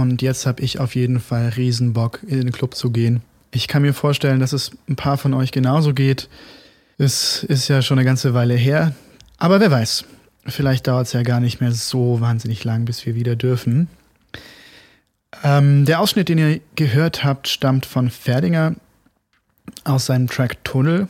und 0.00 0.22
jetzt 0.22 0.46
habe 0.46 0.62
ich 0.62 0.78
auf 0.80 0.94
jeden 0.94 1.20
Fall 1.20 1.50
Riesenbock, 1.56 2.20
in 2.26 2.40
den 2.40 2.52
Club 2.52 2.74
zu 2.74 2.90
gehen. 2.90 3.22
Ich 3.52 3.68
kann 3.68 3.82
mir 3.82 3.94
vorstellen, 3.94 4.40
dass 4.40 4.52
es 4.52 4.72
ein 4.88 4.96
paar 4.96 5.18
von 5.18 5.34
euch 5.34 5.52
genauso 5.52 5.94
geht. 5.94 6.28
Es 6.98 7.44
ist 7.44 7.68
ja 7.68 7.82
schon 7.82 7.98
eine 7.98 8.04
ganze 8.04 8.34
Weile 8.34 8.54
her, 8.54 8.94
aber 9.38 9.60
wer 9.60 9.70
weiß, 9.70 10.04
vielleicht 10.46 10.86
dauert 10.86 11.06
es 11.06 11.12
ja 11.12 11.22
gar 11.22 11.40
nicht 11.40 11.60
mehr 11.60 11.72
so 11.72 12.20
wahnsinnig 12.20 12.64
lang, 12.64 12.84
bis 12.84 13.06
wir 13.06 13.14
wieder 13.14 13.36
dürfen. 13.36 13.88
Ähm, 15.42 15.84
der 15.84 16.00
Ausschnitt, 16.00 16.28
den 16.28 16.38
ihr 16.38 16.60
gehört 16.74 17.24
habt, 17.24 17.48
stammt 17.48 17.86
von 17.86 18.10
Ferdinger 18.10 18.74
aus 19.84 20.06
seinem 20.06 20.28
Track 20.28 20.62
Tunnel. 20.64 21.08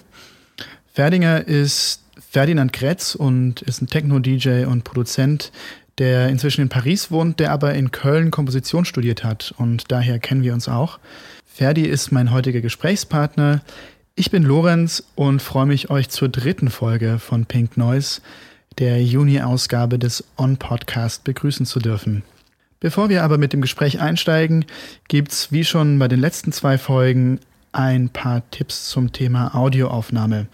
Ferdinger 0.92 1.46
ist 1.46 2.02
Ferdinand 2.30 2.72
Kretz 2.72 3.14
und 3.14 3.62
ist 3.62 3.82
ein 3.82 3.88
Techno-DJ 3.88 4.64
und 4.66 4.84
Produzent, 4.84 5.50
der 6.00 6.30
inzwischen 6.30 6.62
in 6.62 6.68
Paris 6.70 7.10
wohnt, 7.10 7.38
der 7.38 7.52
aber 7.52 7.74
in 7.74 7.92
Köln 7.92 8.30
Komposition 8.30 8.84
studiert 8.84 9.22
hat 9.22 9.54
und 9.58 9.92
daher 9.92 10.18
kennen 10.18 10.42
wir 10.42 10.54
uns 10.54 10.66
auch. 10.66 10.98
Ferdi 11.44 11.82
ist 11.82 12.10
mein 12.10 12.32
heutiger 12.32 12.62
Gesprächspartner. 12.62 13.60
Ich 14.14 14.30
bin 14.30 14.42
Lorenz 14.42 15.04
und 15.14 15.42
freue 15.42 15.66
mich, 15.66 15.90
euch 15.90 16.08
zur 16.08 16.30
dritten 16.30 16.70
Folge 16.70 17.18
von 17.18 17.44
Pink 17.44 17.76
Noise, 17.76 18.22
der 18.78 19.02
Juni-Ausgabe 19.02 19.98
des 19.98 20.24
On-Podcast, 20.38 21.22
begrüßen 21.24 21.66
zu 21.66 21.80
dürfen. 21.80 22.22
Bevor 22.80 23.10
wir 23.10 23.22
aber 23.22 23.36
mit 23.36 23.52
dem 23.52 23.60
Gespräch 23.60 24.00
einsteigen, 24.00 24.64
gibt's 25.08 25.52
wie 25.52 25.64
schon 25.64 25.98
bei 25.98 26.08
den 26.08 26.18
letzten 26.18 26.50
zwei 26.50 26.78
Folgen 26.78 27.40
ein 27.72 28.08
paar 28.08 28.42
Tipps 28.50 28.88
zum 28.88 29.12
Thema 29.12 29.54
Audioaufnahme. 29.54 30.46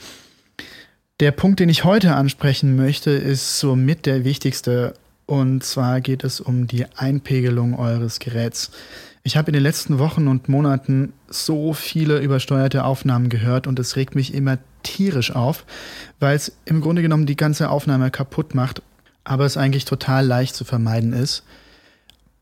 Der 1.21 1.31
Punkt, 1.31 1.61
den 1.61 1.69
ich 1.69 1.85
heute 1.85 2.17
ansprechen 2.17 2.75
möchte, 2.75 3.11
ist 3.11 3.61
somit 3.61 4.07
der 4.07 4.25
wichtigste. 4.25 4.95
Und 5.27 5.65
zwar 5.65 6.01
geht 6.01 6.23
es 6.23 6.41
um 6.41 6.69
die 6.69 6.87
Einpegelung 6.97 7.77
eures 7.77 8.21
Geräts. 8.21 8.71
Ich 9.25 9.37
habe 9.37 9.49
in 9.49 9.55
den 9.55 9.63
letzten 9.65 9.99
Wochen 9.99 10.29
und 10.29 10.49
Monaten 10.49 11.13
so 11.29 11.73
viele 11.73 12.21
übersteuerte 12.21 12.85
Aufnahmen 12.85 13.29
gehört 13.29 13.67
und 13.67 13.79
es 13.81 13.97
regt 13.97 14.15
mich 14.15 14.33
immer 14.33 14.59
tierisch 14.85 15.35
auf, 15.35 15.67
weil 16.21 16.37
es 16.37 16.57
im 16.65 16.81
Grunde 16.81 17.03
genommen 17.03 17.27
die 17.27 17.35
ganze 17.35 17.71
Aufnahme 17.71 18.13
kaputt 18.13 18.55
macht, 18.55 18.83
aber 19.25 19.45
es 19.45 19.57
eigentlich 19.57 19.85
total 19.85 20.25
leicht 20.25 20.55
zu 20.55 20.65
vermeiden 20.65 21.13
ist. 21.13 21.43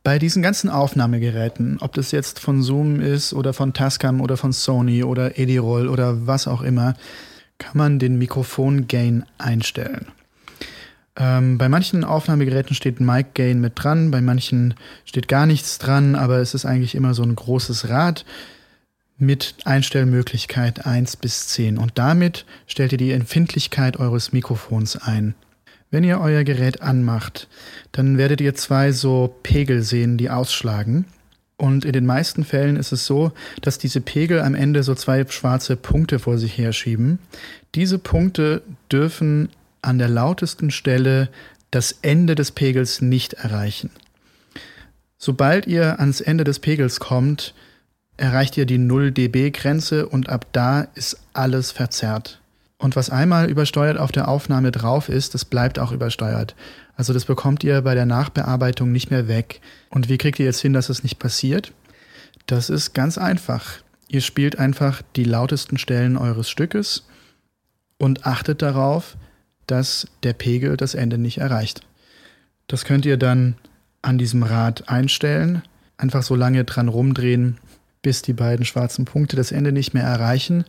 Bei 0.02 0.18
diesen 0.18 0.42
ganzen 0.42 0.68
Aufnahmegeräten, 0.68 1.78
ob 1.80 1.94
das 1.94 2.10
jetzt 2.10 2.38
von 2.38 2.62
Zoom 2.62 3.00
ist 3.00 3.32
oder 3.32 3.54
von 3.54 3.72
Tascam 3.72 4.20
oder 4.20 4.36
von 4.36 4.52
Sony 4.52 5.02
oder 5.02 5.38
Edirol 5.38 5.88
oder 5.88 6.26
was 6.26 6.46
auch 6.46 6.60
immer, 6.60 6.92
kann 7.56 7.78
man 7.78 7.98
den 7.98 8.18
Mikrofon-Gain 8.18 9.24
einstellen. 9.38 10.08
Ähm, 11.16 11.58
bei 11.58 11.68
manchen 11.68 12.02
Aufnahmegeräten 12.02 12.74
steht 12.74 13.00
Mic 13.00 13.28
Gain 13.34 13.60
mit 13.60 13.72
dran, 13.76 14.10
bei 14.10 14.20
manchen 14.20 14.74
steht 15.04 15.28
gar 15.28 15.46
nichts 15.46 15.78
dran, 15.78 16.16
aber 16.16 16.38
es 16.38 16.54
ist 16.54 16.64
eigentlich 16.64 16.94
immer 16.94 17.14
so 17.14 17.22
ein 17.22 17.36
großes 17.36 17.88
Rad 17.88 18.24
mit 19.16 19.54
Einstellmöglichkeit 19.64 20.86
1 20.86 21.16
bis 21.16 21.46
10 21.48 21.78
und 21.78 21.92
damit 21.94 22.44
stellt 22.66 22.92
ihr 22.92 22.98
die 22.98 23.12
Empfindlichkeit 23.12 23.98
eures 23.98 24.32
Mikrofons 24.32 24.96
ein. 24.96 25.34
Wenn 25.92 26.02
ihr 26.02 26.20
euer 26.20 26.42
Gerät 26.42 26.82
anmacht, 26.82 27.46
dann 27.92 28.18
werdet 28.18 28.40
ihr 28.40 28.56
zwei 28.56 28.90
so 28.90 29.32
Pegel 29.44 29.82
sehen, 29.82 30.18
die 30.18 30.30
ausschlagen. 30.30 31.04
Und 31.56 31.84
in 31.84 31.92
den 31.92 32.04
meisten 32.04 32.44
Fällen 32.44 32.74
ist 32.74 32.90
es 32.90 33.06
so, 33.06 33.30
dass 33.62 33.78
diese 33.78 34.00
Pegel 34.00 34.40
am 34.40 34.56
Ende 34.56 34.82
so 34.82 34.96
zwei 34.96 35.24
schwarze 35.28 35.76
Punkte 35.76 36.18
vor 36.18 36.36
sich 36.36 36.58
herschieben. 36.58 37.20
Diese 37.76 38.00
Punkte 38.00 38.62
dürfen 38.90 39.50
an 39.84 39.98
der 39.98 40.08
lautesten 40.08 40.70
Stelle 40.70 41.28
das 41.70 41.92
Ende 42.02 42.34
des 42.34 42.52
Pegels 42.52 43.00
nicht 43.00 43.34
erreichen. 43.34 43.90
Sobald 45.18 45.66
ihr 45.66 46.00
ans 46.00 46.20
Ende 46.20 46.44
des 46.44 46.58
Pegels 46.58 47.00
kommt, 47.00 47.54
erreicht 48.16 48.56
ihr 48.56 48.66
die 48.66 48.78
0 48.78 49.10
dB 49.10 49.50
Grenze 49.50 50.06
und 50.06 50.28
ab 50.28 50.46
da 50.52 50.82
ist 50.94 51.18
alles 51.32 51.72
verzerrt. 51.72 52.40
Und 52.78 52.96
was 52.96 53.10
einmal 53.10 53.50
übersteuert 53.50 53.98
auf 53.98 54.12
der 54.12 54.28
Aufnahme 54.28 54.70
drauf 54.70 55.08
ist, 55.08 55.34
das 55.34 55.44
bleibt 55.44 55.78
auch 55.78 55.92
übersteuert. 55.92 56.54
Also 56.96 57.12
das 57.12 57.24
bekommt 57.24 57.64
ihr 57.64 57.80
bei 57.82 57.94
der 57.94 58.06
Nachbearbeitung 58.06 58.92
nicht 58.92 59.10
mehr 59.10 59.26
weg. 59.26 59.60
Und 59.90 60.08
wie 60.08 60.18
kriegt 60.18 60.38
ihr 60.38 60.44
jetzt 60.46 60.60
hin, 60.60 60.74
dass 60.74 60.90
es 60.90 61.02
nicht 61.02 61.18
passiert? 61.18 61.72
Das 62.46 62.68
ist 62.70 62.92
ganz 62.92 63.16
einfach. 63.16 63.78
Ihr 64.08 64.20
spielt 64.20 64.58
einfach 64.58 65.02
die 65.16 65.24
lautesten 65.24 65.78
Stellen 65.78 66.16
eures 66.16 66.50
Stückes 66.50 67.04
und 67.98 68.26
achtet 68.26 68.60
darauf, 68.60 69.16
dass 69.66 70.06
der 70.22 70.32
Pegel 70.32 70.76
das 70.76 70.94
Ende 70.94 71.18
nicht 71.18 71.38
erreicht. 71.38 71.80
Das 72.66 72.84
könnt 72.84 73.06
ihr 73.06 73.16
dann 73.16 73.56
an 74.02 74.18
diesem 74.18 74.42
Rad 74.42 74.88
einstellen, 74.88 75.62
einfach 75.96 76.22
so 76.22 76.34
lange 76.34 76.64
dran 76.64 76.88
rumdrehen, 76.88 77.58
bis 78.02 78.22
die 78.22 78.32
beiden 78.32 78.64
schwarzen 78.64 79.04
Punkte 79.04 79.36
das 79.36 79.52
Ende 79.52 79.72
nicht 79.72 79.94
mehr 79.94 80.04
erreichen. 80.04 80.64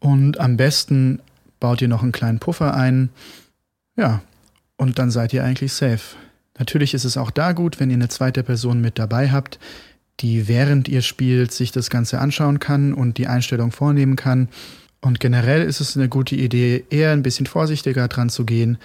Und 0.00 0.40
am 0.40 0.56
besten 0.56 1.20
baut 1.60 1.80
ihr 1.80 1.88
noch 1.88 2.02
einen 2.02 2.12
kleinen 2.12 2.40
Puffer 2.40 2.74
ein. 2.74 3.10
Ja, 3.96 4.22
und 4.76 4.98
dann 4.98 5.10
seid 5.10 5.32
ihr 5.32 5.44
eigentlich 5.44 5.72
safe. 5.72 6.16
Natürlich 6.58 6.94
ist 6.94 7.04
es 7.04 7.16
auch 7.16 7.30
da 7.30 7.52
gut, 7.52 7.80
wenn 7.80 7.90
ihr 7.90 7.96
eine 7.96 8.08
zweite 8.08 8.42
Person 8.42 8.80
mit 8.80 8.98
dabei 8.98 9.30
habt, 9.30 9.58
die 10.20 10.46
während 10.46 10.88
ihr 10.88 11.02
spielt 11.02 11.52
sich 11.52 11.72
das 11.72 11.90
Ganze 11.90 12.20
anschauen 12.20 12.60
kann 12.60 12.94
und 12.94 13.18
die 13.18 13.26
Einstellung 13.26 13.72
vornehmen 13.72 14.16
kann. 14.16 14.48
Und 15.04 15.20
generell 15.20 15.60
ist 15.62 15.80
es 15.82 15.98
eine 15.98 16.08
gute 16.08 16.34
Idee, 16.34 16.82
eher 16.88 17.12
ein 17.12 17.22
bisschen 17.22 17.44
vorsichtiger 17.44 18.08
dran 18.08 18.30
zu 18.30 18.46
gehen. 18.46 18.78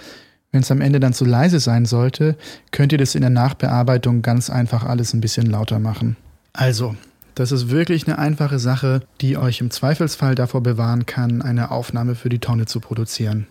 Wenn 0.51 0.61
es 0.63 0.69
am 0.69 0.81
Ende 0.81 0.99
dann 0.99 1.13
zu 1.13 1.23
leise 1.23 1.61
sein 1.61 1.85
sollte, 1.85 2.35
könnt 2.71 2.91
ihr 2.91 2.97
das 2.97 3.15
in 3.15 3.21
der 3.21 3.29
Nachbearbeitung 3.29 4.21
ganz 4.21 4.49
einfach 4.49 4.83
alles 4.83 5.13
ein 5.13 5.21
bisschen 5.21 5.45
lauter 5.45 5.79
machen. 5.79 6.17
Also, 6.51 6.97
das 7.35 7.53
ist 7.53 7.69
wirklich 7.69 8.05
eine 8.05 8.19
einfache 8.19 8.59
Sache, 8.59 9.01
die 9.21 9.37
euch 9.37 9.61
im 9.61 9.71
Zweifelsfall 9.71 10.35
davor 10.35 10.61
bewahren 10.61 11.05
kann, 11.05 11.41
eine 11.41 11.71
Aufnahme 11.71 12.15
für 12.15 12.27
die 12.27 12.39
Tonne 12.39 12.65
zu 12.65 12.81
produzieren. 12.81 13.47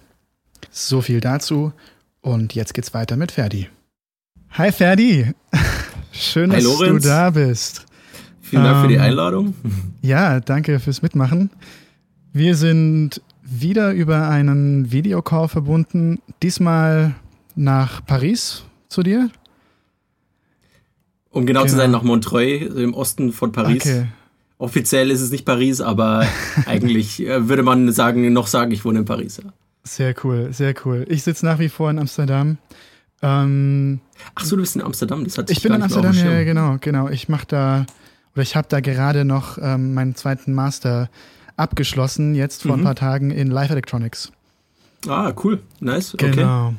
So 0.70 1.00
viel 1.00 1.20
dazu 1.20 1.72
und 2.20 2.54
jetzt 2.54 2.74
geht's 2.74 2.92
weiter 2.92 3.16
mit 3.16 3.32
Ferdi. 3.32 3.70
Hi 4.50 4.72
Ferdi, 4.72 5.32
schön, 6.12 6.50
Hi, 6.50 6.56
dass 6.56 6.64
Lorenz. 6.64 7.02
du 7.02 7.08
da 7.08 7.30
bist. 7.30 7.86
Vielen 8.42 8.64
Dank 8.64 8.82
für 8.82 8.88
die 8.88 8.94
Ähm, 8.96 9.00
Einladung. 9.00 9.54
Ja, 10.02 10.40
danke 10.40 10.80
fürs 10.80 11.00
Mitmachen. 11.00 11.48
Wir 12.38 12.54
sind 12.54 13.20
wieder 13.42 13.90
über 13.90 14.28
einen 14.28 14.92
Videocall 14.92 15.48
verbunden, 15.48 16.20
diesmal 16.40 17.16
nach 17.56 18.06
Paris 18.06 18.62
zu 18.88 19.02
dir. 19.02 19.28
Um 21.30 21.46
genau, 21.46 21.62
zu 21.62 21.70
genau. 21.70 21.78
sein, 21.78 21.90
nach 21.90 22.04
Montreuil, 22.04 22.68
im 22.78 22.94
Osten 22.94 23.32
von 23.32 23.50
Paris. 23.50 23.82
Okay. 23.82 24.06
Offiziell 24.56 25.10
ist 25.10 25.20
es 25.20 25.32
nicht 25.32 25.46
Paris, 25.46 25.80
aber 25.80 26.28
eigentlich 26.66 27.26
äh, 27.26 27.48
würde 27.48 27.64
man 27.64 27.90
sagen, 27.90 28.32
noch 28.32 28.46
sagen, 28.46 28.70
ich 28.70 28.84
wohne 28.84 29.00
in 29.00 29.04
Paris. 29.04 29.38
Ja. 29.38 29.52
Sehr 29.82 30.14
cool, 30.22 30.52
sehr 30.52 30.74
cool. 30.84 31.06
Ich 31.08 31.24
sitze 31.24 31.44
nach 31.44 31.58
wie 31.58 31.68
vor 31.68 31.90
in 31.90 31.98
Amsterdam. 31.98 32.58
Ähm, 33.20 33.98
Ach 34.36 34.44
so, 34.44 34.54
du 34.54 34.62
bist 34.62 34.76
in 34.76 34.82
Amsterdam, 34.82 35.24
das 35.24 35.38
hat 35.38 35.50
ich 35.50 35.60
bin 35.60 35.72
in 35.72 35.82
Amsterdam, 35.82 36.14
ja, 36.14 36.44
genau, 36.44 36.76
genau. 36.80 37.08
Ich 37.08 37.28
mache 37.28 37.46
da, 37.48 37.86
oder 38.34 38.42
ich 38.44 38.54
habe 38.54 38.68
da 38.70 38.78
gerade 38.78 39.24
noch 39.24 39.58
ähm, 39.60 39.92
meinen 39.94 40.14
zweiten 40.14 40.54
Master 40.54 41.10
abgeschlossen, 41.58 42.34
jetzt 42.34 42.62
vor 42.62 42.72
ein 42.74 42.80
Mhm. 42.80 42.84
paar 42.84 42.94
Tagen 42.94 43.30
in 43.30 43.48
Live 43.50 43.70
Electronics. 43.70 44.32
Ah, 45.06 45.32
cool, 45.44 45.60
nice, 45.80 46.14
okay. 46.14 46.30
Genau. 46.32 46.74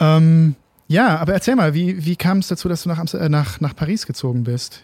Ähm, 0.00 0.54
ja, 0.88 1.16
aber 1.18 1.32
erzähl 1.32 1.54
mal, 1.56 1.74
wie, 1.74 2.04
wie 2.04 2.16
kam 2.16 2.38
es 2.38 2.48
dazu, 2.48 2.68
dass 2.68 2.82
du 2.82 2.88
nach, 2.88 3.14
äh, 3.14 3.28
nach, 3.28 3.60
nach 3.60 3.74
Paris 3.76 4.06
gezogen 4.06 4.44
bist? 4.44 4.82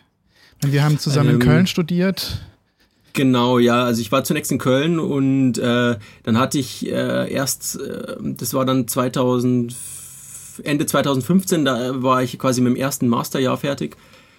Wir 0.65 0.83
haben 0.85 0.99
zusammen 0.99 1.31
in 1.31 1.35
Ähm, 1.37 1.41
Köln 1.41 1.67
studiert. 1.67 2.41
Genau, 3.15 3.59
ja, 3.59 3.85
also 3.85 4.01
ich 4.01 4.13
war 4.13 4.23
zunächst 4.23 4.53
in 4.53 4.59
Köln 4.59 4.99
und 5.01 5.59
äh, 5.59 5.97
dann 6.23 6.39
hatte 6.39 6.59
ich 6.59 6.87
äh, 6.87 7.33
erst, 7.33 7.81
äh, 7.81 8.17
das 8.21 8.55
war 8.55 8.65
dann 8.65 8.87
2000, 8.87 9.75
Ende 10.63 10.87
2015, 10.87 11.65
da 11.65 12.03
war 12.03 12.23
ich 12.23 12.39
quasi 12.39 12.61
mit 12.61 12.73
dem 12.75 12.77
ersten 12.77 13.09
Masterjahr 13.09 13.57
fertig. 13.57 13.97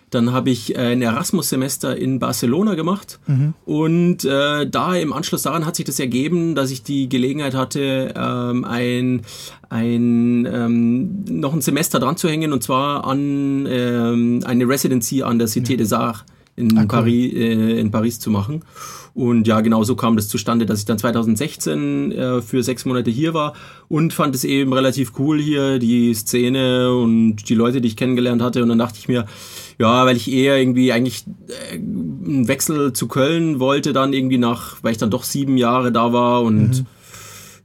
Dann 0.10 0.32
habe 0.32 0.50
ich 0.50 0.76
äh, 0.76 0.92
ein 0.92 1.02
Erasmus-Semester 1.02 1.96
in 1.96 2.20
Barcelona 2.20 2.76
gemacht. 2.76 3.20
Und 3.66 4.26
äh, 4.26 4.68
da 4.68 4.96
im 4.96 5.14
Anschluss 5.14 5.44
daran 5.44 5.66
hat 5.66 5.76
sich 5.76 5.86
das 5.86 6.00
ergeben, 6.00 6.56
dass 6.56 6.72
ich 6.72 6.84
die 6.84 7.10
Gelegenheit 7.10 7.54
hatte, 7.54 8.14
ähm, 8.16 8.66
ein, 8.66 9.22
ein 9.70 10.46
ähm, 10.52 11.24
noch 11.30 11.54
ein 11.54 11.62
Semester 11.62 12.00
dran 12.00 12.18
zu 12.18 12.28
hängen. 12.28 12.54
Und 12.54 12.64
zwar 12.64 13.06
an 13.06 13.68
ähm, 13.70 14.42
eine 14.46 14.68
Residency 14.68 15.24
an 15.24 15.40
der 15.40 15.48
Cité 15.48 15.76
des 15.78 15.94
Arts 15.94 16.26
in, 16.60 16.78
Ah, 16.78 16.82
cool. 16.82 16.88
Paris, 16.88 17.34
äh, 17.34 17.80
in 17.80 17.92
Paris 17.92 18.20
zu 18.20 18.30
machen. 18.30 18.62
Und 19.16 19.48
ja, 19.48 19.60
genau 19.62 19.84
so 19.84 19.96
kam 19.96 20.16
das 20.16 20.28
zustande, 20.28 20.66
dass 20.66 20.80
ich 20.80 20.86
dann 20.86 20.98
2016 21.00 22.12
äh, 22.12 22.42
für 22.42 22.64
sechs 22.64 22.86
Monate 22.86 23.10
hier 23.10 23.34
war 23.34 23.54
und 23.88 24.14
fand 24.14 24.36
es 24.36 24.44
eben 24.44 24.72
relativ 24.72 25.14
cool 25.20 25.40
hier, 25.42 25.80
die 25.80 26.14
Szene 26.14 26.94
und 26.96 27.50
die 27.50 27.56
Leute, 27.56 27.82
die 27.82 27.88
ich 27.88 27.98
kennengelernt 27.98 28.42
hatte. 28.42 28.62
Und 28.62 28.70
dann 28.70 28.78
dachte 28.78 29.00
ich 29.00 29.08
mir, 29.08 29.26
ja, 29.80 30.06
weil 30.06 30.16
ich 30.16 30.32
eher 30.32 30.58
irgendwie 30.58 30.92
eigentlich 30.94 31.24
äh, 31.48 31.76
einen 31.76 32.48
Wechsel 32.48 32.94
zu 32.94 33.08
Köln 33.08 33.60
wollte, 33.60 33.94
dann 33.94 34.14
irgendwie 34.14 34.38
nach, 34.38 34.78
weil 34.84 34.92
ich 34.92 34.98
dann 35.00 35.10
doch 35.12 35.24
sieben 35.24 35.58
Jahre 35.58 35.92
da 35.92 36.14
war 36.14 36.44
und 36.44 36.86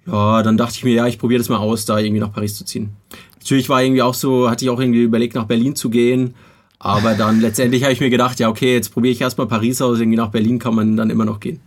ja, 0.06 0.42
dann 0.42 0.56
dachte 0.56 0.74
ich 0.76 0.84
mir, 0.84 0.92
ja, 0.94 1.06
ich 1.06 1.18
probiere 1.18 1.38
das 1.38 1.48
mal 1.48 1.58
aus, 1.58 1.86
da 1.86 1.98
irgendwie 1.98 2.20
nach 2.20 2.32
Paris 2.32 2.56
zu 2.56 2.64
ziehen. 2.64 2.90
Natürlich 3.38 3.68
war 3.68 3.82
irgendwie 3.82 4.02
auch 4.02 4.14
so, 4.14 4.50
hatte 4.50 4.64
ich 4.64 4.70
auch 4.70 4.80
irgendwie 4.80 5.02
überlegt, 5.02 5.34
nach 5.34 5.46
Berlin 5.46 5.76
zu 5.76 5.88
gehen, 5.90 6.34
Aber 6.84 7.14
dann 7.14 7.40
letztendlich 7.40 7.82
habe 7.82 7.92
ich 7.94 8.00
mir 8.00 8.10
gedacht, 8.10 8.38
ja, 8.38 8.48
okay, 8.48 8.74
jetzt 8.74 8.92
probiere 8.92 9.12
ich 9.12 9.20
erstmal 9.20 9.46
Paris 9.46 9.80
aus, 9.80 9.98
irgendwie 9.98 10.18
nach 10.18 10.28
Berlin 10.28 10.58
kann 10.58 10.74
man 10.74 10.96
dann 10.96 11.08
immer 11.08 11.24
noch 11.24 11.40
gehen. 11.40 11.60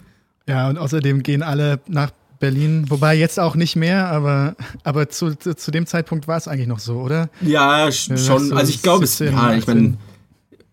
Ja, 0.47 0.69
und 0.69 0.77
außerdem 0.77 1.23
gehen 1.23 1.41
alle 1.41 1.79
nach 1.87 2.11
Berlin, 2.39 2.85
wobei 2.89 3.15
jetzt 3.15 3.39
auch 3.39 3.55
nicht 3.55 3.75
mehr, 3.75 4.09
aber, 4.09 4.55
aber 4.83 5.09
zu, 5.09 5.33
zu, 5.35 5.55
zu 5.55 5.71
dem 5.71 5.87
Zeitpunkt 5.87 6.27
war 6.27 6.37
es 6.37 6.47
eigentlich 6.47 6.67
noch 6.67 6.77
so, 6.77 6.99
oder? 6.99 7.29
Ja, 7.41 7.91
schon. 7.91 8.53
Also 8.53 8.69
ich 8.69 8.83
glaube, 8.83 9.05
es, 9.05 9.17
ja, 9.17 9.55
ich 9.55 9.65
meine, 9.65 9.97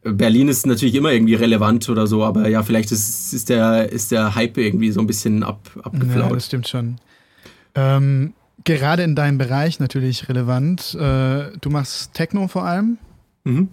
Berlin 0.03 0.49
ist 0.49 0.67
natürlich 0.67 0.95
immer 0.95 1.11
irgendwie 1.11 1.35
relevant 1.35 1.89
oder 1.89 2.07
so, 2.07 2.23
aber 2.23 2.47
ja, 2.49 2.63
vielleicht 2.63 2.93
ist, 2.93 3.33
ist, 3.33 3.49
der, 3.49 3.91
ist 3.91 4.13
der 4.13 4.35
Hype 4.35 4.59
irgendwie 4.59 4.91
so 4.91 5.01
ein 5.01 5.07
bisschen 5.07 5.43
ab, 5.43 5.71
abgeflaut. 5.83 6.29
Ja, 6.29 6.35
das 6.35 6.47
stimmt 6.47 6.69
schon. 6.69 6.97
Ähm, 7.75 8.35
gerade 8.65 9.03
in 9.03 9.15
deinem 9.15 9.39
Bereich 9.39 9.81
natürlich 9.81 10.29
relevant. 10.29 10.95
Äh, 10.95 11.57
du 11.59 11.71
machst 11.71 12.13
Techno 12.13 12.47
vor 12.47 12.67
allem. 12.67 12.99
Mhm. 13.45 13.71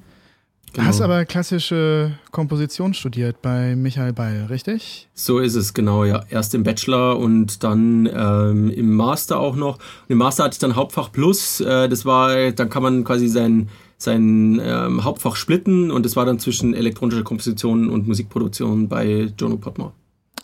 Genau. 0.73 0.87
Hast 0.87 1.01
aber 1.01 1.25
klassische 1.25 2.13
Komposition 2.31 2.93
studiert 2.93 3.41
bei 3.41 3.75
Michael 3.75 4.13
Beil, 4.13 4.45
richtig? 4.45 5.09
So 5.13 5.39
ist 5.39 5.55
es, 5.55 5.73
genau, 5.73 6.05
ja. 6.05 6.23
Erst 6.29 6.55
im 6.55 6.63
Bachelor 6.63 7.19
und 7.19 7.63
dann 7.63 8.09
ähm, 8.13 8.69
im 8.69 8.95
Master 8.95 9.39
auch 9.39 9.57
noch. 9.57 9.75
Und 9.75 10.09
Im 10.09 10.17
Master 10.19 10.45
hatte 10.45 10.53
ich 10.53 10.59
dann 10.59 10.77
Hauptfach 10.77 11.11
Plus. 11.11 11.59
Äh, 11.59 11.89
das 11.89 12.05
war, 12.05 12.51
dann 12.51 12.69
kann 12.69 12.83
man 12.83 13.03
quasi 13.03 13.27
sein, 13.27 13.67
sein 13.97 14.61
ähm, 14.63 15.03
Hauptfach 15.03 15.35
splitten 15.35 15.91
und 15.91 16.05
das 16.05 16.15
war 16.15 16.25
dann 16.25 16.39
zwischen 16.39 16.73
elektronischer 16.73 17.23
Komposition 17.23 17.89
und 17.89 18.07
Musikproduktion 18.07 18.87
bei 18.87 19.29
Jono 19.37 19.57
Potmore. 19.57 19.91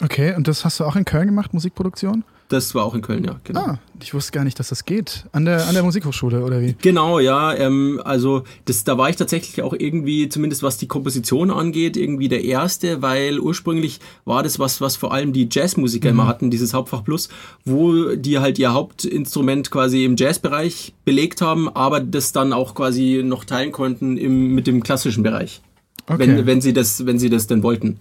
Okay, 0.01 0.35
und 0.35 0.47
das 0.47 0.63
hast 0.63 0.79
du 0.79 0.83
auch 0.83 0.95
in 0.95 1.05
Köln 1.05 1.27
gemacht, 1.27 1.53
Musikproduktion? 1.53 2.23
Das 2.49 2.73
war 2.75 2.85
auch 2.85 2.95
in 2.95 3.01
Köln, 3.01 3.25
ja. 3.25 3.35
Genau. 3.43 3.59
Ah, 3.59 3.79
ich 4.01 4.13
wusste 4.13 4.31
gar 4.31 4.45
nicht, 4.45 4.57
dass 4.57 4.69
das 4.69 4.85
geht. 4.85 5.25
An 5.33 5.43
der, 5.43 5.67
an 5.67 5.73
der 5.73 5.83
Musikhochschule, 5.83 6.45
oder 6.45 6.61
wie? 6.61 6.77
Genau, 6.81 7.19
ja. 7.19 7.53
Ähm, 7.53 7.99
also 8.05 8.43
das, 8.63 8.85
da 8.85 8.97
war 8.97 9.09
ich 9.09 9.17
tatsächlich 9.17 9.61
auch 9.63 9.73
irgendwie, 9.77 10.29
zumindest 10.29 10.63
was 10.63 10.77
die 10.77 10.87
Komposition 10.87 11.51
angeht, 11.51 11.97
irgendwie 11.97 12.29
der 12.29 12.45
Erste, 12.45 13.01
weil 13.01 13.39
ursprünglich 13.39 13.99
war 14.23 14.43
das 14.43 14.59
was, 14.59 14.79
was 14.79 14.95
vor 14.95 15.13
allem 15.13 15.33
die 15.33 15.49
Jazzmusiker 15.51 16.07
mhm. 16.07 16.19
immer 16.19 16.27
hatten, 16.27 16.49
dieses 16.49 16.73
Hauptfach 16.73 17.03
Plus, 17.03 17.27
wo 17.65 18.15
die 18.15 18.39
halt 18.39 18.59
ihr 18.59 18.73
Hauptinstrument 18.73 19.69
quasi 19.69 20.05
im 20.05 20.15
Jazzbereich 20.15 20.93
belegt 21.03 21.41
haben, 21.41 21.67
aber 21.67 21.99
das 21.99 22.31
dann 22.31 22.53
auch 22.53 22.75
quasi 22.75 23.23
noch 23.25 23.43
teilen 23.43 23.73
konnten 23.73 24.15
im, 24.15 24.55
mit 24.55 24.67
dem 24.67 24.83
klassischen 24.83 25.21
Bereich. 25.21 25.61
Okay. 26.05 26.19
Wenn, 26.19 26.45
wenn, 26.45 26.61
sie 26.61 26.71
das, 26.71 27.05
wenn 27.05 27.19
sie 27.19 27.29
das 27.29 27.47
denn 27.47 27.61
wollten. 27.61 27.99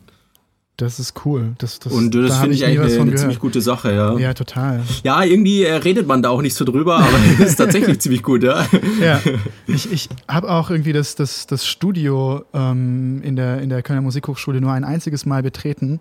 Das 0.76 1.00
ist 1.00 1.25
cool. 1.25 1.55
Das, 1.56 1.78
das, 1.78 1.90
und 1.90 2.14
das 2.14 2.28
da 2.28 2.40
finde 2.40 2.55
ich 2.55 2.67
eigentlich 2.67 2.93
eine, 2.93 3.00
eine 3.00 3.14
ziemlich 3.14 3.38
gute 3.38 3.62
Sache, 3.62 3.94
ja. 3.94 4.19
Ja, 4.19 4.34
total. 4.34 4.82
Ja, 5.05 5.25
irgendwie 5.25 5.62
äh, 5.62 5.75
redet 5.75 6.06
man 6.06 6.23
da 6.23 6.28
auch 6.28 6.43
nicht 6.43 6.55
so 6.55 6.67
drüber, 6.67 6.99
aber 6.99 7.19
es 7.38 7.50
ist 7.50 7.56
tatsächlich 7.56 7.99
ziemlich 8.00 8.23
gut, 8.23 8.43
ja. 8.43 8.67
Ja, 9.00 9.20
ich, 9.67 9.90
ich 9.90 10.11
habe 10.28 10.50
auch 10.50 10.70
irgendwie 10.70 10.93
das, 10.93 11.14
das, 11.14 11.46
das 11.46 11.67
Studio 11.67 12.44
ähm, 12.52 13.23
in, 13.23 13.37
der, 13.37 13.62
in 13.62 13.70
der 13.70 13.82
Kölner 13.82 14.02
Musikhochschule 14.02 14.61
nur 14.61 14.73
ein 14.73 14.84
einziges 14.84 15.25
Mal 15.25 15.43
betreten. 15.43 16.00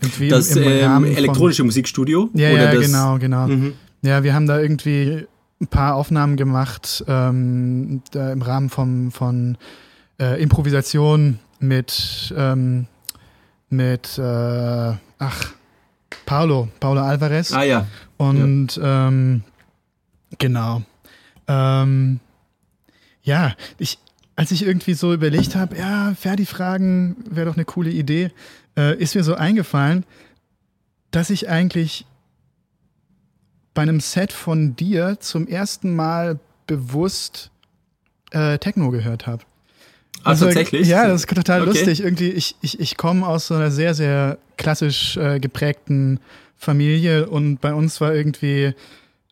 Irgendwie 0.00 0.28
das 0.28 0.54
im, 0.56 0.64
im 0.64 0.68
ähm, 0.68 1.04
elektronische 1.04 1.62
Musikstudio? 1.62 2.28
Ja, 2.34 2.50
ja 2.50 2.74
genau, 2.74 3.18
genau. 3.18 3.46
Mhm. 3.46 3.74
Ja, 4.02 4.24
wir 4.24 4.34
haben 4.34 4.46
da 4.46 4.58
irgendwie 4.60 5.26
ein 5.60 5.66
paar 5.68 5.94
Aufnahmen 5.94 6.36
gemacht 6.36 7.04
ähm, 7.06 8.02
im 8.14 8.42
Rahmen 8.42 8.68
vom, 8.68 9.12
von 9.12 9.58
äh, 10.20 10.42
Improvisation 10.42 11.38
mit 11.60 12.32
ähm, 12.36 12.86
mit, 13.70 14.18
äh, 14.18 14.22
ach, 15.18 15.52
Paulo, 16.26 16.68
Paulo 16.80 17.00
Alvarez. 17.00 17.52
Ah 17.52 17.62
ja. 17.62 17.86
Und 18.16 18.76
ja. 18.76 19.08
Ähm, 19.08 19.42
genau. 20.38 20.82
Ähm, 21.46 22.20
ja, 23.22 23.54
ich, 23.78 23.98
als 24.36 24.50
ich 24.50 24.64
irgendwie 24.64 24.94
so 24.94 25.12
überlegt 25.12 25.54
habe, 25.54 25.76
ja, 25.76 26.14
Ferdi-Fragen 26.14 27.16
wäre 27.28 27.46
doch 27.46 27.56
eine 27.56 27.64
coole 27.64 27.90
Idee, 27.90 28.30
äh, 28.76 28.96
ist 28.96 29.14
mir 29.14 29.24
so 29.24 29.34
eingefallen, 29.34 30.04
dass 31.10 31.30
ich 31.30 31.48
eigentlich 31.48 32.06
bei 33.74 33.82
einem 33.82 34.00
Set 34.00 34.32
von 34.32 34.76
dir 34.76 35.20
zum 35.20 35.46
ersten 35.46 35.94
Mal 35.94 36.38
bewusst 36.66 37.50
äh, 38.30 38.58
Techno 38.58 38.90
gehört 38.90 39.26
habe. 39.26 39.44
Ah, 40.24 40.30
also, 40.30 40.46
tatsächlich? 40.46 40.88
Ja, 40.88 41.06
das 41.06 41.22
ist 41.22 41.34
total 41.34 41.62
okay. 41.62 41.70
lustig. 41.70 42.02
Irgendwie, 42.02 42.30
ich, 42.30 42.56
ich, 42.60 42.80
ich 42.80 42.96
komme 42.96 43.26
aus 43.26 43.48
so 43.48 43.54
einer 43.54 43.70
sehr, 43.70 43.94
sehr 43.94 44.38
klassisch 44.56 45.16
äh, 45.16 45.40
geprägten 45.40 46.20
Familie 46.56 47.28
und 47.28 47.60
bei 47.60 47.72
uns 47.72 48.00
war 48.00 48.14
irgendwie 48.14 48.74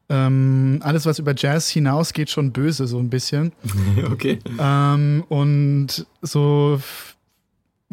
ähm, 0.08 0.80
alles, 0.82 1.06
was 1.06 1.18
über 1.18 1.34
Jazz 1.36 1.68
hinausgeht, 1.68 2.30
schon 2.30 2.52
böse, 2.52 2.86
so 2.86 2.98
ein 2.98 3.10
bisschen. 3.10 3.52
okay. 4.10 4.38
Ähm, 4.58 5.24
und 5.28 6.06
so 6.22 6.80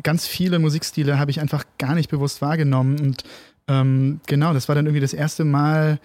ganz 0.01 0.27
viele 0.27 0.59
Musikstile 0.59 1.19
habe 1.19 1.31
ich 1.31 1.39
einfach 1.41 1.65
gar 1.77 1.95
nicht 1.95 2.09
bewusst 2.09 2.41
wahrgenommen. 2.41 2.99
Und 2.99 3.23
ähm, 3.67 4.19
genau, 4.27 4.53
das 4.53 4.67
war 4.67 4.75
dann 4.75 4.85
irgendwie 4.85 5.01
das 5.01 5.13
erste 5.13 5.45
Mal 5.45 5.99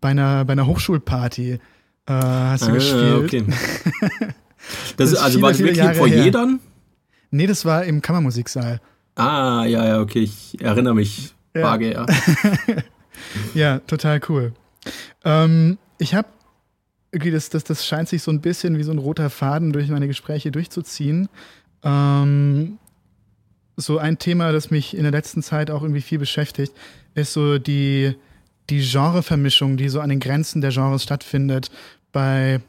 bei 0.00 0.10
einer, 0.10 0.44
bei 0.44 0.52
einer 0.52 0.66
Hochschulparty. 0.66 1.52
Äh, 1.52 2.12
hast 2.12 2.66
du 2.66 2.70
ah, 2.70 2.74
gespielt. 2.74 3.24
Okay. 3.24 3.44
Das, 4.96 5.10
das 5.10 5.20
also 5.20 5.42
war 5.42 5.50
das 5.50 5.58
wirklich 5.58 5.78
im 5.78 5.94
Foyer 5.94 6.30
dann? 6.30 6.60
Nee, 7.30 7.46
das 7.46 7.64
war 7.64 7.84
im 7.84 8.00
Kammermusiksaal. 8.00 8.80
Ah, 9.16 9.64
ja, 9.66 9.86
ja, 9.86 10.00
okay, 10.00 10.20
ich 10.20 10.60
erinnere 10.60 10.94
mich 10.94 11.34
ja. 11.54 11.62
vage, 11.62 11.92
ja. 11.92 12.06
ja, 13.54 13.78
total 13.80 14.20
cool. 14.28 14.52
Ähm, 15.24 15.78
ich 15.98 16.14
habe 16.14 16.28
das, 17.12 17.48
das, 17.48 17.64
das 17.64 17.86
scheint 17.86 18.08
sich 18.08 18.22
so 18.22 18.30
ein 18.30 18.40
bisschen 18.40 18.76
wie 18.78 18.82
so 18.82 18.90
ein 18.90 18.98
roter 18.98 19.30
Faden 19.30 19.72
durch 19.72 19.88
meine 19.88 20.08
Gespräche 20.08 20.50
durchzuziehen. 20.50 21.28
Ähm, 21.82 22.78
so 23.76 23.98
ein 23.98 24.18
Thema, 24.18 24.52
das 24.52 24.70
mich 24.70 24.96
in 24.96 25.02
der 25.02 25.12
letzten 25.12 25.42
Zeit 25.42 25.70
auch 25.70 25.82
irgendwie 25.82 26.00
viel 26.00 26.18
beschäftigt, 26.18 26.72
ist 27.14 27.32
so 27.32 27.58
die, 27.58 28.14
die 28.70 28.80
Genrevermischung, 28.80 29.76
die 29.76 29.88
so 29.88 30.00
an 30.00 30.08
den 30.08 30.20
Grenzen 30.20 30.60
der 30.60 30.70
Genres 30.70 31.02
stattfindet. 31.02 31.70
Bei 32.12 32.60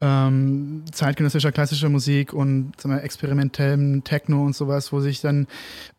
ähm, 0.00 0.84
zeitgenössischer 0.92 1.52
klassischer 1.52 1.88
Musik 1.88 2.32
und 2.32 2.72
wir, 2.84 3.02
experimentellem 3.02 4.04
Techno 4.04 4.44
und 4.44 4.54
sowas, 4.54 4.92
wo 4.92 5.00
sich 5.00 5.20
dann 5.20 5.46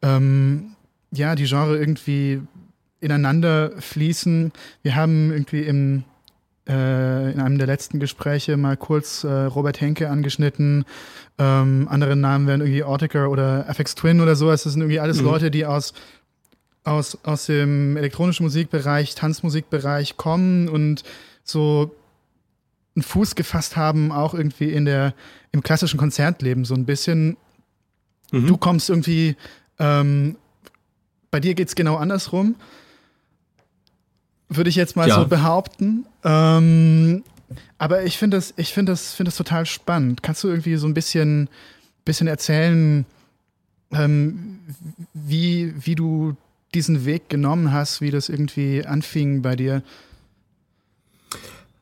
ähm, 0.01 0.75
ja 1.11 1.35
die 1.35 1.45
Genre 1.45 1.77
irgendwie 1.77 2.41
ineinander 3.01 3.71
fließen. 3.79 4.51
Wir 4.83 4.95
haben 4.95 5.31
irgendwie 5.31 5.61
im 5.61 6.03
äh, 6.67 7.31
in 7.31 7.39
einem 7.39 7.57
der 7.57 7.67
letzten 7.67 7.99
Gespräche 7.99 8.55
mal 8.55 8.77
kurz 8.77 9.23
äh, 9.23 9.27
Robert 9.27 9.81
Henke 9.81 10.09
angeschnitten. 10.09 10.85
Ähm, 11.37 11.87
andere 11.89 12.15
Namen 12.15 12.47
wären 12.47 12.61
irgendwie 12.61 12.83
Ortiker 12.83 13.29
oder 13.29 13.67
FX 13.67 13.95
Twin 13.95 14.21
oder 14.21 14.35
sowas. 14.35 14.63
Das 14.63 14.73
sind 14.73 14.81
irgendwie 14.81 14.99
alles 14.99 15.19
mhm. 15.19 15.25
Leute, 15.25 15.51
die 15.51 15.65
aus 15.65 15.93
aus, 16.83 17.17
aus 17.23 17.45
dem 17.45 17.97
elektronischen 17.97 18.45
Musikbereich, 18.45 19.15
Tanzmusikbereich 19.15 20.17
kommen 20.17 20.69
und 20.69 21.03
so 21.43 21.95
einen 22.99 23.03
Fuß 23.03 23.35
gefasst 23.35 23.77
haben, 23.77 24.11
auch 24.11 24.33
irgendwie 24.33 24.71
in 24.71 24.85
der, 24.85 25.13
im 25.51 25.63
klassischen 25.63 25.97
Konzertleben 25.97 26.65
so 26.65 26.75
ein 26.75 26.85
bisschen. 26.85 27.37
Mhm. 28.31 28.47
Du 28.47 28.57
kommst 28.57 28.89
irgendwie, 28.89 29.35
ähm, 29.79 30.35
bei 31.31 31.39
dir 31.39 31.55
geht 31.55 31.69
es 31.69 31.75
genau 31.75 31.95
andersrum. 31.95 32.55
Würde 34.49 34.69
ich 34.69 34.75
jetzt 34.75 34.95
mal 34.95 35.07
ja. 35.07 35.15
so 35.15 35.27
behaupten. 35.27 36.05
Ähm, 36.23 37.23
aber 37.77 38.03
ich 38.03 38.17
finde 38.17 38.37
das, 38.37 38.53
ich 38.57 38.73
finde 38.73 38.91
das, 38.91 39.13
finde 39.13 39.29
das 39.29 39.37
total 39.37 39.65
spannend. 39.65 40.21
Kannst 40.21 40.43
du 40.43 40.49
irgendwie 40.49 40.75
so 40.75 40.87
ein 40.87 40.93
bisschen, 40.93 41.49
bisschen 42.03 42.27
erzählen, 42.27 43.05
ähm, 43.91 44.59
wie, 45.13 45.73
wie 45.79 45.95
du 45.95 46.35
diesen 46.73 47.05
Weg 47.05 47.29
genommen 47.29 47.71
hast, 47.71 48.01
wie 48.01 48.11
das 48.11 48.29
irgendwie 48.29 48.85
anfing 48.85 49.41
bei 49.41 49.55
dir? 49.55 49.83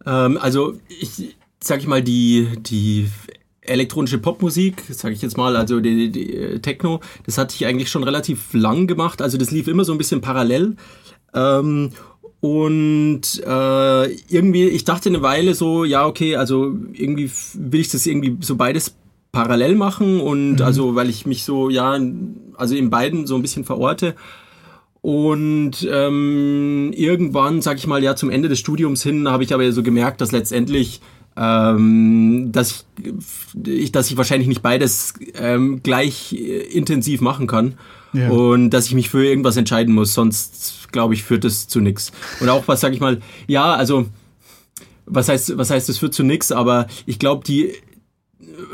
Ähm, 0.08 0.38
also 0.42 0.74
ich 0.88 1.36
sag 1.60 1.80
ich 1.80 1.88
mal, 1.88 2.02
die, 2.02 2.48
die 2.60 3.08
elektronische 3.62 4.18
Popmusik, 4.18 4.84
sage 4.90 5.14
ich 5.14 5.22
jetzt 5.22 5.38
mal, 5.38 5.56
also 5.56 5.80
die, 5.80 6.10
die 6.10 6.34
äh, 6.36 6.60
Techno, 6.60 7.02
das 7.26 7.38
hatte 7.38 7.56
ich 7.56 7.66
eigentlich 7.66 7.90
schon 7.90 8.04
relativ 8.04 8.54
lang 8.54 8.88
gemacht. 8.88 9.22
Also 9.22 9.38
das 9.38 9.52
lief 9.52 9.68
immer 9.68 9.84
so 9.84 9.92
ein 9.92 9.98
bisschen 9.98 10.22
parallel. 10.22 10.76
Ähm, 11.34 11.92
und 12.40 13.22
äh, 13.46 14.06
irgendwie, 14.30 14.68
ich 14.70 14.86
dachte 14.86 15.10
eine 15.10 15.22
Weile 15.22 15.56
so, 15.56 15.84
ja, 15.84 16.06
okay, 16.06 16.36
also 16.36 16.76
irgendwie 16.94 17.30
will 17.56 17.82
ich 17.82 17.90
das 17.90 18.06
irgendwie 18.06 18.38
so 18.42 18.56
beides 18.56 18.96
parallel 19.32 19.76
machen 19.76 20.22
und 20.22 20.56
mhm. 20.56 20.62
also, 20.62 20.96
weil 20.96 21.10
ich 21.10 21.26
mich 21.26 21.44
so, 21.44 21.70
ja, 21.70 22.00
also 22.56 22.76
in 22.76 22.90
beiden 22.90 23.28
so 23.28 23.36
ein 23.36 23.42
bisschen 23.42 23.66
verorte. 23.66 24.16
Und 25.08 25.88
ähm, 25.90 26.92
irgendwann, 26.94 27.62
sag 27.62 27.78
ich 27.78 27.88
mal, 27.88 28.04
ja, 28.04 28.18
zum 28.18 28.30
Ende 28.30 28.50
des 28.50 28.60
Studiums 28.60 29.04
hin, 29.04 29.30
habe 29.30 29.42
ich 29.46 29.54
aber 29.54 29.72
so 29.72 29.82
gemerkt, 29.82 30.20
dass 30.20 30.34
letztendlich 30.34 31.00
ähm, 31.38 32.50
dass 32.52 32.86
ich, 33.66 33.94
dass 33.94 34.12
ich 34.12 34.18
wahrscheinlich 34.18 34.50
nicht 34.50 34.62
beides 34.62 35.14
ähm, 35.36 35.82
gleich 35.82 36.34
äh, 36.34 36.60
intensiv 36.60 37.22
machen 37.22 37.48
kann 37.48 37.76
ja. 38.12 38.30
und 38.30 38.72
dass 38.72 38.88
ich 38.88 38.96
mich 38.96 39.10
für 39.10 39.26
irgendwas 39.26 39.56
entscheiden 39.56 39.96
muss, 39.96 40.14
sonst 40.14 40.90
glaube 40.92 41.14
ich 41.14 41.24
führt 41.24 41.46
das 41.46 41.70
zu 41.70 41.80
nichts. 41.80 42.12
Und 42.42 42.50
auch 42.50 42.68
was 42.68 42.82
sag 42.82 42.92
ich 42.92 43.00
mal, 43.00 43.22
ja, 43.48 43.76
also 43.76 44.08
was 45.06 45.30
heißt 45.30 45.58
was 45.58 45.70
heißt 45.70 45.88
das 45.88 46.00
führt 46.00 46.16
zu 46.16 46.24
nichts, 46.24 46.52
aber 46.52 46.88
ich 47.06 47.18
glaube 47.18 47.46
die 47.46 47.76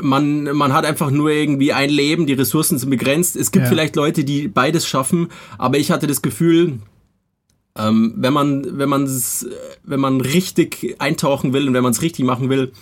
man, 0.00 0.44
man 0.56 0.72
hat 0.72 0.84
einfach 0.84 1.10
nur 1.10 1.30
irgendwie 1.30 1.72
ein 1.72 1.90
Leben, 1.90 2.26
die 2.26 2.32
Ressourcen 2.34 2.78
sind 2.78 2.90
begrenzt. 2.90 3.36
Es 3.36 3.50
gibt 3.50 3.64
ja. 3.64 3.70
vielleicht 3.70 3.96
Leute, 3.96 4.24
die 4.24 4.48
beides 4.48 4.86
schaffen, 4.86 5.28
aber 5.58 5.78
ich 5.78 5.90
hatte 5.90 6.06
das 6.06 6.22
Gefühl, 6.22 6.78
ähm, 7.76 8.14
wenn 8.16 8.32
man, 8.32 8.78
wenn 8.78 8.88
man 8.88 9.08
wenn 9.82 10.00
man 10.00 10.20
richtig 10.20 10.96
eintauchen 10.98 11.52
will 11.52 11.66
und 11.66 11.74
wenn 11.74 11.82
man 11.82 11.92
es 11.92 12.02
richtig 12.02 12.24
machen 12.24 12.48
will, 12.50 12.72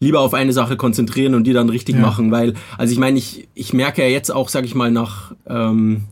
lieber 0.00 0.20
auf 0.20 0.34
eine 0.34 0.52
Sache 0.52 0.76
konzentrieren 0.76 1.34
und 1.34 1.44
die 1.44 1.52
dann 1.52 1.68
richtig 1.68 1.96
ja. 1.96 2.00
machen, 2.00 2.30
weil, 2.30 2.54
also 2.76 2.92
ich 2.92 2.98
meine, 2.98 3.18
ich, 3.18 3.48
ich 3.54 3.72
merke 3.72 4.02
ja 4.02 4.08
jetzt 4.08 4.30
auch, 4.30 4.48
sag 4.48 4.64
ich 4.64 4.74
mal, 4.74 4.90
nach, 4.90 5.34
ähm, 5.46 6.04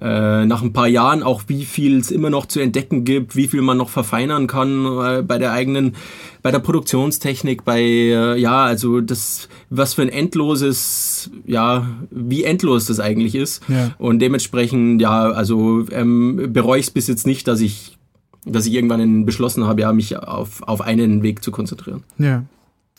äh, 0.00 0.46
nach 0.46 0.62
ein 0.62 0.72
paar 0.72 0.86
Jahren 0.86 1.22
auch, 1.22 1.42
wie 1.48 1.64
viel 1.64 1.98
es 1.98 2.10
immer 2.10 2.30
noch 2.30 2.46
zu 2.46 2.60
entdecken 2.60 3.04
gibt, 3.04 3.34
wie 3.36 3.48
viel 3.48 3.62
man 3.62 3.76
noch 3.76 3.88
verfeinern 3.88 4.46
kann 4.46 4.86
äh, 4.86 5.22
bei 5.22 5.38
der 5.38 5.52
eigenen, 5.52 5.96
bei 6.42 6.50
der 6.50 6.60
Produktionstechnik, 6.60 7.64
bei, 7.64 7.80
äh, 7.80 8.38
ja, 8.38 8.64
also 8.64 9.00
das, 9.00 9.48
was 9.70 9.94
für 9.94 10.02
ein 10.02 10.08
endloses, 10.08 11.30
ja, 11.46 11.88
wie 12.10 12.44
endlos 12.44 12.86
das 12.86 13.00
eigentlich 13.00 13.34
ist. 13.34 13.62
Ja. 13.68 13.90
Und 13.98 14.20
dementsprechend, 14.20 15.02
ja, 15.02 15.30
also 15.30 15.86
ähm, 15.90 16.48
bereue 16.52 16.78
ich 16.80 16.86
es 16.86 16.90
bis 16.92 17.08
jetzt 17.08 17.26
nicht, 17.26 17.48
dass 17.48 17.60
ich 17.60 17.98
dass 18.44 18.64
ich 18.64 18.72
irgendwann 18.72 19.26
beschlossen 19.26 19.66
habe, 19.66 19.82
ja, 19.82 19.92
mich 19.92 20.16
auf, 20.16 20.62
auf 20.62 20.80
einen 20.80 21.22
Weg 21.22 21.42
zu 21.42 21.50
konzentrieren. 21.50 22.04
Ja. 22.18 22.44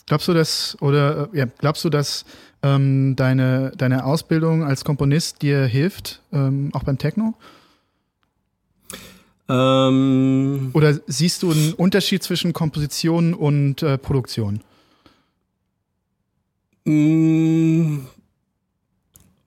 Glaubst 0.05 0.27
du, 0.27 0.33
dass, 0.33 0.77
oder 0.81 1.29
ja, 1.33 1.45
glaubst 1.59 1.85
du, 1.85 1.89
dass 1.89 2.25
ähm, 2.63 3.15
deine, 3.15 3.71
deine 3.77 4.05
Ausbildung 4.05 4.63
als 4.63 4.83
Komponist 4.83 5.41
dir 5.41 5.65
hilft, 5.65 6.21
ähm, 6.31 6.69
auch 6.73 6.83
beim 6.83 6.97
Techno? 6.97 7.33
Ähm, 9.47 10.69
Oder 10.73 10.99
siehst 11.07 11.43
du 11.43 11.51
einen 11.51 11.73
Unterschied 11.73 12.21
zwischen 12.21 12.53
Komposition 12.53 13.33
und 13.33 13.81
äh, 13.81 13.97
Produktion? 13.97 14.61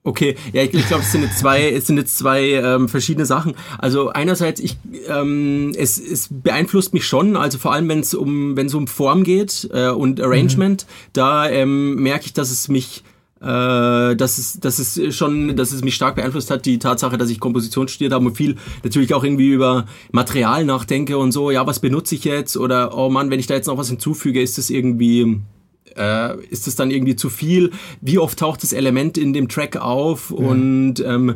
Okay, 0.05 0.35
ja, 0.51 0.63
ich, 0.63 0.73
ich 0.73 0.85
glaube, 0.87 1.03
es 1.03 1.11
sind 1.13 1.21
jetzt 1.23 1.39
zwei, 1.39 1.71
es 1.71 1.87
sind 1.87 1.97
jetzt 1.97 2.17
zwei 2.17 2.51
ähm, 2.51 2.89
verschiedene 2.89 3.25
Sachen. 3.25 3.53
Also 3.77 4.09
einerseits, 4.09 4.59
ich, 4.59 4.77
ähm, 5.07 5.71
es, 5.77 5.97
es 5.97 6.27
beeinflusst 6.29 6.93
mich 6.93 7.07
schon, 7.07 7.37
also 7.37 7.57
vor 7.57 7.71
allem 7.71 7.87
wenn 7.87 8.01
es 8.01 8.13
um, 8.13 8.57
wenn 8.57 8.67
es 8.67 8.73
um 8.73 8.87
Form 8.87 9.23
geht 9.23 9.69
äh, 9.71 9.89
und 9.89 10.19
Arrangement, 10.19 10.85
mhm. 10.85 11.09
da 11.13 11.49
ähm, 11.49 11.95
merke 11.95 12.25
ich, 12.25 12.33
dass 12.33 12.51
es 12.51 12.67
mich 12.67 13.03
äh, 13.39 14.15
dass 14.15 14.37
es, 14.37 14.59
dass 14.59 14.79
es 14.79 15.15
schon, 15.15 15.55
dass 15.57 15.73
es 15.73 15.83
mich 15.83 15.95
stark 15.95 16.15
beeinflusst 16.15 16.49
hat, 16.49 16.65
die 16.65 16.79
Tatsache, 16.79 17.17
dass 17.17 17.29
ich 17.29 17.41
Komposition 17.41 17.89
studiert 17.89 18.13
habe 18.13 18.25
und 18.25 18.37
viel 18.37 18.55
natürlich 18.83 19.13
auch 19.13 19.23
irgendwie 19.23 19.49
über 19.49 19.85
Material 20.11 20.63
nachdenke 20.63 21.17
und 21.17 21.33
so, 21.33 21.51
ja, 21.51 21.67
was 21.67 21.79
benutze 21.79 22.15
ich 22.15 22.23
jetzt? 22.23 22.55
Oder 22.55 22.97
oh 22.97 23.09
Mann, 23.09 23.29
wenn 23.29 23.41
ich 23.41 23.47
da 23.47 23.55
jetzt 23.55 23.67
noch 23.67 23.77
was 23.77 23.89
hinzufüge, 23.89 24.41
ist 24.41 24.57
das 24.57 24.69
irgendwie 24.69 25.41
äh, 25.97 26.37
ist 26.45 26.67
es 26.67 26.75
dann 26.75 26.91
irgendwie 26.91 27.15
zu 27.15 27.29
viel? 27.29 27.71
Wie 28.01 28.19
oft 28.19 28.39
taucht 28.39 28.63
das 28.63 28.73
Element 28.73 29.17
in 29.17 29.33
dem 29.33 29.47
Track 29.47 29.77
auf? 29.77 30.31
Ja. 30.31 30.47
Und 30.47 30.99
ähm, 31.05 31.35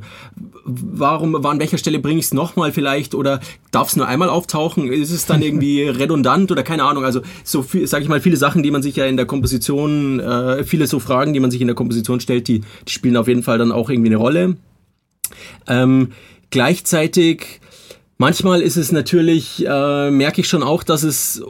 warum, 0.66 1.46
an 1.46 1.60
welcher 1.60 1.78
Stelle 1.78 2.00
bringe 2.00 2.20
ich 2.20 2.26
es 2.26 2.34
nochmal 2.34 2.72
vielleicht? 2.72 3.16
Oder 3.16 3.40
darf 3.72 3.90
es 3.90 3.96
nur 3.96 4.08
einmal 4.08 4.30
auftauchen? 4.30 4.92
Ist 4.92 5.12
es 5.12 5.26
dann 5.26 5.42
irgendwie 5.42 5.84
redundant 5.84 6.52
oder 6.52 6.64
keine 6.64 6.84
Ahnung? 6.84 7.06
Also 7.06 7.22
so 7.44 7.64
viel, 7.64 7.88
sage 7.88 8.04
ich 8.04 8.10
mal, 8.10 8.22
viele 8.22 8.38
Sachen, 8.38 8.64
die 8.64 8.72
man 8.72 8.82
sich 8.82 8.96
ja 8.96 9.06
in 9.06 9.18
der 9.18 9.26
Komposition, 9.26 10.20
äh, 10.20 10.64
viele 10.64 10.88
so 10.88 11.00
Fragen, 11.00 11.34
die 11.34 11.40
man 11.40 11.52
sich 11.52 11.62
in 11.62 11.68
der 11.68 11.76
Komposition 11.76 12.20
stellt, 12.20 12.48
die, 12.48 12.62
die 12.88 12.92
spielen 12.92 13.18
auf 13.18 13.28
jeden 13.28 13.44
Fall 13.44 13.58
dann 13.58 13.72
auch 13.72 13.90
irgendwie 13.90 14.10
eine 14.10 14.18
Rolle. 14.18 14.58
Ähm, 15.68 16.10
gleichzeitig 16.50 17.60
Manchmal 18.20 18.62
ist 18.62 18.78
es 18.78 18.92
natürlich, 18.92 19.64
äh, 19.66 20.10
merke 20.10 20.42
ich 20.42 20.48
schon 20.48 20.64
auch, 20.64 20.82
dass 20.84 21.04
es 21.04 21.44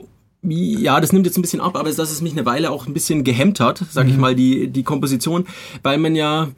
ja, 0.44 1.02
das 1.02 1.12
nimmt 1.12 1.26
jetzt 1.26 1.38
ein 1.38 1.42
bisschen 1.42 1.62
ab, 1.62 1.76
aber 1.76 1.92
dass 1.92 2.12
es 2.12 2.22
mich 2.22 2.34
eine 2.34 2.46
Weile 2.46 2.72
auch 2.72 2.88
ein 2.88 2.94
bisschen 2.94 3.24
gehemmt 3.24 3.60
hat, 3.60 3.84
sag 3.90 4.06
mhm. 4.06 4.12
ich 4.12 4.18
mal, 4.18 4.36
die, 4.36 4.68
die 4.68 4.84
Komposition, 4.84 5.46
weil 5.84 5.98
man 5.98 6.16
ja, 6.16 6.50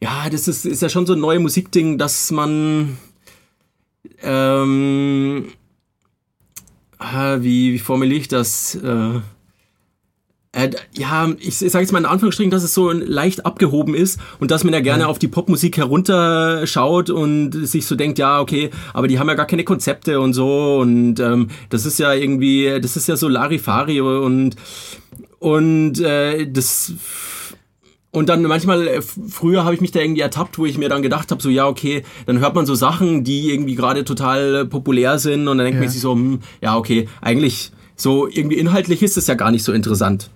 ja, 0.00 0.28
das 0.30 0.48
ist, 0.48 0.66
ist 0.66 0.82
ja 0.82 0.88
schon 0.88 1.06
so 1.06 1.12
ein 1.12 1.20
neues 1.20 1.40
Musikding, 1.40 1.98
dass 1.98 2.30
man, 2.30 2.98
ähm, 4.22 5.48
ah, 6.98 7.38
wie, 7.40 7.74
wie 7.74 7.78
formuliere 7.78 8.20
ich 8.20 8.28
das? 8.28 8.74
Äh, 8.74 9.20
äh, 10.56 10.70
ja, 10.96 11.28
ich 11.38 11.58
sage 11.58 11.80
jetzt 11.82 11.92
mal 11.92 11.98
in 11.98 12.06
Anführungsstrichen, 12.06 12.50
dass 12.50 12.62
es 12.62 12.72
so 12.72 12.90
leicht 12.90 13.44
abgehoben 13.44 13.94
ist 13.94 14.18
und 14.40 14.50
dass 14.50 14.64
man 14.64 14.72
ja 14.72 14.80
gerne 14.80 15.02
ja. 15.02 15.08
auf 15.08 15.18
die 15.18 15.28
Popmusik 15.28 15.76
herunterschaut 15.76 17.10
und 17.10 17.52
sich 17.52 17.84
so 17.84 17.94
denkt, 17.94 18.18
ja, 18.18 18.40
okay, 18.40 18.70
aber 18.94 19.06
die 19.06 19.18
haben 19.18 19.28
ja 19.28 19.34
gar 19.34 19.46
keine 19.46 19.64
Konzepte 19.64 20.18
und 20.18 20.32
so 20.32 20.78
und 20.78 21.20
ähm, 21.20 21.48
das 21.68 21.84
ist 21.84 21.98
ja 21.98 22.14
irgendwie, 22.14 22.80
das 22.80 22.96
ist 22.96 23.06
ja 23.06 23.16
so 23.16 23.28
Larifari 23.28 24.00
und 24.00 24.56
und 25.38 26.00
äh, 26.00 26.50
das 26.50 26.94
und 28.10 28.30
dann 28.30 28.40
manchmal, 28.40 28.88
äh, 28.88 29.02
früher 29.02 29.64
habe 29.64 29.74
ich 29.74 29.82
mich 29.82 29.92
da 29.92 30.00
irgendwie 30.00 30.22
ertappt, 30.22 30.58
wo 30.58 30.64
ich 30.64 30.78
mir 30.78 30.88
dann 30.88 31.02
gedacht 31.02 31.30
habe, 31.30 31.42
so 31.42 31.50
ja, 31.50 31.66
okay, 31.66 32.02
dann 32.24 32.40
hört 32.40 32.54
man 32.54 32.64
so 32.64 32.74
Sachen, 32.74 33.24
die 33.24 33.52
irgendwie 33.52 33.74
gerade 33.74 34.04
total 34.04 34.64
populär 34.64 35.18
sind 35.18 35.48
und 35.48 35.58
dann 35.58 35.66
denkt 35.66 35.76
ja. 35.76 35.82
man 35.82 35.90
sich 35.90 36.00
so, 36.00 36.12
hm, 36.12 36.40
ja, 36.62 36.78
okay, 36.78 37.10
eigentlich 37.20 37.72
so 37.94 38.26
irgendwie 38.26 38.56
inhaltlich 38.56 39.02
ist 39.02 39.18
es 39.18 39.26
ja 39.26 39.34
gar 39.34 39.50
nicht 39.50 39.64
so 39.64 39.72
interessant. 39.74 40.30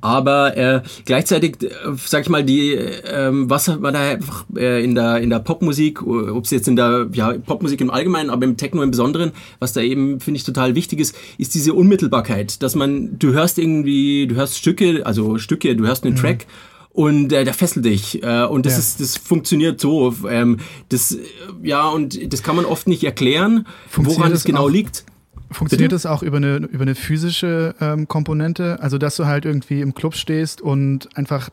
Aber 0.00 0.56
äh, 0.56 0.82
gleichzeitig, 1.04 1.62
äh, 1.62 1.68
sag 2.04 2.22
ich 2.22 2.28
mal, 2.28 2.44
die, 2.44 2.74
äh, 2.74 3.30
was 3.32 3.68
man 3.68 3.94
da 3.94 4.00
einfach 4.00 4.44
äh, 4.56 4.82
in 4.82 4.94
der 4.94 5.18
in 5.18 5.30
der 5.30 5.40
Popmusik, 5.40 6.02
ob 6.02 6.44
es 6.44 6.50
jetzt 6.50 6.68
in 6.68 6.76
der 6.76 7.08
ja, 7.12 7.32
Popmusik 7.32 7.80
im 7.80 7.90
Allgemeinen, 7.90 8.30
aber 8.30 8.44
im 8.44 8.56
Techno 8.56 8.82
im 8.82 8.90
Besonderen, 8.90 9.32
was 9.58 9.72
da 9.72 9.80
eben 9.80 10.20
finde 10.20 10.38
ich 10.38 10.44
total 10.44 10.74
wichtig 10.74 11.00
ist, 11.00 11.14
ist 11.38 11.54
diese 11.54 11.74
Unmittelbarkeit, 11.74 12.62
dass 12.62 12.74
man, 12.74 13.18
du 13.18 13.32
hörst 13.32 13.58
irgendwie, 13.58 14.26
du 14.26 14.34
hörst 14.34 14.56
Stücke, 14.56 15.04
also 15.04 15.38
Stücke, 15.38 15.74
du 15.76 15.86
hörst 15.86 16.04
einen 16.04 16.14
mhm. 16.14 16.18
Track 16.18 16.46
und 16.92 17.32
äh, 17.32 17.44
der 17.44 17.54
fesselt 17.54 17.84
dich 17.84 18.22
äh, 18.22 18.44
und 18.44 18.66
das 18.66 18.74
ja. 18.74 18.78
ist 18.80 19.00
das 19.00 19.16
funktioniert 19.16 19.80
so 19.80 20.14
ähm, 20.28 20.58
das 20.88 21.16
ja 21.62 21.88
und 21.88 22.32
das 22.32 22.42
kann 22.42 22.56
man 22.56 22.64
oft 22.64 22.88
nicht 22.88 23.04
erklären 23.04 23.66
woran 23.94 24.32
es 24.32 24.44
genau 24.44 24.68
liegt 24.68 25.04
Funktioniert 25.50 25.92
das 25.92 26.06
auch 26.06 26.22
über 26.22 26.36
eine, 26.36 26.56
über 26.56 26.82
eine 26.82 26.94
physische 26.94 27.74
ähm, 27.80 28.06
Komponente? 28.06 28.78
Also, 28.80 28.98
dass 28.98 29.16
du 29.16 29.26
halt 29.26 29.44
irgendwie 29.44 29.80
im 29.80 29.94
Club 29.94 30.14
stehst 30.14 30.60
und 30.60 31.16
einfach 31.16 31.50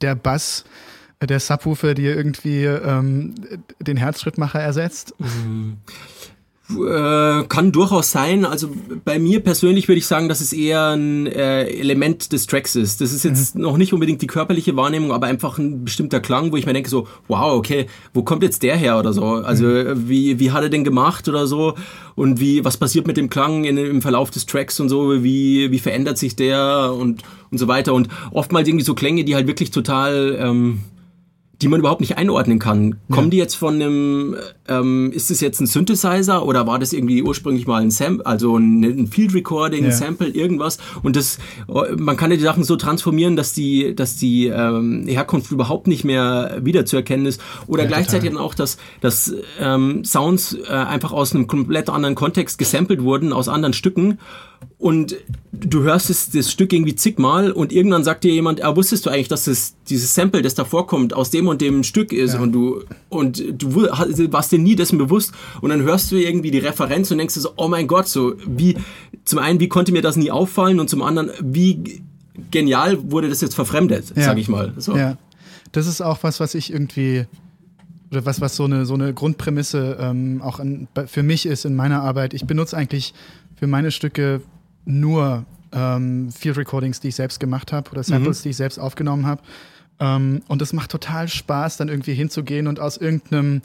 der 0.00 0.14
Bass, 0.14 0.64
äh, 1.20 1.26
der 1.26 1.40
Subwoofer 1.40 1.94
dir 1.94 2.16
irgendwie 2.16 2.64
ähm, 2.64 3.34
den 3.78 3.96
Herzschrittmacher 3.96 4.60
ersetzt? 4.60 5.14
Äh, 6.82 7.44
kann 7.48 7.72
durchaus 7.72 8.10
sein. 8.10 8.44
Also 8.44 8.68
bei 9.04 9.18
mir 9.18 9.40
persönlich 9.40 9.88
würde 9.88 9.98
ich 9.98 10.06
sagen, 10.06 10.28
dass 10.28 10.40
es 10.40 10.52
eher 10.52 10.90
ein 10.90 11.26
äh, 11.26 11.64
Element 11.64 12.32
des 12.32 12.46
Tracks 12.46 12.76
ist. 12.76 13.00
Das 13.00 13.12
ist 13.12 13.24
jetzt 13.24 13.54
mhm. 13.54 13.62
noch 13.62 13.76
nicht 13.76 13.92
unbedingt 13.92 14.22
die 14.22 14.26
körperliche 14.26 14.76
Wahrnehmung, 14.76 15.12
aber 15.12 15.26
einfach 15.26 15.58
ein 15.58 15.84
bestimmter 15.84 16.20
Klang, 16.20 16.52
wo 16.52 16.56
ich 16.56 16.66
mir 16.66 16.72
denke 16.72 16.90
so, 16.90 17.06
wow, 17.28 17.52
okay, 17.56 17.86
wo 18.12 18.22
kommt 18.22 18.42
jetzt 18.42 18.62
der 18.62 18.76
her 18.76 18.98
oder 18.98 19.12
so? 19.12 19.24
Also 19.24 19.66
mhm. 19.66 20.08
wie, 20.08 20.38
wie 20.40 20.50
hat 20.50 20.62
er 20.62 20.70
denn 20.70 20.84
gemacht 20.84 21.28
oder 21.28 21.46
so? 21.46 21.74
Und 22.14 22.40
wie, 22.40 22.64
was 22.64 22.76
passiert 22.76 23.06
mit 23.06 23.16
dem 23.16 23.30
Klang 23.30 23.64
in, 23.64 23.76
im 23.76 24.02
Verlauf 24.02 24.30
des 24.30 24.46
Tracks 24.46 24.80
und 24.80 24.88
so? 24.88 25.22
Wie, 25.22 25.70
wie 25.70 25.78
verändert 25.78 26.18
sich 26.18 26.36
der 26.36 26.92
und, 26.96 27.22
und 27.50 27.58
so 27.58 27.68
weiter? 27.68 27.94
Und 27.94 28.08
oftmals 28.30 28.68
irgendwie 28.68 28.84
so 28.84 28.94
Klänge, 28.94 29.24
die 29.24 29.34
halt 29.34 29.46
wirklich 29.46 29.70
total... 29.70 30.36
Ähm, 30.40 30.80
die 31.62 31.68
man 31.68 31.80
überhaupt 31.80 32.00
nicht 32.00 32.18
einordnen 32.18 32.58
kann. 32.58 32.96
Kommen 33.10 33.28
ja. 33.28 33.30
die 33.30 33.36
jetzt 33.36 33.54
von 33.54 33.74
einem, 33.74 34.36
ähm, 34.68 35.12
ist 35.12 35.30
es 35.30 35.40
jetzt 35.40 35.60
ein 35.60 35.66
Synthesizer 35.66 36.44
oder 36.44 36.66
war 36.66 36.78
das 36.78 36.92
irgendwie 36.92 37.22
ursprünglich 37.22 37.66
mal 37.66 37.82
ein 37.82 37.90
Sample, 37.90 38.26
also 38.26 38.56
ein, 38.56 39.06
Field 39.06 39.34
Recording, 39.34 39.84
ja. 39.84 39.90
ein 39.90 39.92
Sample, 39.92 40.28
irgendwas? 40.28 40.78
Und 41.02 41.16
das, 41.16 41.38
man 41.96 42.16
kann 42.16 42.30
ja 42.30 42.36
die 42.36 42.42
Sachen 42.42 42.64
so 42.64 42.76
transformieren, 42.76 43.36
dass 43.36 43.52
die, 43.52 43.94
dass 43.94 44.16
die 44.16 44.48
ähm, 44.48 45.04
Herkunft 45.06 45.52
überhaupt 45.52 45.86
nicht 45.86 46.04
mehr 46.04 46.58
wiederzuerkennen 46.62 47.26
ist. 47.26 47.40
Oder 47.66 47.84
ja, 47.84 47.88
gleichzeitig 47.88 48.30
total. 48.30 48.36
dann 48.36 48.44
auch, 48.44 48.54
dass, 48.54 48.78
dass 49.00 49.34
ähm, 49.60 50.04
Sounds 50.04 50.56
äh, 50.68 50.72
einfach 50.72 51.12
aus 51.12 51.34
einem 51.34 51.46
komplett 51.46 51.88
anderen 51.88 52.14
Kontext 52.14 52.58
gesampelt 52.58 53.02
wurden, 53.02 53.32
aus 53.32 53.48
anderen 53.48 53.74
Stücken 53.74 54.18
und 54.78 55.16
du 55.52 55.82
hörst 55.82 56.10
es, 56.10 56.30
das 56.30 56.50
Stück 56.50 56.72
irgendwie 56.72 56.94
zigmal 56.94 57.52
und 57.52 57.72
irgendwann 57.72 58.04
sagt 58.04 58.24
dir 58.24 58.32
jemand, 58.32 58.62
ah, 58.62 58.76
wusstest 58.76 59.06
du 59.06 59.10
eigentlich, 59.10 59.28
dass 59.28 59.44
das, 59.44 59.76
dieses 59.88 60.14
Sample, 60.14 60.42
das 60.42 60.54
da 60.54 60.64
vorkommt, 60.64 61.14
aus 61.14 61.30
dem 61.30 61.46
und 61.46 61.60
dem 61.60 61.84
Stück 61.84 62.12
ist 62.12 62.34
ja. 62.34 62.40
und 62.40 62.52
du, 62.52 62.82
und 63.08 63.42
du 63.50 63.76
warst 63.76 64.52
dir 64.52 64.58
nie 64.58 64.76
dessen 64.76 64.98
bewusst 64.98 65.32
und 65.60 65.70
dann 65.70 65.82
hörst 65.82 66.10
du 66.12 66.16
irgendwie 66.16 66.50
die 66.50 66.58
Referenz 66.58 67.10
und 67.10 67.18
denkst 67.18 67.34
so, 67.34 67.50
oh 67.56 67.68
mein 67.68 67.86
Gott, 67.86 68.08
so, 68.08 68.34
wie, 68.46 68.76
zum 69.24 69.38
einen, 69.38 69.60
wie 69.60 69.68
konnte 69.68 69.92
mir 69.92 70.02
das 70.02 70.16
nie 70.16 70.30
auffallen 70.30 70.80
und 70.80 70.90
zum 70.90 71.02
anderen, 71.02 71.30
wie 71.40 72.02
genial 72.50 73.10
wurde 73.10 73.28
das 73.28 73.40
jetzt 73.40 73.54
verfremdet, 73.54 74.12
ja. 74.16 74.24
sag 74.24 74.38
ich 74.38 74.48
mal. 74.48 74.74
So. 74.76 74.96
Ja, 74.96 75.16
das 75.72 75.86
ist 75.86 76.00
auch 76.00 76.18
was, 76.22 76.40
was 76.40 76.54
ich 76.54 76.72
irgendwie 76.72 77.26
oder 78.10 78.26
was, 78.26 78.40
was 78.40 78.54
so 78.54 78.64
eine, 78.64 78.86
so 78.86 78.94
eine 78.94 79.12
Grundprämisse 79.12 79.96
ähm, 79.98 80.40
auch 80.42 80.60
in, 80.60 80.88
für 81.06 81.22
mich 81.22 81.46
ist 81.46 81.64
in 81.64 81.74
meiner 81.74 82.02
Arbeit. 82.02 82.34
Ich 82.34 82.44
benutze 82.46 82.76
eigentlich 82.76 83.14
für 83.56 83.66
meine 83.66 83.90
Stücke 83.90 84.40
nur 84.84 85.44
ähm, 85.72 86.30
Field 86.30 86.56
Recordings, 86.56 87.00
die 87.00 87.08
ich 87.08 87.16
selbst 87.16 87.40
gemacht 87.40 87.72
habe 87.72 87.90
oder 87.90 88.02
Samples, 88.02 88.40
mhm. 88.40 88.42
die 88.44 88.48
ich 88.50 88.56
selbst 88.56 88.78
aufgenommen 88.78 89.26
habe. 89.26 89.42
Ähm, 90.00 90.42
und 90.48 90.62
es 90.62 90.72
macht 90.72 90.90
total 90.90 91.28
Spaß, 91.28 91.76
dann 91.76 91.88
irgendwie 91.88 92.14
hinzugehen 92.14 92.66
und 92.66 92.80
aus 92.80 92.96
irgendeinem 92.96 93.62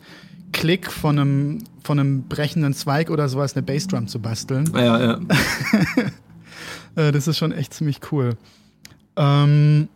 Klick 0.52 0.92
von 0.92 1.20
einem, 1.20 1.64
von 1.84 2.00
einem 2.00 2.24
brechenden 2.24 2.74
Zweig 2.74 3.10
oder 3.10 3.30
sowas 3.30 3.56
eine 3.56 3.64
Bassdrum 3.64 4.08
zu 4.08 4.20
basteln. 4.20 4.70
Ja, 4.76 5.00
ja. 5.00 5.20
Äh, 6.96 7.12
das 7.12 7.28
ist 7.28 7.38
schon 7.38 7.52
echt 7.52 7.76
ziemlich 7.76 8.00
cool. 8.12 8.36
Ähm, 9.16 9.90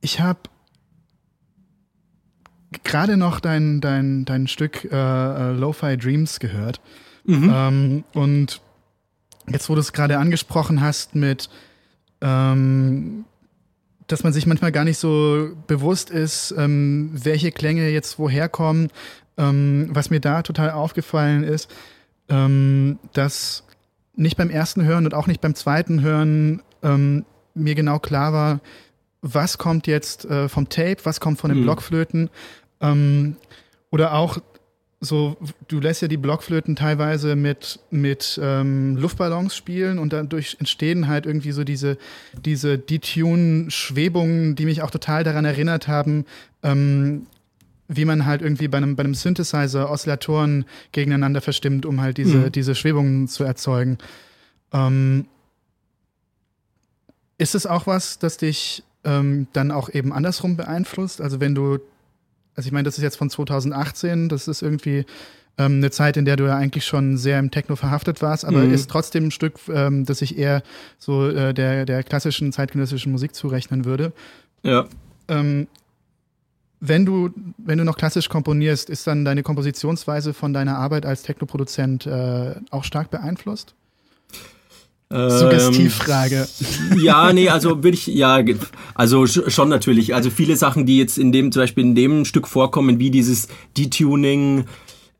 ich 0.00 0.18
habe 0.18 0.40
gerade 2.84 3.18
noch 3.18 3.38
dein, 3.38 3.82
dein, 3.82 4.24
dein 4.24 4.46
Stück 4.46 4.84
äh, 4.90 4.96
äh, 4.96 5.52
Lo-Fi 5.52 5.98
Dreams 5.98 6.40
gehört. 6.40 6.80
Mhm. 7.24 7.52
Ähm, 7.52 8.04
und 8.14 8.62
jetzt, 9.50 9.68
wo 9.68 9.74
du 9.74 9.80
es 9.80 9.92
gerade 9.92 10.18
angesprochen 10.18 10.80
hast 10.80 11.14
mit, 11.14 11.48
ähm, 12.20 13.24
dass 14.06 14.22
man 14.22 14.32
sich 14.32 14.46
manchmal 14.46 14.72
gar 14.72 14.84
nicht 14.84 14.98
so 14.98 15.50
bewusst 15.66 16.10
ist, 16.10 16.54
ähm, 16.56 17.10
welche 17.12 17.52
Klänge 17.52 17.88
jetzt 17.88 18.18
woher 18.18 18.48
kommen, 18.48 18.88
ähm, 19.36 19.88
was 19.90 20.10
mir 20.10 20.20
da 20.20 20.42
total 20.42 20.70
aufgefallen 20.70 21.42
ist, 21.42 21.70
ähm, 22.28 22.98
dass 23.12 23.64
nicht 24.14 24.36
beim 24.36 24.50
ersten 24.50 24.84
Hören 24.84 25.04
und 25.04 25.14
auch 25.14 25.26
nicht 25.26 25.40
beim 25.40 25.54
zweiten 25.54 26.00
Hören 26.00 26.62
ähm, 26.82 27.24
mir 27.54 27.74
genau 27.74 27.98
klar 27.98 28.32
war, 28.32 28.60
was 29.22 29.58
kommt 29.58 29.86
jetzt 29.86 30.24
äh, 30.24 30.48
vom 30.48 30.68
Tape, 30.68 30.98
was 31.04 31.20
kommt 31.20 31.38
von 31.38 31.50
den 31.50 31.60
mhm. 31.60 31.64
Blockflöten. 31.64 32.30
Ähm, 32.80 33.36
oder 33.90 34.14
auch 34.14 34.38
so, 35.06 35.36
du 35.68 35.80
lässt 35.80 36.02
ja 36.02 36.08
die 36.08 36.18
Blockflöten 36.18 36.76
teilweise 36.76 37.36
mit, 37.36 37.80
mit 37.90 38.38
ähm, 38.42 38.96
Luftballons 38.96 39.56
spielen 39.56 39.98
und 39.98 40.12
dadurch 40.12 40.56
entstehen 40.58 41.08
halt 41.08 41.24
irgendwie 41.24 41.52
so 41.52 41.64
diese, 41.64 41.96
diese 42.44 42.78
Detune-Schwebungen, 42.78 44.54
die 44.56 44.66
mich 44.66 44.82
auch 44.82 44.90
total 44.90 45.24
daran 45.24 45.46
erinnert 45.46 45.88
haben, 45.88 46.26
ähm, 46.62 47.26
wie 47.88 48.04
man 48.04 48.26
halt 48.26 48.42
irgendwie 48.42 48.68
bei 48.68 48.78
einem, 48.78 48.96
bei 48.96 49.04
einem 49.04 49.14
Synthesizer 49.14 49.90
Oszillatoren 49.90 50.64
gegeneinander 50.92 51.40
verstimmt, 51.40 51.86
um 51.86 52.00
halt 52.00 52.18
diese, 52.18 52.38
mhm. 52.38 52.52
diese 52.52 52.74
Schwebungen 52.74 53.28
zu 53.28 53.44
erzeugen. 53.44 53.98
Ähm, 54.72 55.26
ist 57.38 57.54
es 57.54 57.66
auch 57.66 57.86
was, 57.86 58.18
das 58.18 58.36
dich 58.36 58.82
ähm, 59.04 59.46
dann 59.52 59.70
auch 59.70 59.88
eben 59.88 60.12
andersrum 60.12 60.56
beeinflusst? 60.56 61.20
Also 61.20 61.40
wenn 61.40 61.54
du, 61.54 61.78
also 62.56 62.66
ich 62.66 62.72
meine, 62.72 62.84
das 62.84 62.96
ist 62.96 63.04
jetzt 63.04 63.16
von 63.16 63.30
2018, 63.30 64.28
das 64.28 64.48
ist 64.48 64.62
irgendwie 64.62 65.04
ähm, 65.58 65.76
eine 65.76 65.90
Zeit, 65.90 66.16
in 66.16 66.24
der 66.24 66.36
du 66.36 66.44
ja 66.44 66.56
eigentlich 66.56 66.84
schon 66.84 67.16
sehr 67.16 67.38
im 67.38 67.50
Techno 67.50 67.76
verhaftet 67.76 68.22
warst, 68.22 68.44
aber 68.44 68.58
mhm. 68.58 68.72
ist 68.72 68.90
trotzdem 68.90 69.26
ein 69.26 69.30
Stück, 69.30 69.58
ähm, 69.68 70.04
das 70.04 70.22
ich 70.22 70.38
eher 70.38 70.62
so 70.98 71.28
äh, 71.28 71.54
der, 71.54 71.84
der 71.84 72.02
klassischen 72.02 72.52
zeitgenössischen 72.52 73.12
Musik 73.12 73.34
zurechnen 73.34 73.84
würde. 73.84 74.12
Ja. 74.62 74.86
Ähm, 75.28 75.68
wenn 76.80 77.06
du, 77.06 77.30
wenn 77.56 77.78
du 77.78 77.84
noch 77.84 77.96
klassisch 77.96 78.28
komponierst, 78.28 78.90
ist 78.90 79.06
dann 79.06 79.24
deine 79.24 79.42
Kompositionsweise 79.42 80.34
von 80.34 80.52
deiner 80.52 80.76
Arbeit 80.76 81.06
als 81.06 81.22
Technoproduzent 81.22 82.06
äh, 82.06 82.54
auch 82.70 82.84
stark 82.84 83.10
beeinflusst? 83.10 83.74
Suggestivfrage. 85.08 86.48
Ähm, 86.90 87.00
ja, 87.00 87.32
nee, 87.32 87.48
also 87.48 87.82
würde 87.82 87.96
ich, 87.96 88.08
ja, 88.08 88.42
also 88.94 89.26
schon 89.26 89.68
natürlich. 89.68 90.14
Also 90.14 90.30
viele 90.30 90.56
Sachen, 90.56 90.84
die 90.84 90.98
jetzt 90.98 91.16
in 91.16 91.30
dem, 91.30 91.52
zum 91.52 91.62
Beispiel 91.62 91.84
in 91.84 91.94
dem 91.94 92.24
Stück 92.24 92.48
vorkommen, 92.48 92.98
wie 92.98 93.10
dieses 93.10 93.46
Detuning, 93.78 94.64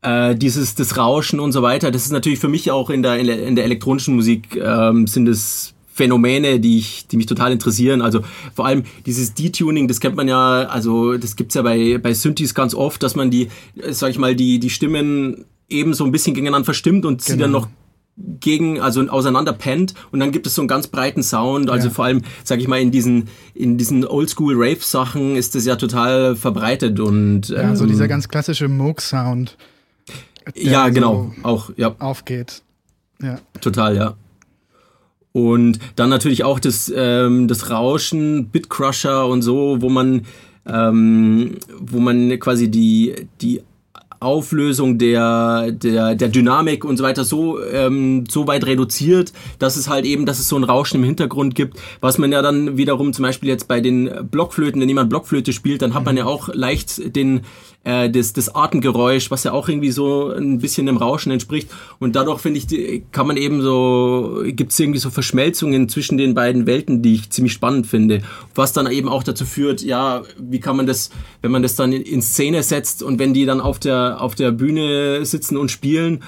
äh, 0.02 0.34
dieses, 0.34 0.74
das 0.74 0.96
Rauschen 0.96 1.38
und 1.38 1.52
so 1.52 1.62
weiter, 1.62 1.92
das 1.92 2.04
ist 2.04 2.10
natürlich 2.10 2.40
für 2.40 2.48
mich 2.48 2.70
auch 2.72 2.90
in 2.90 3.02
der, 3.02 3.18
in 3.18 3.54
der 3.54 3.64
elektronischen 3.64 4.16
Musik, 4.16 4.56
ähm, 4.56 5.06
sind 5.06 5.28
es 5.28 5.72
Phänomene, 5.86 6.60
die 6.60 6.78
ich, 6.78 7.06
die 7.06 7.16
mich 7.16 7.26
total 7.26 7.52
interessieren. 7.52 8.02
Also 8.02 8.20
vor 8.54 8.66
allem 8.66 8.82
dieses 9.06 9.32
Detuning, 9.34 9.88
das 9.88 10.00
kennt 10.00 10.14
man 10.14 10.28
ja, 10.28 10.64
also 10.64 11.16
das 11.16 11.36
gibt's 11.36 11.54
ja 11.54 11.62
bei, 11.62 11.96
bei 11.98 12.12
Synthes 12.12 12.54
ganz 12.54 12.74
oft, 12.74 13.02
dass 13.02 13.14
man 13.14 13.30
die, 13.30 13.48
sag 13.90 14.10
ich 14.10 14.18
mal, 14.18 14.34
die, 14.34 14.58
die 14.58 14.68
Stimmen 14.68 15.46
eben 15.70 15.94
so 15.94 16.04
ein 16.04 16.12
bisschen 16.12 16.34
gegeneinander 16.34 16.66
verstimmt 16.66 17.06
und 17.06 17.24
genau. 17.24 17.24
sie 17.24 17.38
dann 17.38 17.52
genau. 17.52 17.60
noch 17.60 17.68
gegen, 18.16 18.80
also 18.80 19.02
auseinander 19.08 19.52
pennt 19.52 19.94
und 20.10 20.20
dann 20.20 20.32
gibt 20.32 20.46
es 20.46 20.54
so 20.54 20.62
einen 20.62 20.68
ganz 20.68 20.86
breiten 20.86 21.22
Sound. 21.22 21.70
Also 21.70 21.88
ja. 21.88 21.94
vor 21.94 22.06
allem, 22.06 22.22
sag 22.44 22.60
ich 22.60 22.68
mal, 22.68 22.80
in 22.80 22.90
diesen, 22.90 23.28
in 23.54 23.76
diesen 23.76 24.06
Oldschool-Rave-Sachen 24.06 25.36
ist 25.36 25.54
das 25.54 25.66
ja 25.66 25.76
total 25.76 26.36
verbreitet 26.36 26.98
und. 26.98 27.48
Ja, 27.48 27.62
ähm, 27.62 27.76
so 27.76 27.86
dieser 27.86 28.08
ganz 28.08 28.28
klassische 28.28 28.68
Moog-Sound. 28.68 29.56
Ja, 30.54 30.88
genau, 30.88 31.32
so 31.36 31.48
auch, 31.48 31.70
ja. 31.76 31.94
Aufgeht. 31.98 32.62
Ja. 33.20 33.38
Total, 33.60 33.96
ja. 33.96 34.14
Und 35.32 35.80
dann 35.96 36.08
natürlich 36.08 36.44
auch 36.44 36.58
das, 36.58 36.90
ähm, 36.94 37.48
das 37.48 37.70
Rauschen, 37.70 38.48
Bitcrusher 38.48 39.26
und 39.26 39.42
so, 39.42 39.82
wo 39.82 39.90
man, 39.90 40.22
ähm, 40.66 41.58
wo 41.78 41.98
man 41.98 42.38
quasi 42.38 42.70
die, 42.70 43.28
die 43.42 43.60
Auflösung 44.20 44.98
der, 44.98 45.70
der, 45.72 46.14
der 46.14 46.28
Dynamik 46.28 46.84
und 46.84 46.96
so 46.96 47.04
weiter 47.04 47.24
so, 47.24 47.62
ähm, 47.62 48.24
so 48.28 48.46
weit 48.46 48.66
reduziert, 48.66 49.32
dass 49.58 49.76
es 49.76 49.88
halt 49.88 50.04
eben, 50.04 50.26
dass 50.26 50.38
es 50.38 50.48
so 50.48 50.56
ein 50.56 50.64
Rauschen 50.64 50.98
im 50.98 51.04
Hintergrund 51.04 51.54
gibt, 51.54 51.78
was 52.00 52.18
man 52.18 52.32
ja 52.32 52.42
dann 52.42 52.76
wiederum 52.76 53.12
zum 53.12 53.24
Beispiel 53.24 53.48
jetzt 53.48 53.68
bei 53.68 53.80
den 53.80 54.10
Blockflöten, 54.30 54.80
wenn 54.80 54.88
jemand 54.88 55.10
Blockflöte 55.10 55.52
spielt, 55.52 55.82
dann 55.82 55.94
hat 55.94 56.04
man 56.04 56.16
ja 56.16 56.24
auch 56.24 56.48
leicht 56.52 57.16
den, 57.16 57.42
äh, 57.86 58.10
das, 58.10 58.32
das 58.32 58.54
Atemgeräusch, 58.54 59.30
was 59.30 59.44
ja 59.44 59.52
auch 59.52 59.68
irgendwie 59.68 59.92
so 59.92 60.30
ein 60.30 60.58
bisschen 60.58 60.86
dem 60.86 60.96
Rauschen 60.96 61.30
entspricht. 61.30 61.70
Und 61.98 62.16
dadurch 62.16 62.40
finde 62.40 62.58
ich, 62.58 63.02
kann 63.12 63.26
man 63.26 63.36
eben 63.36 63.62
so, 63.62 64.42
gibt 64.44 64.72
es 64.72 64.80
irgendwie 64.80 64.98
so 64.98 65.10
Verschmelzungen 65.10 65.88
zwischen 65.88 66.18
den 66.18 66.34
beiden 66.34 66.66
Welten, 66.66 67.00
die 67.02 67.14
ich 67.14 67.30
ziemlich 67.30 67.52
spannend 67.52 67.86
finde. 67.86 68.22
Was 68.54 68.72
dann 68.72 68.90
eben 68.90 69.08
auch 69.08 69.22
dazu 69.22 69.44
führt, 69.44 69.82
ja, 69.82 70.22
wie 70.38 70.58
kann 70.58 70.76
man 70.76 70.86
das, 70.86 71.10
wenn 71.42 71.52
man 71.52 71.62
das 71.62 71.76
dann 71.76 71.92
in, 71.92 72.02
in 72.02 72.22
Szene 72.22 72.62
setzt 72.64 73.02
und 73.02 73.20
wenn 73.20 73.32
die 73.32 73.46
dann 73.46 73.60
auf 73.60 73.78
der, 73.78 74.05
auf 74.14 74.34
der 74.34 74.52
Bühne 74.52 75.24
sitzen 75.24 75.56
und 75.56 75.70
spielen, 75.70 76.22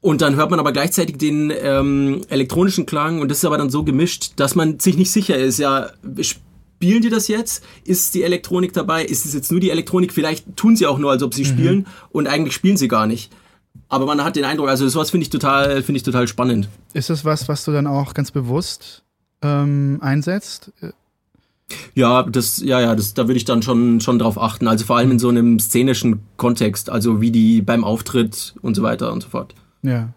und 0.00 0.22
dann 0.22 0.36
hört 0.36 0.50
man 0.50 0.58
aber 0.58 0.72
gleichzeitig 0.72 1.18
den 1.18 1.52
ähm, 1.54 2.22
elektronischen 2.28 2.86
Klang 2.86 3.20
und 3.20 3.30
das 3.30 3.38
ist 3.38 3.44
aber 3.44 3.58
dann 3.58 3.68
so 3.68 3.84
gemischt, 3.84 4.32
dass 4.36 4.54
man 4.54 4.80
sich 4.80 4.96
nicht 4.96 5.10
sicher 5.10 5.36
ist. 5.36 5.58
Ja, 5.58 5.90
spielen 6.20 7.02
die 7.02 7.10
das 7.10 7.28
jetzt? 7.28 7.62
Ist 7.84 8.14
die 8.14 8.22
Elektronik 8.22 8.72
dabei? 8.72 9.04
Ist 9.04 9.26
es 9.26 9.34
jetzt 9.34 9.50
nur 9.50 9.60
die 9.60 9.70
Elektronik? 9.70 10.12
Vielleicht 10.12 10.56
tun 10.56 10.74
sie 10.74 10.86
auch 10.86 10.98
nur, 10.98 11.10
als 11.10 11.22
ob 11.22 11.34
sie 11.34 11.42
mhm. 11.42 11.48
spielen 11.48 11.86
und 12.10 12.28
eigentlich 12.28 12.54
spielen 12.54 12.78
sie 12.78 12.88
gar 12.88 13.06
nicht. 13.06 13.30
Aber 13.88 14.06
man 14.06 14.24
hat 14.24 14.36
den 14.36 14.44
Eindruck, 14.44 14.68
also 14.68 14.88
sowas 14.88 15.10
finde 15.10 15.24
ich 15.24 15.30
total, 15.30 15.82
finde 15.82 15.98
ich 15.98 16.02
total 16.02 16.26
spannend. 16.26 16.68
Ist 16.94 17.10
das 17.10 17.26
was, 17.26 17.48
was 17.48 17.64
du 17.64 17.72
dann 17.72 17.86
auch 17.86 18.14
ganz 18.14 18.30
bewusst 18.30 19.04
ähm, 19.42 19.98
einsetzt? 20.00 20.72
Ja, 21.94 22.22
das, 22.24 22.60
ja, 22.60 22.80
ja, 22.80 22.94
das, 22.94 23.14
da 23.14 23.26
würde 23.28 23.36
ich 23.36 23.44
dann 23.44 23.62
schon, 23.62 24.00
schon 24.00 24.18
drauf 24.18 24.40
achten. 24.40 24.68
Also 24.68 24.84
vor 24.84 24.96
allem 24.96 25.12
in 25.12 25.18
so 25.18 25.28
einem 25.28 25.58
szenischen 25.58 26.20
Kontext, 26.36 26.90
also 26.90 27.20
wie 27.20 27.30
die 27.30 27.62
beim 27.62 27.84
Auftritt 27.84 28.54
und 28.62 28.74
so 28.74 28.82
weiter 28.82 29.12
und 29.12 29.22
so 29.22 29.28
fort. 29.28 29.54
Ja. 29.82 30.12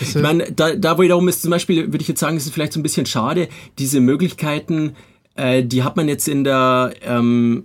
Ich 0.00 0.14
meine, 0.14 0.52
da, 0.52 0.74
da 0.76 0.98
wiederum 0.98 1.28
ist 1.28 1.42
zum 1.42 1.50
Beispiel, 1.50 1.86
würde 1.86 2.02
ich 2.02 2.08
jetzt 2.08 2.20
sagen, 2.20 2.36
ist 2.36 2.46
es 2.46 2.52
vielleicht 2.52 2.72
so 2.72 2.80
ein 2.80 2.84
bisschen 2.84 3.06
schade, 3.06 3.48
diese 3.78 4.00
Möglichkeiten, 4.00 4.94
äh, 5.34 5.64
die 5.64 5.82
hat 5.82 5.96
man 5.96 6.08
jetzt 6.08 6.28
in 6.28 6.44
der, 6.44 6.92
ähm, 7.02 7.64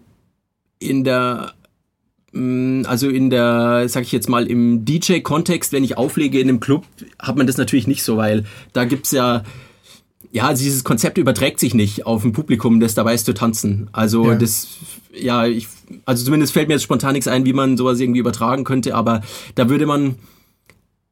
in 0.80 1.04
der 1.04 1.54
mm, 2.32 2.84
also 2.88 3.10
in 3.10 3.30
der, 3.30 3.88
sag 3.90 4.04
ich 4.04 4.12
jetzt 4.12 4.30
mal, 4.30 4.48
im 4.48 4.86
DJ-Kontext, 4.86 5.72
wenn 5.72 5.84
ich 5.84 5.98
auflege 5.98 6.40
in 6.40 6.50
einem 6.50 6.60
Club, 6.60 6.86
hat 7.20 7.38
man 7.38 7.48
das 7.48 7.58
natürlich 7.58 7.88
nicht 7.88 8.04
so, 8.04 8.18
weil 8.18 8.46
da 8.74 8.86
gibt's 8.86 9.12
ja, 9.12 9.44
ja, 10.36 10.48
also 10.48 10.62
dieses 10.62 10.84
Konzept 10.84 11.18
überträgt 11.18 11.62
sich 11.62 11.74
nicht 11.74 12.06
auf 12.06 12.26
ein 12.26 12.34
Publikum, 12.34 12.82
das 12.82 12.94
dabei 12.94 13.14
ist 13.14 13.26
zu 13.26 13.34
tanzen. 13.34 13.90
Also 13.94 14.32
ja. 14.32 14.36
das, 14.36 14.68
ja, 15.14 15.46
ich, 15.46 15.70
also 16.04 16.26
zumindest 16.26 16.52
fällt 16.52 16.68
mir 16.68 16.74
jetzt 16.74 16.84
spontan 16.84 17.14
nichts 17.14 17.30
ein, 17.30 17.46
wie 17.46 17.54
man 17.54 17.78
sowas 17.78 18.02
irgendwie 18.02 18.20
übertragen 18.20 18.66
könnte, 18.66 18.96
aber 18.96 19.22
da 19.56 19.70
würde 19.70 19.86
man, 19.86 20.16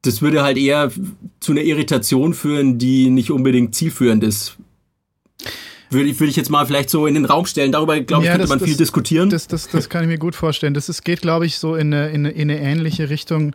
das 0.02 0.22
würde 0.22 0.44
halt 0.44 0.58
eher 0.58 0.92
zu 1.40 1.54
einer 1.54 1.62
Irritation 1.62 2.34
führen, 2.34 2.78
die 2.80 3.10
nicht 3.10 3.32
unbedingt 3.32 3.74
zielführend 3.74 4.26
ist 4.26 4.58
würde 5.90 6.10
ich, 6.10 6.20
würde 6.20 6.32
ich 6.32 6.36
jetzt 6.36 6.50
mal 6.50 6.66
vielleicht 6.66 6.90
so 6.90 7.06
in 7.06 7.14
den 7.14 7.26
Raum 7.26 7.46
stellen. 7.46 7.72
Darüber, 7.72 8.00
glaube 8.00 8.24
ich, 8.24 8.26
ja, 8.26 8.32
könnte 8.32 8.46
das, 8.46 8.50
man 8.50 8.58
das, 8.58 8.68
viel 8.68 8.76
diskutieren. 8.76 9.30
Das, 9.30 9.48
das, 9.48 9.70
das 9.70 9.90
kann 9.90 10.02
ich 10.02 10.08
mir 10.08 10.18
gut 10.18 10.34
vorstellen. 10.34 10.74
Das 10.74 10.90
ist, 10.90 11.04
geht, 11.04 11.22
glaube 11.22 11.46
ich, 11.46 11.60
so 11.60 11.76
in 11.76 11.94
eine, 11.94 12.10
in 12.10 12.26
eine, 12.26 12.32
in 12.32 12.50
eine 12.50 12.60
ähnliche 12.60 13.12
Richtung, 13.12 13.54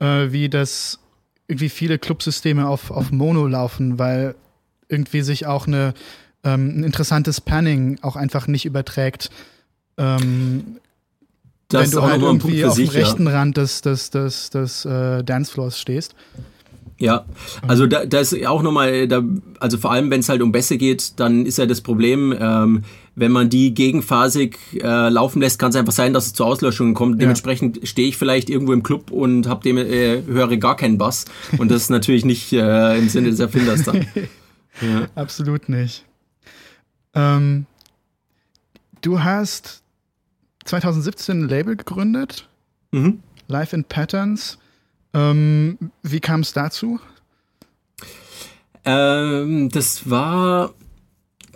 äh, 0.00 0.32
wie 0.32 0.48
das 0.48 0.98
irgendwie 1.46 1.68
viele 1.68 2.00
Clubsysteme 2.00 2.66
auf, 2.66 2.90
auf 2.90 3.12
Mono 3.12 3.46
laufen, 3.46 4.00
weil 4.00 4.34
irgendwie 4.88 5.22
sich 5.22 5.46
auch 5.46 5.66
eine, 5.66 5.94
ähm, 6.44 6.80
ein 6.80 6.84
interessantes 6.84 7.40
Panning 7.40 7.98
auch 8.02 8.16
einfach 8.16 8.46
nicht 8.46 8.64
überträgt. 8.64 9.30
Ähm, 9.98 10.78
wenn 11.70 11.90
du 11.90 12.02
halt 12.02 12.22
irgendwie 12.22 12.64
auf 12.64 12.74
sich, 12.74 12.90
dem 12.90 13.00
rechten 13.00 13.26
ja. 13.26 13.32
Rand 13.32 13.56
des, 13.56 13.80
des, 13.82 14.10
des, 14.10 14.50
des 14.50 14.84
äh, 14.84 15.24
Dancefloors 15.24 15.80
stehst. 15.80 16.14
Ja, 16.98 17.26
also 17.68 17.86
da, 17.86 18.06
da 18.06 18.20
ist 18.20 18.34
auch 18.46 18.62
nochmal, 18.62 19.06
da, 19.06 19.22
also 19.60 19.76
vor 19.76 19.92
allem 19.92 20.10
wenn 20.10 20.20
es 20.20 20.30
halt 20.30 20.40
um 20.40 20.50
Bässe 20.50 20.78
geht, 20.78 21.20
dann 21.20 21.44
ist 21.44 21.58
ja 21.58 21.66
das 21.66 21.82
Problem, 21.82 22.34
ähm, 22.38 22.84
wenn 23.14 23.32
man 23.32 23.50
die 23.50 23.74
gegenphasig 23.74 24.58
äh, 24.82 25.08
laufen 25.10 25.42
lässt, 25.42 25.58
kann 25.58 25.70
es 25.70 25.76
einfach 25.76 25.92
sein, 25.92 26.14
dass 26.14 26.26
es 26.26 26.32
zu 26.32 26.44
Auslöschungen 26.44 26.94
kommt. 26.94 27.16
Ja. 27.16 27.20
Dementsprechend 27.20 27.86
stehe 27.86 28.08
ich 28.08 28.16
vielleicht 28.16 28.48
irgendwo 28.48 28.72
im 28.72 28.82
Club 28.82 29.10
und 29.10 29.46
hab 29.46 29.62
dem, 29.62 29.76
äh, 29.76 30.22
höre 30.26 30.56
gar 30.56 30.76
keinen 30.76 30.96
Bass. 30.96 31.26
Und 31.58 31.70
das 31.70 31.82
ist 31.82 31.90
natürlich 31.90 32.24
nicht 32.24 32.52
äh, 32.52 32.96
im 32.96 33.10
Sinne 33.10 33.30
des 33.30 33.40
Erfinders 33.40 33.82
dann. 33.84 34.06
Ja. 34.80 35.08
Absolut 35.14 35.68
nicht. 35.68 36.04
Ähm, 37.14 37.66
du 39.00 39.22
hast 39.22 39.82
2017 40.64 41.44
ein 41.44 41.48
Label 41.48 41.76
gegründet, 41.76 42.48
mhm. 42.92 43.22
Life 43.48 43.74
in 43.74 43.84
Patterns. 43.84 44.58
Ähm, 45.14 45.78
wie 46.02 46.20
kam 46.20 46.40
es 46.40 46.52
dazu? 46.52 47.00
Ähm, 48.84 49.70
das 49.70 50.10
war 50.10 50.74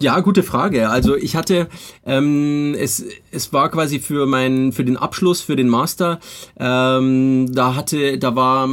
ja, 0.01 0.19
gute 0.21 0.43
Frage. 0.43 0.89
Also 0.89 1.15
ich 1.15 1.37
hatte, 1.37 1.69
ähm, 2.07 2.75
es, 2.79 3.05
es 3.31 3.53
war 3.53 3.71
quasi 3.71 4.01
für 4.01 4.27
mein, 4.27 4.73
für 4.73 4.85
den 4.85 4.97
Abschluss, 4.97 5.43
für 5.43 5.57
den 5.57 5.69
Master, 5.69 6.21
ähm, 6.59 7.53
da 7.53 7.75
hatte, 7.75 8.19
da 8.19 8.35
war 8.35 8.67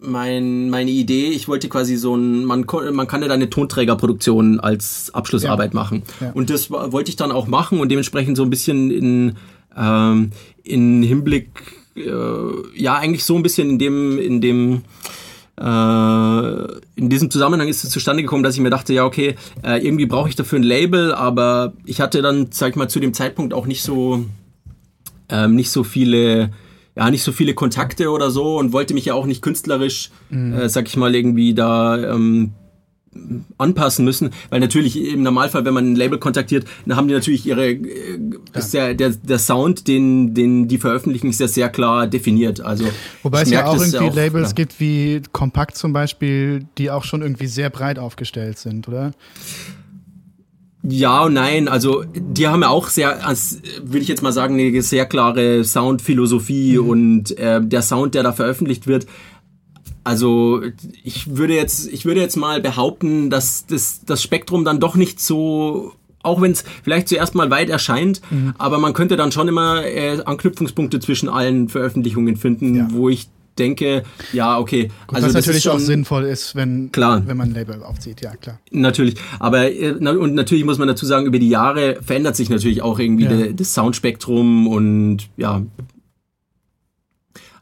mein, 0.00 0.70
meine 0.70 0.90
Idee, 0.90 1.28
ich 1.28 1.46
wollte 1.48 1.68
quasi 1.68 1.96
so 1.96 2.14
ein, 2.16 2.44
man, 2.44 2.64
man 2.92 3.06
kann 3.06 3.22
ja 3.22 3.28
da 3.28 3.34
eine 3.34 3.50
Tonträgerproduktion 3.50 4.60
als 4.60 5.10
Abschlussarbeit 5.14 5.74
ja. 5.74 5.80
machen. 5.80 6.02
Ja. 6.20 6.30
Und 6.32 6.50
das 6.50 6.70
wollte 6.70 7.10
ich 7.10 7.16
dann 7.16 7.32
auch 7.32 7.46
machen 7.46 7.80
und 7.80 7.90
dementsprechend 7.90 8.36
so 8.36 8.42
ein 8.42 8.50
bisschen 8.50 8.90
in, 8.90 9.36
ähm, 9.76 10.32
in 10.62 11.02
Hinblick, 11.02 11.48
äh, 11.96 12.02
ja, 12.74 12.96
eigentlich 12.96 13.24
so 13.24 13.36
ein 13.36 13.42
bisschen 13.42 13.70
in 13.70 13.78
dem, 13.78 14.18
in 14.18 14.40
dem, 14.40 14.82
äh, 15.60 16.62
in 16.96 17.10
diesem 17.10 17.30
Zusammenhang 17.30 17.68
ist 17.68 17.84
es 17.84 17.90
zustande 17.90 18.22
gekommen, 18.22 18.42
dass 18.42 18.54
ich 18.54 18.60
mir 18.60 18.70
dachte, 18.70 18.94
ja, 18.94 19.04
okay, 19.04 19.36
äh, 19.62 19.84
irgendwie 19.84 20.06
brauche 20.06 20.28
ich 20.28 20.36
dafür 20.36 20.58
ein 20.58 20.64
Label, 20.64 21.12
aber 21.12 21.74
ich 21.84 22.00
hatte 22.00 22.22
dann, 22.22 22.48
sag 22.50 22.70
ich 22.70 22.76
mal, 22.76 22.88
zu 22.88 23.00
dem 23.00 23.12
Zeitpunkt 23.12 23.52
auch 23.52 23.66
nicht 23.66 23.82
so, 23.82 24.24
ähm, 25.28 25.54
nicht 25.54 25.70
so 25.70 25.84
viele, 25.84 26.50
ja, 27.00 27.10
nicht 27.10 27.22
so 27.22 27.32
viele 27.32 27.54
Kontakte 27.54 28.10
oder 28.10 28.30
so 28.30 28.58
und 28.58 28.74
wollte 28.74 28.92
mich 28.92 29.06
ja 29.06 29.14
auch 29.14 29.24
nicht 29.24 29.40
künstlerisch, 29.40 30.10
mhm. 30.28 30.52
äh, 30.52 30.68
sag 30.68 30.86
ich 30.86 30.98
mal, 30.98 31.14
irgendwie 31.14 31.54
da 31.54 31.96
ähm, 32.12 32.52
anpassen 33.56 34.04
müssen, 34.04 34.30
weil 34.50 34.60
natürlich 34.60 35.02
im 35.02 35.22
Normalfall, 35.22 35.64
wenn 35.64 35.72
man 35.72 35.92
ein 35.92 35.96
Label 35.96 36.18
kontaktiert, 36.18 36.66
dann 36.84 36.96
haben 36.98 37.08
die 37.08 37.14
natürlich 37.14 37.46
ihre, 37.46 37.70
äh, 37.70 38.20
ist 38.54 38.74
der, 38.74 38.92
der, 38.92 39.10
der 39.10 39.38
Sound, 39.38 39.88
den, 39.88 40.34
den 40.34 40.68
die 40.68 40.76
veröffentlichen, 40.76 41.30
ist 41.30 41.40
ja 41.40 41.48
sehr 41.48 41.70
klar 41.70 42.06
definiert. 42.06 42.60
Also 42.60 42.84
Wobei 43.22 43.42
es 43.42 43.50
ja 43.50 43.64
auch 43.64 43.80
irgendwie 43.80 44.10
auch, 44.10 44.14
Labels 44.14 44.50
ja. 44.50 44.54
gibt 44.54 44.78
wie 44.78 45.22
Kompakt 45.32 45.78
zum 45.78 45.94
Beispiel, 45.94 46.66
die 46.76 46.90
auch 46.90 47.04
schon 47.04 47.22
irgendwie 47.22 47.46
sehr 47.46 47.70
breit 47.70 47.98
aufgestellt 47.98 48.58
sind, 48.58 48.86
oder? 48.88 49.12
Ja 50.82 51.24
und 51.24 51.34
nein, 51.34 51.68
also 51.68 52.04
die 52.14 52.48
haben 52.48 52.62
ja 52.62 52.68
auch 52.68 52.88
sehr, 52.88 53.26
als, 53.26 53.60
will 53.82 54.00
ich 54.00 54.08
jetzt 54.08 54.22
mal 54.22 54.32
sagen, 54.32 54.58
eine 54.58 54.82
sehr 54.82 55.04
klare 55.04 55.62
Soundphilosophie 55.64 56.78
mhm. 56.78 56.88
und 56.88 57.38
äh, 57.38 57.60
der 57.62 57.82
Sound, 57.82 58.14
der 58.14 58.22
da 58.22 58.32
veröffentlicht 58.32 58.86
wird, 58.86 59.06
also 60.04 60.62
ich 61.04 61.36
würde 61.36 61.54
jetzt, 61.54 61.92
ich 61.92 62.06
würde 62.06 62.20
jetzt 62.20 62.36
mal 62.36 62.60
behaupten, 62.60 63.28
dass 63.28 63.66
das, 63.66 64.00
das 64.06 64.22
Spektrum 64.22 64.64
dann 64.64 64.80
doch 64.80 64.96
nicht 64.96 65.20
so 65.20 65.92
auch 66.22 66.42
wenn 66.42 66.52
es 66.52 66.64
vielleicht 66.82 67.08
zuerst 67.08 67.34
mal 67.34 67.50
weit 67.50 67.70
erscheint, 67.70 68.20
mhm. 68.30 68.52
aber 68.58 68.78
man 68.78 68.92
könnte 68.92 69.16
dann 69.16 69.32
schon 69.32 69.48
immer 69.48 69.84
äh, 69.86 70.20
Anknüpfungspunkte 70.22 71.00
zwischen 71.00 71.30
allen 71.30 71.70
Veröffentlichungen 71.70 72.36
finden, 72.36 72.74
ja. 72.74 72.88
wo 72.90 73.08
ich 73.08 73.28
denke, 73.58 74.04
ja, 74.32 74.58
okay. 74.58 74.90
Gut, 75.06 75.16
also 75.16 75.28
was 75.28 75.34
natürlich 75.34 75.62
schon, 75.62 75.72
auch 75.72 75.78
sinnvoll 75.78 76.24
ist, 76.24 76.54
wenn, 76.54 76.90
klar. 76.92 77.22
wenn 77.26 77.36
man 77.36 77.50
ein 77.50 77.54
Label 77.54 77.82
aufzieht, 77.82 78.20
ja 78.22 78.34
klar. 78.36 78.58
Natürlich, 78.70 79.16
aber 79.38 79.70
äh, 79.70 79.92
und 79.92 80.34
natürlich 80.34 80.64
muss 80.64 80.78
man 80.78 80.88
dazu 80.88 81.06
sagen, 81.06 81.26
über 81.26 81.38
die 81.38 81.48
Jahre 81.48 81.98
verändert 82.02 82.36
sich 82.36 82.48
natürlich 82.50 82.82
auch 82.82 82.98
irgendwie 82.98 83.24
ja. 83.24 83.30
de, 83.30 83.52
das 83.52 83.74
Soundspektrum 83.74 84.66
und 84.66 85.28
ja, 85.36 85.62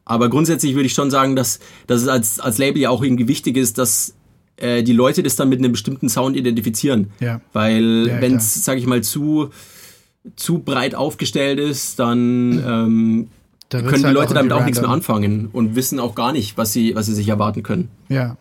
aber 0.09 0.31
grundsätzlich 0.31 0.74
würde 0.74 0.87
ich 0.87 0.94
schon 0.94 1.11
sagen, 1.11 1.37
dass, 1.37 1.61
dass 1.87 2.01
es 2.01 2.09
als, 2.09 2.40
als 2.40 2.57
Label 2.57 2.81
ja 2.81 2.90
auch 2.90 3.03
irgendwie 3.03 3.29
wichtig 3.29 3.59
ist, 3.59 3.77
dass 3.77 4.14
äh, 4.57 4.83
die 4.83 4.94
Leute 4.94 5.22
das 5.22 5.37
dann 5.37 5.51
mit 5.51 5.59
einem 5.59 5.72
bestimmten 5.72 6.09
Sound 6.09 6.35
identifizieren. 6.35 7.12
Ja. 7.20 7.42
Weil 7.53 8.07
ja, 8.09 8.20
wenn 8.20 8.37
es, 8.37 8.64
sage 8.64 8.81
ich 8.81 8.87
mal, 8.87 9.03
zu, 9.03 9.51
zu 10.35 10.61
breit 10.61 10.94
aufgestellt 10.94 11.61
ist, 11.61 11.98
dann 11.98 12.64
ähm, 12.66 13.29
da 13.68 13.83
können 13.83 13.98
die 13.98 14.04
halt 14.04 14.14
Leute 14.14 14.35
damit 14.35 14.52
auch 14.52 14.64
nichts 14.64 14.81
mehr 14.81 14.90
anfangen 14.90 15.48
und 15.52 15.74
wissen 15.74 16.00
auch 16.00 16.14
gar 16.14 16.33
nicht, 16.33 16.57
was 16.57 16.72
sie, 16.72 16.94
was 16.94 17.07
sie 17.07 17.14
sich 17.14 17.28
erwarten 17.28 17.62
können. 17.62 17.90
Ja. 18.09 18.37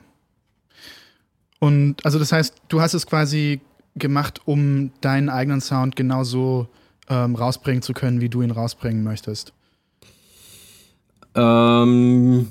Und 1.60 2.06
also 2.06 2.20
das 2.20 2.32
heißt, 2.32 2.54
du 2.70 2.82
hast 2.82 2.94
es 2.94 3.06
quasi 3.08 3.62
gemacht, 3.96 4.42
um 4.46 4.92
deinen 5.02 5.30
eigenen 5.30 5.60
Sound 5.60 5.96
genauso 5.96 6.68
ähm, 7.10 7.36
rausbringen 7.36 7.82
zu 7.82 7.94
können, 7.94 8.22
wie 8.22 8.30
du 8.30 8.42
ihn 8.42 8.52
rausbringen 8.52 9.04
möchtest. 9.04 9.54
Ähm, 11.36 12.48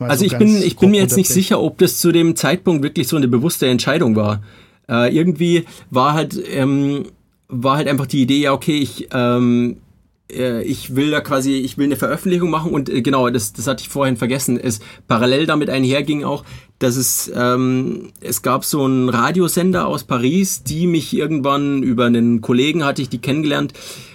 also 0.00 0.20
so 0.20 0.24
ich 0.24 0.38
bin, 0.38 0.62
ich 0.62 0.76
bin 0.76 0.90
mir 0.90 1.00
jetzt 1.00 1.16
nicht 1.16 1.30
sicher, 1.30 1.60
ob 1.60 1.78
das 1.78 1.98
zu 1.98 2.12
dem 2.12 2.36
Zeitpunkt 2.36 2.82
wirklich 2.82 3.08
so 3.08 3.16
eine 3.16 3.28
bewusste 3.28 3.66
Entscheidung 3.66 4.16
war. 4.16 4.42
Äh, 4.88 5.16
irgendwie 5.16 5.64
war 5.90 6.12
halt, 6.12 6.38
ähm, 6.48 7.06
war 7.48 7.76
halt 7.76 7.88
einfach 7.88 8.06
die 8.06 8.22
Idee, 8.22 8.40
ja, 8.40 8.52
okay, 8.52 8.78
ich, 8.78 9.08
ähm, 9.12 9.78
äh, 9.78 9.85
ich 10.28 10.96
will 10.96 11.10
da 11.10 11.20
quasi, 11.20 11.54
ich 11.54 11.78
will 11.78 11.86
eine 11.86 11.96
Veröffentlichung 11.96 12.50
machen 12.50 12.72
und 12.72 12.88
äh, 12.88 13.02
genau, 13.02 13.30
das, 13.30 13.52
das 13.52 13.66
hatte 13.66 13.82
ich 13.82 13.88
vorhin 13.88 14.16
vergessen. 14.16 14.58
Es 14.58 14.80
parallel 15.06 15.46
damit 15.46 15.70
einherging 15.70 16.24
auch, 16.24 16.44
dass 16.78 16.96
es, 16.96 17.30
ähm, 17.34 18.10
es 18.20 18.42
gab 18.42 18.64
so 18.64 18.84
einen 18.84 19.08
Radiosender 19.08 19.86
aus 19.86 20.04
Paris, 20.04 20.62
die 20.64 20.86
mich 20.86 21.14
irgendwann 21.16 21.82
über 21.82 22.06
einen 22.06 22.40
Kollegen 22.40 22.84
hatte 22.84 23.02
ich 23.02 23.08
die 23.08 23.18
kennengelernt 23.18 23.72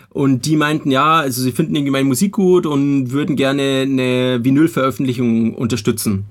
und 0.09 0.45
die 0.45 0.57
meinten, 0.57 0.91
ja, 0.91 1.19
also 1.19 1.41
sie 1.41 1.53
finden 1.53 1.75
irgendwie 1.75 1.91
meine 1.91 2.07
Musik 2.07 2.33
gut 2.33 2.65
und 2.65 3.11
würden 3.11 3.37
gerne 3.37 3.81
eine 3.83 4.43
Vinyl-Veröffentlichung 4.43 5.55
unterstützen. 5.55 6.25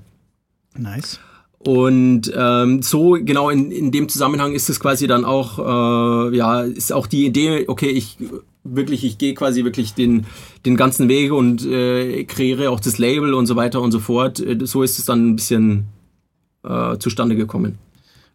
Nice. 0.77 1.19
Und 1.57 2.31
ähm, 2.35 2.81
so 2.81 3.17
genau 3.19 3.49
in, 3.49 3.71
in 3.71 3.91
dem 3.91 4.09
Zusammenhang 4.09 4.53
ist 4.53 4.69
es 4.69 4.79
quasi 4.79 5.07
dann 5.07 5.25
auch, 5.25 5.59
äh, 5.59 6.35
ja, 6.35 6.61
ist 6.61 6.93
auch 6.93 7.07
die 7.07 7.25
Idee, 7.25 7.65
okay, 7.67 7.89
ich 7.89 8.17
wirklich, 8.63 9.03
ich 9.03 9.17
gehe 9.17 9.33
quasi 9.33 9.63
wirklich 9.63 9.93
den, 9.93 10.25
den 10.65 10.77
ganzen 10.77 11.07
Weg 11.07 11.31
und 11.31 11.65
äh, 11.65 12.23
kreiere 12.25 12.69
auch 12.69 12.79
das 12.79 12.97
Label 12.97 13.33
und 13.33 13.47
so 13.47 13.55
weiter 13.55 13.81
und 13.81 13.91
so 13.91 13.99
fort. 13.99 14.39
Äh, 14.39 14.65
so 14.65 14.83
ist 14.83 14.99
es 14.99 15.05
dann 15.05 15.31
ein 15.31 15.35
bisschen 15.35 15.87
äh, 16.63 16.97
zustande 16.97 17.35
gekommen. 17.35 17.77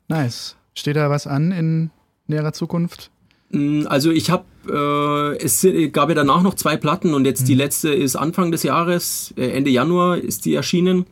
Nice. 0.09 0.57
Steht 0.75 0.97
da 0.97 1.11
was 1.11 1.27
an 1.27 1.53
in 1.53 1.91
näherer 2.27 2.53
Zukunft? 2.53 3.11
Mm, 3.51 3.87
also 3.87 4.11
ich 4.11 4.31
habe, 4.31 4.45
äh, 4.69 5.43
es 5.43 5.67
gab 5.93 6.09
ja 6.09 6.15
danach 6.15 6.43
noch 6.43 6.55
zwei 6.55 6.77
Platten 6.77 7.15
und 7.15 7.25
jetzt 7.25 7.43
mhm. 7.43 7.47
die 7.47 7.55
letzte 7.55 7.95
ist 7.95 8.17
Anfang 8.17 8.51
des 8.51 8.62
Jahres, 8.62 9.33
äh, 9.37 9.51
Ende 9.51 9.71
Januar 9.71 10.19
ist 10.19 10.45
die 10.45 10.55
erschienen. 10.55 11.07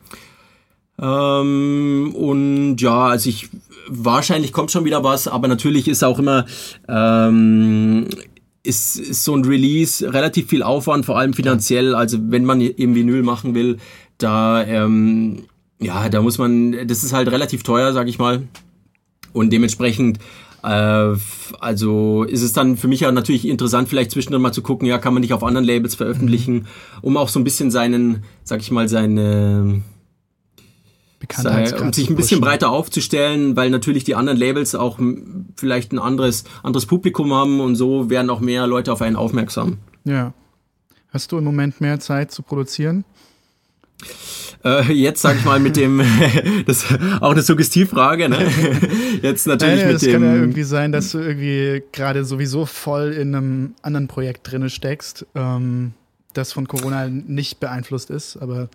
Ähm, 0.99 2.13
und 2.15 2.77
ja, 2.77 3.07
also 3.07 3.29
ich 3.29 3.49
wahrscheinlich 3.87 4.53
kommt 4.53 4.71
schon 4.71 4.85
wieder 4.85 5.03
was, 5.03 5.27
aber 5.27 5.47
natürlich 5.47 5.87
ist 5.87 6.03
auch 6.03 6.19
immer 6.19 6.45
ähm, 6.87 8.07
ist, 8.65 8.97
ist 8.97 9.23
so 9.23 9.35
ein 9.35 9.45
Release 9.45 10.13
relativ 10.13 10.49
viel 10.49 10.63
Aufwand, 10.63 11.05
vor 11.05 11.17
allem 11.17 11.33
finanziell. 11.33 11.95
Also 11.95 12.17
wenn 12.21 12.45
man 12.45 12.61
eben 12.61 12.95
Vinyl 12.95 13.23
machen 13.23 13.55
will, 13.55 13.77
da 14.17 14.63
ähm, 14.63 15.43
ja, 15.79 16.09
da 16.09 16.21
muss 16.21 16.37
man, 16.37 16.87
das 16.87 17.03
ist 17.03 17.13
halt 17.13 17.29
relativ 17.31 17.63
teuer, 17.63 17.93
sag 17.93 18.07
ich 18.07 18.17
mal. 18.17 18.43
Und 19.33 19.51
dementsprechend 19.51 20.19
äh, 20.63 21.15
also 21.59 22.23
ist 22.23 22.41
es 22.41 22.53
dann 22.53 22.75
für 22.75 22.87
mich 22.87 23.01
ja 23.01 23.11
natürlich 23.11 23.47
interessant, 23.47 23.87
vielleicht 23.87 24.11
zwischendurch 24.11 24.41
mal 24.41 24.51
zu 24.51 24.63
gucken, 24.63 24.87
ja, 24.87 24.97
kann 24.97 25.13
man 25.13 25.21
nicht 25.21 25.33
auf 25.33 25.43
anderen 25.43 25.65
Labels 25.65 25.95
veröffentlichen, 25.95 26.65
um 27.01 27.17
auch 27.17 27.29
so 27.29 27.39
ein 27.39 27.43
bisschen 27.43 27.69
seinen, 27.69 28.23
sag 28.43 28.61
ich 28.61 28.71
mal, 28.71 28.89
seine 28.89 29.83
um 31.81 31.93
sich 31.93 32.09
ein 32.09 32.15
bisschen 32.15 32.41
breiter 32.41 32.69
aufzustellen, 32.69 33.55
weil 33.55 33.69
natürlich 33.69 34.03
die 34.03 34.15
anderen 34.15 34.37
Labels 34.37 34.75
auch 34.75 34.99
vielleicht 35.55 35.91
ein 35.91 35.99
anderes, 35.99 36.43
anderes 36.63 36.85
Publikum 36.85 37.33
haben 37.33 37.59
und 37.59 37.75
so 37.75 38.09
werden 38.09 38.29
auch 38.29 38.39
mehr 38.39 38.67
Leute 38.67 38.91
auf 38.91 39.01
einen 39.01 39.15
aufmerksam. 39.15 39.77
Ja. 40.03 40.33
Hast 41.09 41.31
du 41.31 41.37
im 41.37 41.43
Moment 41.43 41.81
mehr 41.81 41.99
Zeit 41.99 42.31
zu 42.31 42.43
produzieren? 42.43 43.05
Äh, 44.65 44.91
jetzt 44.91 45.21
sag 45.21 45.37
ich 45.37 45.45
mal 45.45 45.59
mit 45.59 45.77
dem, 45.77 46.01
das 46.65 46.83
ist 46.83 46.99
auch 47.21 47.31
eine 47.31 47.43
Suggestivfrage, 47.43 48.29
ne? 48.29 48.51
Jetzt 49.21 49.45
natürlich 49.45 49.83
Nein, 49.83 49.93
mit 49.93 50.01
dem. 50.01 50.07
Es 50.07 50.13
kann 50.13 50.23
ja 50.23 50.35
irgendwie 50.35 50.63
sein, 50.63 50.91
dass 50.91 51.11
du 51.11 51.19
irgendwie 51.19 51.83
gerade 51.91 52.25
sowieso 52.25 52.65
voll 52.65 53.13
in 53.13 53.35
einem 53.35 53.75
anderen 53.83 54.07
Projekt 54.07 54.51
drinne 54.51 54.69
steckst, 54.69 55.25
ähm, 55.35 55.93
das 56.33 56.51
von 56.51 56.67
Corona 56.67 57.07
nicht 57.07 57.59
beeinflusst 57.59 58.09
ist, 58.09 58.37
aber. 58.37 58.69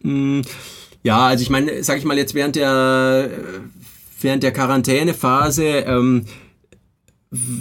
Mm, 0.00 0.42
ja, 1.02 1.26
also 1.26 1.42
ich 1.42 1.50
meine, 1.50 1.82
sag 1.82 1.98
ich 1.98 2.04
mal 2.04 2.16
jetzt 2.16 2.34
während 2.34 2.54
der 2.56 3.28
während 4.24 4.42
der 4.42 4.52
Quarantänephase, 4.52 5.64
ähm, 5.64 6.24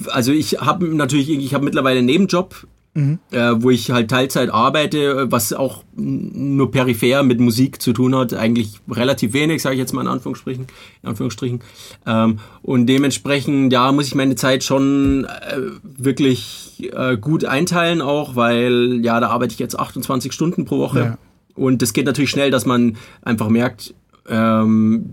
also 0.08 0.32
ich 0.32 0.60
habe 0.60 0.88
natürlich, 0.95 1.30
ich 1.30 1.54
habe 1.54 1.65
mittlerweile 1.65 1.99
einen 1.99 2.08
Nebenjob 2.08 2.67
Mhm. 2.95 3.17
Äh, 3.32 3.54
wo 3.58 3.71
ich 3.71 3.89
halt 3.89 4.12
Teilzeit 4.12 4.52
arbeite, 4.52 5.32
was 5.32 5.52
auch 5.52 5.84
nur 5.95 6.69
peripher 6.69 7.23
mit 7.23 7.39
Musik 7.39 7.82
zu 7.82 7.91
tun 7.91 8.15
hat, 8.15 8.36
eigentlich 8.36 8.82
relativ 8.88 9.34
wenig, 9.34 9.63
sage 9.63 9.76
ich 9.76 9.80
jetzt 9.80 9.93
mal 9.93 10.02
in 10.02 10.08
Anführungsstrichen. 10.08 10.67
In 11.02 11.10
Anführungsstrichen. 11.10 11.62
Ähm, 12.06 12.39
und 12.62 12.86
dementsprechend, 12.86 13.73
ja, 13.73 13.91
muss 13.91 14.06
ich 14.06 14.13
meine 14.15 14.36
Zeit 14.36 14.63
schon 14.63 15.26
äh, 15.26 15.58
wirklich 15.84 16.91
äh, 16.95 17.17
gut 17.17 17.45
einteilen 17.45 18.02
auch, 18.02 18.36
weil 18.36 18.99
ja, 19.02 19.19
da 19.19 19.30
arbeite 19.30 19.54
ich 19.54 19.60
jetzt 19.60 19.80
28 19.80 20.32
Stunden 20.32 20.65
pro 20.65 20.78
Woche. 20.78 20.99
Ja. 20.99 21.17
Und 21.56 21.82
das 21.82 21.93
geht 21.93 22.06
natürlich 22.06 22.30
schnell, 22.30 22.52
dass 22.52 22.67
man 22.67 22.97
einfach 23.23 23.49
merkt, 23.49 23.95
ähm, 24.28 25.10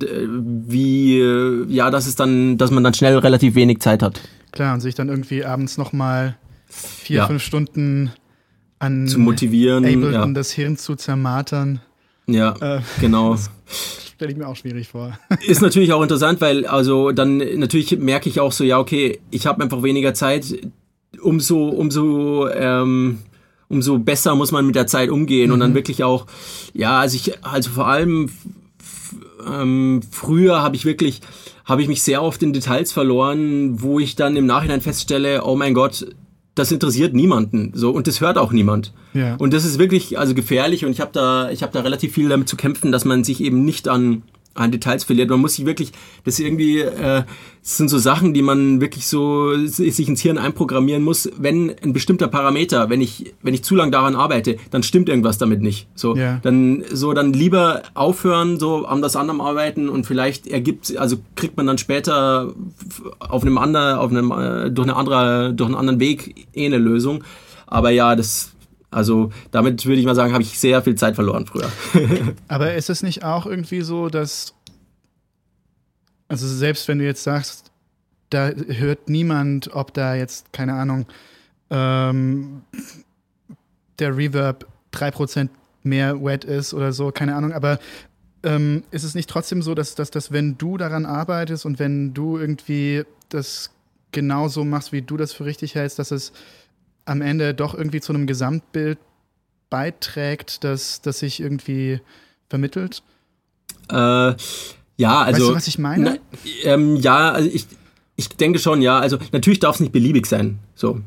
wie, 0.67 1.21
ja, 1.69 1.91
dass 1.91 2.07
es 2.07 2.17
dann, 2.17 2.59
dass 2.59 2.71
man 2.71 2.85
dann 2.85 2.95
schnell 2.95 3.17
relativ 3.19 3.55
wenig 3.55 3.81
Zeit 3.81 4.03
hat. 4.03 4.21
Klar, 4.53 4.75
und 4.75 4.81
sich 4.81 4.95
dann 4.95 5.09
irgendwie 5.09 5.45
abends 5.45 5.79
nochmal 5.79 6.37
vier, 6.69 7.19
ja. 7.19 7.27
fünf 7.27 7.43
Stunden 7.43 8.13
an 8.79 9.07
zu 9.07 9.19
motivieren, 9.19 9.85
Ableton 9.85 10.13
ja. 10.13 10.27
das 10.27 10.53
Hirn 10.53 10.77
zu 10.77 10.97
zermartern. 10.97 11.81
Ja, 12.27 12.55
äh, 12.61 12.81
genau. 13.01 13.37
stelle 14.21 14.33
ich 14.33 14.39
mir 14.39 14.49
auch 14.49 14.57
schwierig 14.57 14.89
vor. 14.89 15.19
Ist 15.47 15.63
natürlich 15.63 15.95
auch 15.95 16.03
interessant, 16.03 16.43
weil 16.43 16.67
also 16.67 17.11
dann 17.11 17.39
natürlich 17.39 17.99
merke 17.99 18.29
ich 18.29 18.39
auch 18.39 18.53
so, 18.53 18.65
ja, 18.65 18.79
okay, 18.79 19.19
ich 19.31 19.47
habe 19.47 19.63
einfach 19.63 19.83
weniger 19.83 20.13
Zeit, 20.13 20.45
umso, 21.23 21.69
umso, 21.69 22.47
ähm, 22.49 23.21
umso 23.69 23.99
besser 23.99 24.35
muss 24.35 24.53
man 24.53 24.67
mit 24.67 24.75
der 24.75 24.87
Zeit 24.87 25.09
umgehen 25.09 25.47
mhm. 25.47 25.55
und 25.55 25.61
dann 25.61 25.71
mhm. 25.71 25.77
wirklich 25.77 26.05
auch, 26.05 26.27
ja, 26.75 27.01
also 27.01 27.17
ich, 27.17 27.43
also 27.43 27.71
vor 27.71 27.87
allem 27.87 28.31
ähm, 29.47 30.01
früher 30.11 30.63
habe 30.63 30.77
ich 30.77 30.85
wirklich, 30.85 31.21
habe 31.65 31.83
ich 31.83 31.89
mich 31.89 32.03
sehr 32.03 32.23
oft 32.23 32.43
in 32.43 32.53
Details 32.53 32.93
verloren, 32.93 33.83
wo 33.83 34.01
ich 34.01 34.17
dann 34.17 34.37
im 34.37 34.47
Nachhinein 34.47 34.81
feststelle, 34.81 35.45
oh 35.45 35.57
mein 35.57 35.75
Gott, 35.75 36.07
das 36.55 36.73
interessiert 36.73 37.15
niemanden 37.15 37.73
so 37.75 37.91
und 37.91 38.07
das 38.07 38.21
hört 38.21 38.37
auch 38.37 38.53
niemand. 38.53 38.93
Ja. 39.15 39.37
Und 39.37 39.53
das 39.55 39.65
ist 39.65 39.79
wirklich 39.79 40.19
also 40.19 40.35
gefährlich 40.35 40.85
und 40.85 40.93
ich 40.93 41.01
habe 41.01 41.11
da 41.13 41.51
ich 41.51 41.63
habe 41.63 41.73
da 41.73 41.81
relativ 41.81 42.13
viel 42.15 42.29
damit 42.29 42.49
zu 42.49 42.57
kämpfen, 42.57 42.93
dass 42.93 43.05
man 43.05 43.25
sich 43.25 43.41
eben 43.41 43.65
nicht 43.65 43.89
an 43.89 44.23
an 44.55 44.73
Details 44.73 45.05
verliert. 45.05 45.31
Man 45.31 45.41
muss 45.41 45.55
sich 45.55 45.67
wirklich, 45.67 45.93
das 46.25 46.39
irgendwie, 46.39 46.81
äh, 46.81 47.23
das 47.63 47.77
sind 47.77 47.89
so 47.89 47.99
Sachen, 47.99 48.35
die 48.35 48.43
man 48.43 48.81
wirklich 48.81 49.07
so 49.07 49.55
sich 49.67 50.09
ins 50.09 50.21
Hirn 50.21 50.39
einprogrammieren 50.39 51.03
muss. 51.03 51.31
Wenn 51.37 51.73
ein 51.83 51.93
bestimmter 51.93 52.29
Parameter, 52.29 52.91
wenn 52.91 53.01
ich, 53.01 53.33
wenn 53.43 53.55
ich 53.55 53.63
zu 53.63 53.77
lange 53.77 53.93
daran 53.93 54.17
arbeite, 54.17 54.57
dann 54.71 54.83
stimmt 54.83 55.09
irgendwas 55.09 55.39
damit 55.39 55.63
nicht. 55.63 55.87
So, 55.95 56.17
ja. 56.17 56.41
dann, 56.43 56.85
so, 56.93 57.13
dann 57.13 57.33
lieber 57.33 57.83
aufhören, 57.95 58.59
so 58.59 58.87
an 58.87 59.03
das 59.03 59.17
andere 59.17 59.41
arbeiten 59.41 59.89
und 59.89 60.07
vielleicht 60.07 60.47
ergibt, 60.47 60.97
also 60.97 61.19
kriegt 61.37 61.57
man 61.57 61.67
dann 61.67 61.79
später 61.79 62.53
auf 63.21 63.43
einem 63.43 63.59
anderen, 63.59 63.99
auf 63.99 64.11
einem, 64.11 64.31
äh, 64.33 64.71
durch 64.71 64.89
eine 64.89 64.97
andere, 64.97 65.55
durch 65.55 65.69
einen 65.69 65.77
anderen 65.77 66.01
Weg 66.01 66.49
eh 66.55 66.67
eine 66.67 66.79
Lösung. 66.79 67.23
Aber 67.67 67.91
ja, 67.91 68.17
das, 68.17 68.53
also 68.91 69.31
damit 69.51 69.85
würde 69.87 70.01
ich 70.01 70.07
mal 70.07 70.15
sagen, 70.15 70.33
habe 70.33 70.43
ich 70.43 70.59
sehr 70.59 70.83
viel 70.83 70.97
Zeit 70.97 71.15
verloren 71.15 71.47
früher. 71.47 71.71
Aber 72.49 72.75
ist 72.75 72.91
es 72.91 73.03
nicht 73.03 73.25
auch 73.25 73.47
irgendwie 73.47 73.83
so, 73.83 74.09
dass, 74.09 74.55
also 76.29 76.47
selbst 76.47 76.89
wenn 76.89 76.99
du 76.99 77.05
jetzt 77.05 77.23
sagst, 77.23 77.71
da 78.31 78.51
hört 78.51 79.09
niemand, 79.09 79.75
ob 79.75 79.95
da 79.95 80.15
jetzt, 80.15 80.53
keine 80.53 80.75
Ahnung, 80.75 81.07
ähm, 81.71 82.63
der 83.99 84.17
Reverb 84.17 84.67
3% 84.93 85.49
mehr 85.83 86.23
wet 86.23 86.45
ist 86.45 86.75
oder 86.75 86.93
so, 86.93 87.11
keine 87.11 87.35
Ahnung, 87.35 87.53
aber 87.53 87.79
ähm, 88.43 88.85
ist 88.91 89.05
es 89.05 89.15
nicht 89.15 89.29
trotzdem 89.29 89.63
so, 89.63 89.75
dass, 89.75 89.95
dass, 89.95 90.11
dass 90.11 90.33
wenn 90.33 90.57
du 90.59 90.77
daran 90.77 91.07
arbeitest 91.07 91.67
und 91.67 91.79
wenn 91.79 92.15
du 92.15 92.39
irgendwie 92.39 93.05
das 93.29 93.71
genauso 94.13 94.65
machst, 94.65 94.93
wie 94.93 95.03
du 95.03 95.17
das 95.17 95.33
für 95.33 95.45
richtig 95.45 95.75
hältst, 95.75 95.99
dass 95.99 96.11
es 96.11 96.33
am 97.11 97.23
Ende 97.23 97.55
doch 97.55 97.75
irgendwie 97.75 98.01
zu 98.01 98.13
einem 98.13 98.27
Gesamtbild 98.27 98.99
beiträgt, 99.69 100.63
das, 100.63 101.03
das 101.03 101.19
sich 101.19 101.41
irgendwie 101.41 102.01
vermittelt? 102.49 103.03
Äh, 103.91 104.35
ja, 104.97 105.23
also. 105.23 105.43
Weißt 105.43 105.51
du, 105.51 105.55
was 105.57 105.69
ich 105.69 105.79
meine? 105.79 106.05
Na, 106.05 106.45
ähm, 106.65 106.97
ja, 106.97 107.33
also 107.33 107.51
ich, 107.53 107.67
ich 108.15 108.29
denke 108.29 108.61
schon, 108.61 108.81
ja. 108.81 108.99
Also 109.01 109.19
natürlich 109.33 109.59
darf 109.59 109.75
es 109.75 109.81
nicht 109.81 109.93
beliebig 109.93 110.27
sein. 110.27 110.61
So. 110.75 111.01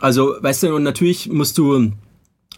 Also, 0.00 0.34
weißt 0.40 0.64
du, 0.64 0.74
und 0.74 0.82
natürlich 0.82 1.28
musst 1.28 1.56
du 1.58 1.92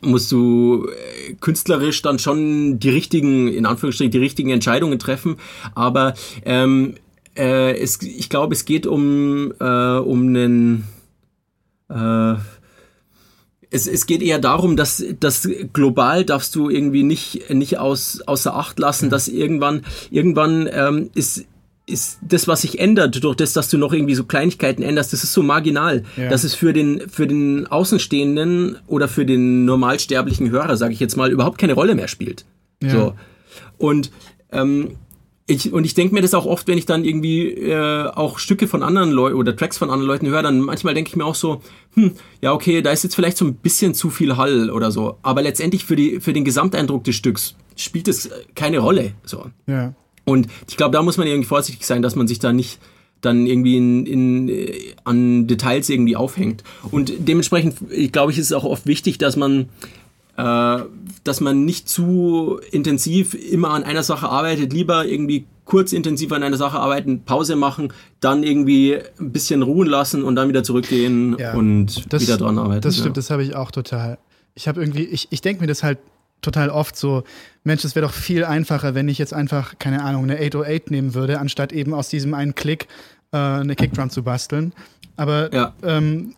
musst 0.00 0.30
du 0.30 0.86
äh, 0.86 1.34
künstlerisch 1.34 2.00
dann 2.02 2.18
schon 2.18 2.78
die 2.78 2.90
richtigen, 2.90 3.48
in 3.48 3.66
Anführungsstrichen, 3.66 4.12
die 4.12 4.18
richtigen 4.18 4.50
Entscheidungen 4.50 4.98
treffen. 4.98 5.36
Aber 5.74 6.14
ähm, 6.44 6.94
äh, 7.36 7.76
es, 7.76 8.00
ich 8.00 8.30
glaube, 8.30 8.54
es 8.54 8.64
geht 8.64 8.86
um, 8.86 9.52
äh, 9.60 9.98
um 9.98 10.28
einen 10.28 10.84
äh, 11.90 12.36
es, 13.70 13.86
es 13.86 14.06
geht 14.06 14.22
eher 14.22 14.38
darum, 14.38 14.76
dass, 14.76 15.04
dass 15.20 15.48
global 15.72 16.24
darfst 16.24 16.54
du 16.54 16.70
irgendwie 16.70 17.02
nicht, 17.02 17.50
nicht 17.50 17.78
aus, 17.78 18.22
außer 18.22 18.54
Acht 18.54 18.78
lassen, 18.78 19.10
dass 19.10 19.28
irgendwann, 19.28 19.84
irgendwann 20.10 20.68
ähm, 20.72 21.10
ist, 21.14 21.44
ist 21.86 22.18
das, 22.22 22.48
was 22.48 22.62
sich 22.62 22.78
ändert, 22.78 23.22
durch 23.22 23.36
das, 23.36 23.52
dass 23.52 23.68
du 23.68 23.78
noch 23.78 23.92
irgendwie 23.92 24.14
so 24.14 24.24
Kleinigkeiten 24.24 24.82
änderst, 24.82 25.12
das 25.12 25.24
ist 25.24 25.32
so 25.32 25.42
marginal, 25.42 26.04
ja. 26.16 26.28
dass 26.28 26.44
es 26.44 26.54
für 26.54 26.72
den, 26.72 27.08
für 27.08 27.26
den 27.26 27.66
Außenstehenden 27.66 28.78
oder 28.86 29.08
für 29.08 29.26
den 29.26 29.64
normalsterblichen 29.64 30.50
Hörer, 30.50 30.76
sage 30.76 30.92
ich 30.92 31.00
jetzt 31.00 31.16
mal, 31.16 31.30
überhaupt 31.30 31.58
keine 31.58 31.74
Rolle 31.74 31.94
mehr 31.94 32.08
spielt. 32.08 32.44
Ja. 32.82 32.90
So. 32.90 33.14
Und 33.78 34.10
ähm, 34.52 34.96
ich, 35.48 35.72
und 35.72 35.84
ich 35.84 35.94
denke 35.94 36.14
mir 36.14 36.20
das 36.20 36.34
auch 36.34 36.44
oft, 36.44 36.68
wenn 36.68 36.76
ich 36.76 36.84
dann 36.84 37.04
irgendwie 37.04 37.48
äh, 37.48 38.06
auch 38.06 38.38
Stücke 38.38 38.68
von 38.68 38.82
anderen 38.82 39.10
Leuten 39.10 39.36
oder 39.36 39.56
Tracks 39.56 39.78
von 39.78 39.88
anderen 39.88 40.06
Leuten 40.06 40.26
höre, 40.28 40.42
dann 40.42 40.60
manchmal 40.60 40.92
denke 40.92 41.08
ich 41.08 41.16
mir 41.16 41.24
auch 41.24 41.34
so, 41.34 41.62
hm, 41.94 42.12
ja, 42.42 42.52
okay, 42.52 42.82
da 42.82 42.92
ist 42.92 43.02
jetzt 43.02 43.14
vielleicht 43.14 43.38
so 43.38 43.46
ein 43.46 43.54
bisschen 43.54 43.94
zu 43.94 44.10
viel 44.10 44.36
Hall 44.36 44.70
oder 44.70 44.90
so. 44.90 45.16
Aber 45.22 45.40
letztendlich 45.40 45.86
für, 45.86 45.96
die, 45.96 46.20
für 46.20 46.34
den 46.34 46.44
Gesamteindruck 46.44 47.02
des 47.04 47.16
Stücks 47.16 47.56
spielt 47.76 48.08
es 48.08 48.28
keine 48.54 48.80
Rolle. 48.80 49.12
So. 49.24 49.46
Ja. 49.66 49.94
Und 50.24 50.48
ich 50.68 50.76
glaube, 50.76 50.92
da 50.92 51.02
muss 51.02 51.16
man 51.16 51.26
irgendwie 51.26 51.48
vorsichtig 51.48 51.86
sein, 51.86 52.02
dass 52.02 52.14
man 52.14 52.28
sich 52.28 52.38
da 52.38 52.52
nicht 52.52 52.78
dann 53.22 53.46
irgendwie 53.46 53.78
in, 53.78 54.06
in, 54.06 54.48
äh, 54.50 54.94
an 55.04 55.46
Details 55.46 55.88
irgendwie 55.88 56.14
aufhängt. 56.14 56.62
Und 56.90 57.12
dementsprechend, 57.18 57.76
ich 57.90 58.12
glaube 58.12 58.32
ich, 58.32 58.38
ist 58.38 58.46
es 58.46 58.52
auch 58.52 58.64
oft 58.64 58.86
wichtig, 58.86 59.16
dass 59.16 59.36
man 59.36 59.62
äh, 59.62 59.66
dass 60.38 61.40
man 61.40 61.64
nicht 61.64 61.88
zu 61.88 62.60
intensiv 62.70 63.34
immer 63.34 63.70
an 63.70 63.82
einer 63.82 64.04
Sache 64.04 64.28
arbeitet, 64.28 64.72
lieber 64.72 65.04
irgendwie 65.04 65.46
kurz 65.64 65.92
intensiv 65.92 66.32
an 66.32 66.42
einer 66.42 66.56
Sache 66.56 66.78
arbeiten, 66.78 67.24
Pause 67.24 67.56
machen, 67.56 67.92
dann 68.20 68.42
irgendwie 68.42 68.98
ein 69.20 69.32
bisschen 69.32 69.62
ruhen 69.62 69.88
lassen 69.88 70.24
und 70.24 70.36
dann 70.36 70.48
wieder 70.48 70.62
zurückgehen 70.62 71.36
ja, 71.38 71.54
und 71.54 72.12
das, 72.12 72.22
wieder 72.22 72.38
dran 72.38 72.58
arbeiten. 72.58 72.80
Das 72.80 72.94
stimmt, 72.94 73.08
ja. 73.08 73.12
das 73.14 73.30
habe 73.30 73.42
ich 73.42 73.54
auch 73.54 73.70
total. 73.70 74.18
Ich 74.54 74.66
habe 74.66 74.80
irgendwie, 74.80 75.04
ich, 75.04 75.28
ich 75.30 75.40
denke 75.40 75.60
mir 75.60 75.66
das 75.66 75.82
halt 75.82 75.98
total 76.40 76.70
oft 76.70 76.96
so, 76.96 77.24
Mensch, 77.64 77.84
es 77.84 77.94
wäre 77.94 78.06
doch 78.06 78.14
viel 78.14 78.44
einfacher, 78.44 78.94
wenn 78.94 79.08
ich 79.08 79.18
jetzt 79.18 79.34
einfach, 79.34 79.78
keine 79.78 80.02
Ahnung, 80.02 80.24
eine 80.24 80.36
808 80.36 80.90
nehmen 80.90 81.14
würde, 81.14 81.38
anstatt 81.38 81.72
eben 81.72 81.92
aus 81.94 82.08
diesem 82.08 82.32
einen 82.32 82.54
Klick 82.54 82.86
äh, 83.32 83.36
eine 83.36 83.76
Kickdrum 83.76 84.08
zu 84.08 84.22
basteln. 84.22 84.72
Aber 85.16 85.52
ja. 85.52 85.74
ähm, 85.82 86.34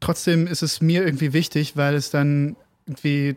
trotzdem 0.00 0.46
ist 0.46 0.62
es 0.62 0.80
mir 0.80 1.04
irgendwie 1.04 1.32
wichtig, 1.32 1.76
weil 1.76 1.94
es 1.94 2.10
dann 2.10 2.56
irgendwie 2.86 3.36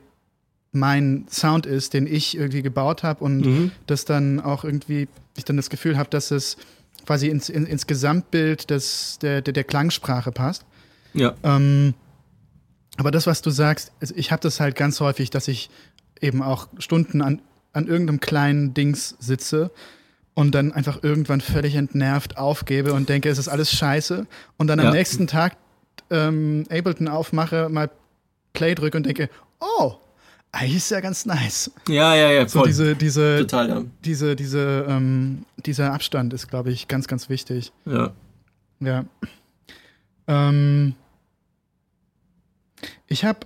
mein 0.72 1.26
Sound 1.30 1.66
ist, 1.66 1.94
den 1.94 2.08
ich 2.08 2.38
irgendwie 2.38 2.62
gebaut 2.62 3.04
habe 3.04 3.24
und 3.24 3.42
mhm. 3.42 3.72
das 3.88 4.06
dann 4.06 4.40
auch 4.40 4.64
irgendwie, 4.64 5.08
ich 5.36 5.46
dann 5.46 5.58
das 5.58 5.70
Gefühl 5.70 5.98
habe, 5.98 6.10
dass 6.10 6.32
es 6.32 6.58
quasi 7.06 7.30
ins, 7.30 7.50
in, 7.50 7.66
ins 7.66 7.88
Gesamtbild 7.88 8.70
des, 8.70 9.18
der, 9.20 9.42
der, 9.42 9.54
der 9.54 9.64
Klangsprache 9.64 10.32
passt. 10.32 10.66
Ja. 11.14 11.36
Ähm, 11.44 11.94
aber 12.98 13.12
das, 13.12 13.28
was 13.28 13.42
du 13.42 13.50
sagst, 13.50 13.92
also 14.02 14.14
ich 14.16 14.32
habe 14.32 14.42
das 14.42 14.60
halt 14.60 14.76
ganz 14.76 15.00
häufig, 15.00 15.30
dass 15.30 15.48
ich 15.48 15.70
eben 16.20 16.42
auch 16.42 16.68
Stunden 16.80 17.22
an, 17.22 17.42
an 17.74 17.88
irgendeinem 17.88 18.20
kleinen 18.20 18.74
Dings 18.74 19.16
sitze 19.20 19.72
und 20.34 20.54
dann 20.54 20.72
einfach 20.72 21.04
irgendwann 21.04 21.42
völlig 21.42 21.76
entnervt 21.76 22.38
aufgebe 22.38 22.94
und 22.94 23.08
denke, 23.10 23.30
es 23.30 23.38
ist 23.38 23.48
alles 23.48 23.72
scheiße 23.72 24.28
und 24.58 24.68
dann 24.68 24.80
ja. 24.80 24.86
am 24.86 24.94
nächsten 24.94 25.28
Tag 25.28 25.58
ähm, 26.10 26.66
Ableton 26.70 27.08
aufmache, 27.08 27.70
mal 27.70 27.90
Play 28.58 28.76
drücke 28.76 28.98
und 28.98 29.06
denke, 29.06 29.30
oh, 29.60 29.94
eigentlich 30.52 30.78
ist 30.78 30.90
ja 30.90 31.00
ganz 31.00 31.26
nice. 31.26 31.72
Ja, 31.88 32.16
ja, 32.16 32.32
ja, 32.32 32.48
voll. 32.48 32.64
So 32.64 32.66
diese, 32.66 32.96
diese, 32.96 33.38
Total, 33.42 33.70
ja. 33.70 33.84
diese, 34.04 34.36
diese, 34.36 34.86
ähm, 34.90 35.46
dieser 35.58 35.94
Abstand 35.94 36.34
ist, 36.34 36.48
glaube 36.48 36.72
ich, 36.72 36.88
ganz, 36.88 37.08
ganz 37.08 37.30
wichtig. 37.30 37.72
Ja. 37.86 38.12
Ja. 38.80 39.06
Ähm, 40.28 40.96
ich 43.06 43.24
habe, 43.26 43.42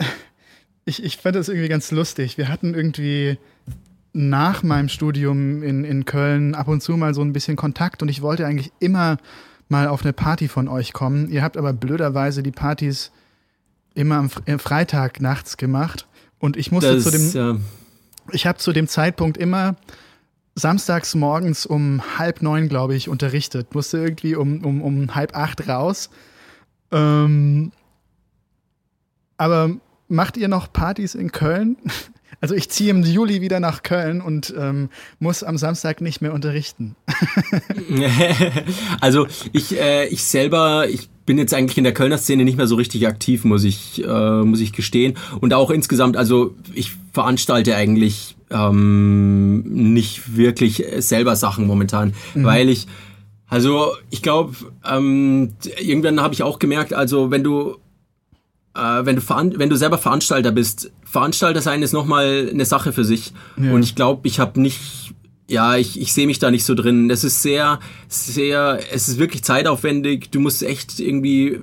ich, 0.84 1.02
ich 1.04 1.16
fand 1.18 1.36
das 1.36 1.48
irgendwie 1.48 1.68
ganz 1.68 1.92
lustig. 1.92 2.36
Wir 2.36 2.48
hatten 2.48 2.74
irgendwie 2.74 3.38
nach 4.12 4.64
meinem 4.64 4.88
Studium 4.88 5.62
in, 5.62 5.84
in 5.84 6.04
Köln 6.04 6.56
ab 6.56 6.66
und 6.66 6.82
zu 6.82 6.96
mal 6.96 7.14
so 7.14 7.20
ein 7.20 7.32
bisschen 7.32 7.56
Kontakt 7.56 8.02
und 8.02 8.08
ich 8.08 8.22
wollte 8.22 8.44
eigentlich 8.44 8.72
immer 8.80 9.18
mal 9.68 9.86
auf 9.86 10.02
eine 10.02 10.12
Party 10.12 10.48
von 10.48 10.66
euch 10.66 10.92
kommen. 10.92 11.28
Ihr 11.30 11.42
habt 11.42 11.56
aber 11.56 11.72
blöderweise 11.72 12.42
die 12.42 12.50
Partys 12.50 13.12
immer 13.94 14.16
am 14.16 14.30
Freitag 14.30 15.20
nachts 15.20 15.56
gemacht. 15.56 16.06
Und 16.38 16.56
ich 16.56 16.72
musste 16.72 16.94
das, 16.94 17.04
zu 17.04 17.10
dem, 17.10 17.32
ja. 17.32 17.56
ich 18.32 18.46
habe 18.46 18.58
zu 18.58 18.72
dem 18.72 18.88
Zeitpunkt 18.88 19.36
immer 19.36 19.76
samstags 20.54 21.14
morgens 21.14 21.66
um 21.66 22.02
halb 22.18 22.42
neun, 22.42 22.68
glaube 22.68 22.94
ich, 22.94 23.08
unterrichtet. 23.08 23.74
Musste 23.74 23.98
irgendwie 23.98 24.34
um, 24.34 24.64
um, 24.64 24.82
um 24.82 25.14
halb 25.14 25.36
acht 25.36 25.68
raus. 25.68 26.10
Ähm, 26.92 27.72
aber 29.36 29.70
macht 30.08 30.36
ihr 30.36 30.48
noch 30.48 30.72
Partys 30.72 31.14
in 31.14 31.32
Köln? 31.32 31.76
Also 32.40 32.54
ich 32.54 32.70
ziehe 32.70 32.90
im 32.90 33.02
Juli 33.02 33.42
wieder 33.42 33.60
nach 33.60 33.82
Köln 33.82 34.22
und 34.22 34.54
ähm, 34.56 34.88
muss 35.18 35.42
am 35.42 35.58
Samstag 35.58 36.00
nicht 36.00 36.22
mehr 36.22 36.32
unterrichten. 36.32 36.96
also 39.00 39.26
ich, 39.52 39.78
äh, 39.78 40.06
ich 40.06 40.24
selber, 40.24 40.88
ich 40.88 41.10
bin 41.26 41.36
jetzt 41.36 41.52
eigentlich 41.52 41.76
in 41.76 41.84
der 41.84 41.92
Kölner 41.92 42.16
Szene 42.16 42.44
nicht 42.44 42.56
mehr 42.56 42.66
so 42.66 42.76
richtig 42.76 43.06
aktiv, 43.06 43.44
muss 43.44 43.64
ich, 43.64 44.02
äh, 44.02 44.42
muss 44.42 44.60
ich 44.60 44.72
gestehen. 44.72 45.18
Und 45.40 45.52
auch 45.52 45.70
insgesamt, 45.70 46.16
also 46.16 46.54
ich 46.74 46.92
veranstalte 47.12 47.76
eigentlich 47.76 48.36
ähm, 48.50 49.62
nicht 49.92 50.36
wirklich 50.36 50.84
selber 50.98 51.36
Sachen 51.36 51.66
momentan, 51.66 52.14
mhm. 52.34 52.44
weil 52.44 52.70
ich, 52.70 52.86
also 53.48 53.92
ich 54.08 54.22
glaube, 54.22 54.56
ähm, 54.88 55.52
irgendwann 55.78 56.20
habe 56.20 56.32
ich 56.32 56.42
auch 56.42 56.58
gemerkt, 56.58 56.94
also 56.94 57.30
wenn 57.30 57.44
du 57.44 57.76
äh, 58.74 59.04
wenn 59.04 59.16
du 59.16 59.22
wenn 59.58 59.70
du 59.70 59.76
selber 59.76 59.98
Veranstalter 59.98 60.52
bist, 60.52 60.92
Veranstalter 61.04 61.60
sein 61.60 61.82
ist 61.82 61.92
nochmal 61.92 62.48
eine 62.50 62.64
Sache 62.64 62.92
für 62.92 63.04
sich. 63.04 63.32
Ja. 63.56 63.72
Und 63.72 63.82
ich 63.82 63.94
glaube, 63.94 64.26
ich 64.28 64.38
habe 64.38 64.60
nicht 64.60 64.80
ja, 65.50 65.76
ich, 65.76 66.00
ich 66.00 66.12
sehe 66.12 66.28
mich 66.28 66.38
da 66.38 66.52
nicht 66.52 66.64
so 66.64 66.74
drin. 66.74 67.10
Es 67.10 67.24
ist 67.24 67.42
sehr, 67.42 67.80
sehr, 68.06 68.78
es 68.92 69.08
ist 69.08 69.18
wirklich 69.18 69.42
zeitaufwendig. 69.42 70.30
Du 70.30 70.38
musst 70.38 70.62
echt 70.62 71.00
irgendwie, 71.00 71.58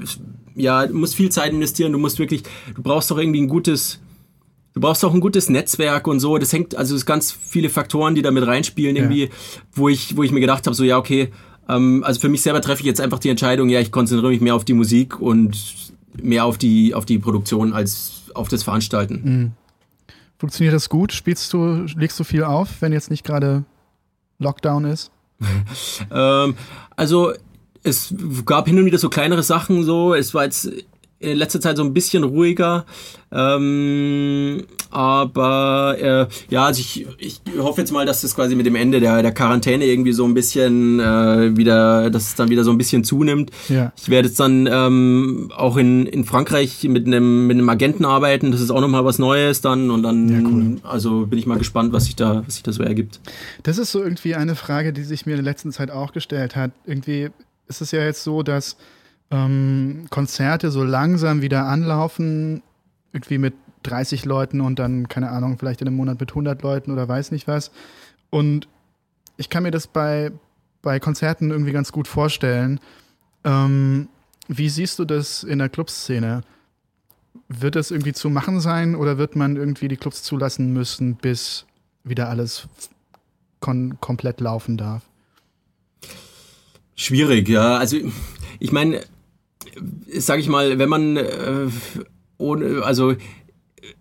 ja, 0.55 0.85
du 0.85 0.93
musst 0.93 1.15
viel 1.15 1.29
Zeit 1.29 1.53
investieren. 1.53 1.93
Du 1.93 1.97
musst 1.97 2.19
wirklich, 2.19 2.43
du 2.75 2.81
brauchst 2.81 3.09
doch 3.09 3.17
irgendwie 3.17 3.39
ein 3.39 3.47
gutes, 3.47 4.01
du 4.73 4.81
brauchst 4.81 5.05
auch 5.05 5.13
ein 5.13 5.21
gutes 5.21 5.47
Netzwerk 5.47 6.05
und 6.05 6.19
so. 6.19 6.37
Das 6.37 6.51
hängt, 6.51 6.75
also 6.75 6.97
es 6.97 7.05
ganz 7.05 7.31
viele 7.31 7.69
Faktoren, 7.69 8.13
die 8.13 8.21
da 8.21 8.31
mit 8.31 8.45
reinspielen, 8.45 8.97
irgendwie, 8.97 9.23
ja. 9.23 9.29
wo 9.71 9.87
ich, 9.87 10.17
wo 10.17 10.23
ich 10.23 10.33
mir 10.33 10.41
gedacht 10.41 10.65
habe, 10.67 10.75
so 10.75 10.83
ja, 10.83 10.97
okay, 10.97 11.31
ähm, 11.69 12.03
also 12.03 12.19
für 12.19 12.29
mich 12.29 12.41
selber 12.41 12.59
treffe 12.59 12.81
ich 12.81 12.87
jetzt 12.87 12.99
einfach 12.99 13.19
die 13.19 13.29
Entscheidung, 13.29 13.69
ja, 13.69 13.79
ich 13.79 13.93
konzentriere 13.93 14.33
mich 14.33 14.41
mehr 14.41 14.55
auf 14.55 14.65
die 14.65 14.73
Musik 14.73 15.21
und 15.21 15.57
mehr 16.21 16.45
auf 16.45 16.57
die, 16.57 16.93
auf 16.93 17.05
die 17.05 17.19
Produktion 17.19 17.73
als 17.73 18.23
auf 18.33 18.47
das 18.47 18.63
Veranstalten. 18.63 19.21
Mhm. 19.23 19.51
Funktioniert 20.37 20.75
das 20.75 20.89
gut? 20.89 21.11
Spielst 21.13 21.51
du, 21.53 21.85
legst 21.95 22.19
du 22.19 22.23
viel 22.23 22.43
auf, 22.43 22.81
wenn 22.81 22.93
jetzt 22.93 23.09
nicht 23.09 23.23
gerade 23.23 23.63
Lockdown 24.39 24.85
ist? 24.85 25.11
ähm, 26.11 26.55
also 26.95 27.33
es 27.83 28.13
gab 28.45 28.67
hin 28.67 28.77
und 28.77 28.85
wieder 28.85 28.97
so 28.99 29.09
kleinere 29.09 29.43
Sachen 29.43 29.83
so. 29.83 30.13
Es 30.13 30.33
war 30.33 30.43
jetzt 30.43 30.69
in 31.19 31.37
letzter 31.37 31.59
Zeit 31.59 31.77
so 31.77 31.83
ein 31.83 31.93
bisschen 31.93 32.23
ruhiger. 32.23 32.85
Ähm, 33.31 34.65
aber 34.89 35.97
äh, 35.99 36.27
ja, 36.49 36.65
also 36.65 36.79
ich, 36.79 37.05
ich 37.17 37.41
hoffe 37.57 37.81
jetzt 37.81 37.91
mal, 37.91 38.05
dass 38.05 38.21
das 38.21 38.35
quasi 38.35 38.55
mit 38.55 38.65
dem 38.65 38.75
Ende 38.75 38.99
der, 38.99 39.21
der 39.21 39.33
Quarantäne 39.33 39.85
irgendwie 39.85 40.13
so 40.13 40.25
ein 40.25 40.33
bisschen 40.33 40.99
äh, 40.99 41.57
wieder, 41.57 42.09
dass 42.09 42.29
es 42.29 42.35
dann 42.35 42.49
wieder 42.49 42.63
so 42.63 42.71
ein 42.71 42.77
bisschen 42.77 43.03
zunimmt. 43.03 43.51
Ja. 43.67 43.91
Ich 43.97 44.09
werde 44.09 44.29
jetzt 44.29 44.39
dann 44.39 44.67
ähm, 44.71 45.51
auch 45.55 45.77
in, 45.77 46.05
in 46.05 46.23
Frankreich 46.23 46.83
mit 46.83 47.05
einem, 47.05 47.47
mit 47.47 47.57
einem 47.57 47.67
Agenten 47.67 48.05
arbeiten. 48.05 48.51
Das 48.51 48.61
ist 48.61 48.71
auch 48.71 48.81
nochmal 48.81 49.03
was 49.03 49.19
Neues 49.19 49.61
dann. 49.61 49.91
Und 49.91 50.03
dann, 50.03 50.29
ja, 50.29 50.49
cool. 50.49 50.77
also 50.83 51.25
bin 51.25 51.39
ich 51.39 51.47
mal 51.47 51.57
gespannt, 51.57 51.93
was 51.93 52.05
sich 52.05 52.15
da, 52.15 52.43
was 52.45 52.55
sich 52.55 52.63
da 52.63 52.71
so 52.71 52.83
ergibt. 52.83 53.19
Das 53.63 53.77
ist 53.77 53.91
so 53.91 54.01
irgendwie 54.01 54.35
eine 54.35 54.55
Frage, 54.55 54.93
die 54.93 55.03
sich 55.03 55.25
mir 55.25 55.33
in 55.33 55.43
der 55.43 55.51
letzten 55.51 55.71
Zeit 55.71 55.91
auch 55.91 56.13
gestellt 56.13 56.55
hat. 56.55 56.71
Irgendwie 56.85 57.29
ist 57.67 57.81
es 57.81 57.91
ja 57.91 58.03
jetzt 58.03 58.23
so, 58.23 58.43
dass 58.43 58.77
ähm, 59.31 60.07
Konzerte 60.09 60.71
so 60.71 60.83
langsam 60.83 61.41
wieder 61.41 61.65
anlaufen, 61.65 62.61
irgendwie 63.13 63.37
mit 63.37 63.53
30 63.83 64.25
Leuten 64.25 64.61
und 64.61 64.79
dann, 64.79 65.07
keine 65.07 65.29
Ahnung, 65.29 65.57
vielleicht 65.57 65.81
in 65.81 65.87
einem 65.87 65.97
Monat 65.97 66.19
mit 66.19 66.31
100 66.31 66.61
Leuten 66.61 66.91
oder 66.91 67.07
weiß 67.07 67.31
nicht 67.31 67.47
was. 67.47 67.71
Und 68.29 68.67
ich 69.37 69.49
kann 69.49 69.63
mir 69.63 69.71
das 69.71 69.87
bei, 69.87 70.31
bei 70.81 70.99
Konzerten 70.99 71.51
irgendwie 71.51 71.71
ganz 71.71 71.91
gut 71.91 72.07
vorstellen. 72.07 72.79
Ähm, 73.43 74.09
wie 74.47 74.69
siehst 74.69 74.99
du 74.99 75.05
das 75.05 75.43
in 75.43 75.59
der 75.59 75.69
Clubszene? 75.69 76.41
Wird 77.49 77.75
das 77.75 77.91
irgendwie 77.91 78.13
zu 78.13 78.29
machen 78.29 78.59
sein 78.59 78.95
oder 78.95 79.17
wird 79.17 79.35
man 79.35 79.55
irgendwie 79.55 79.87
die 79.87 79.97
Clubs 79.97 80.23
zulassen 80.23 80.73
müssen, 80.73 81.15
bis 81.15 81.65
wieder 82.03 82.29
alles 82.29 82.67
komplett 83.59 84.39
laufen 84.41 84.77
darf? 84.77 85.03
Schwierig, 86.95 87.47
ja. 87.47 87.77
Also 87.77 87.97
ich 88.59 88.71
meine, 88.71 89.03
sag 90.17 90.39
ich 90.39 90.49
mal, 90.49 90.79
wenn 90.79 90.89
man 90.89 91.17
äh, 91.17 91.67
ohne, 92.37 92.83
also 92.83 93.13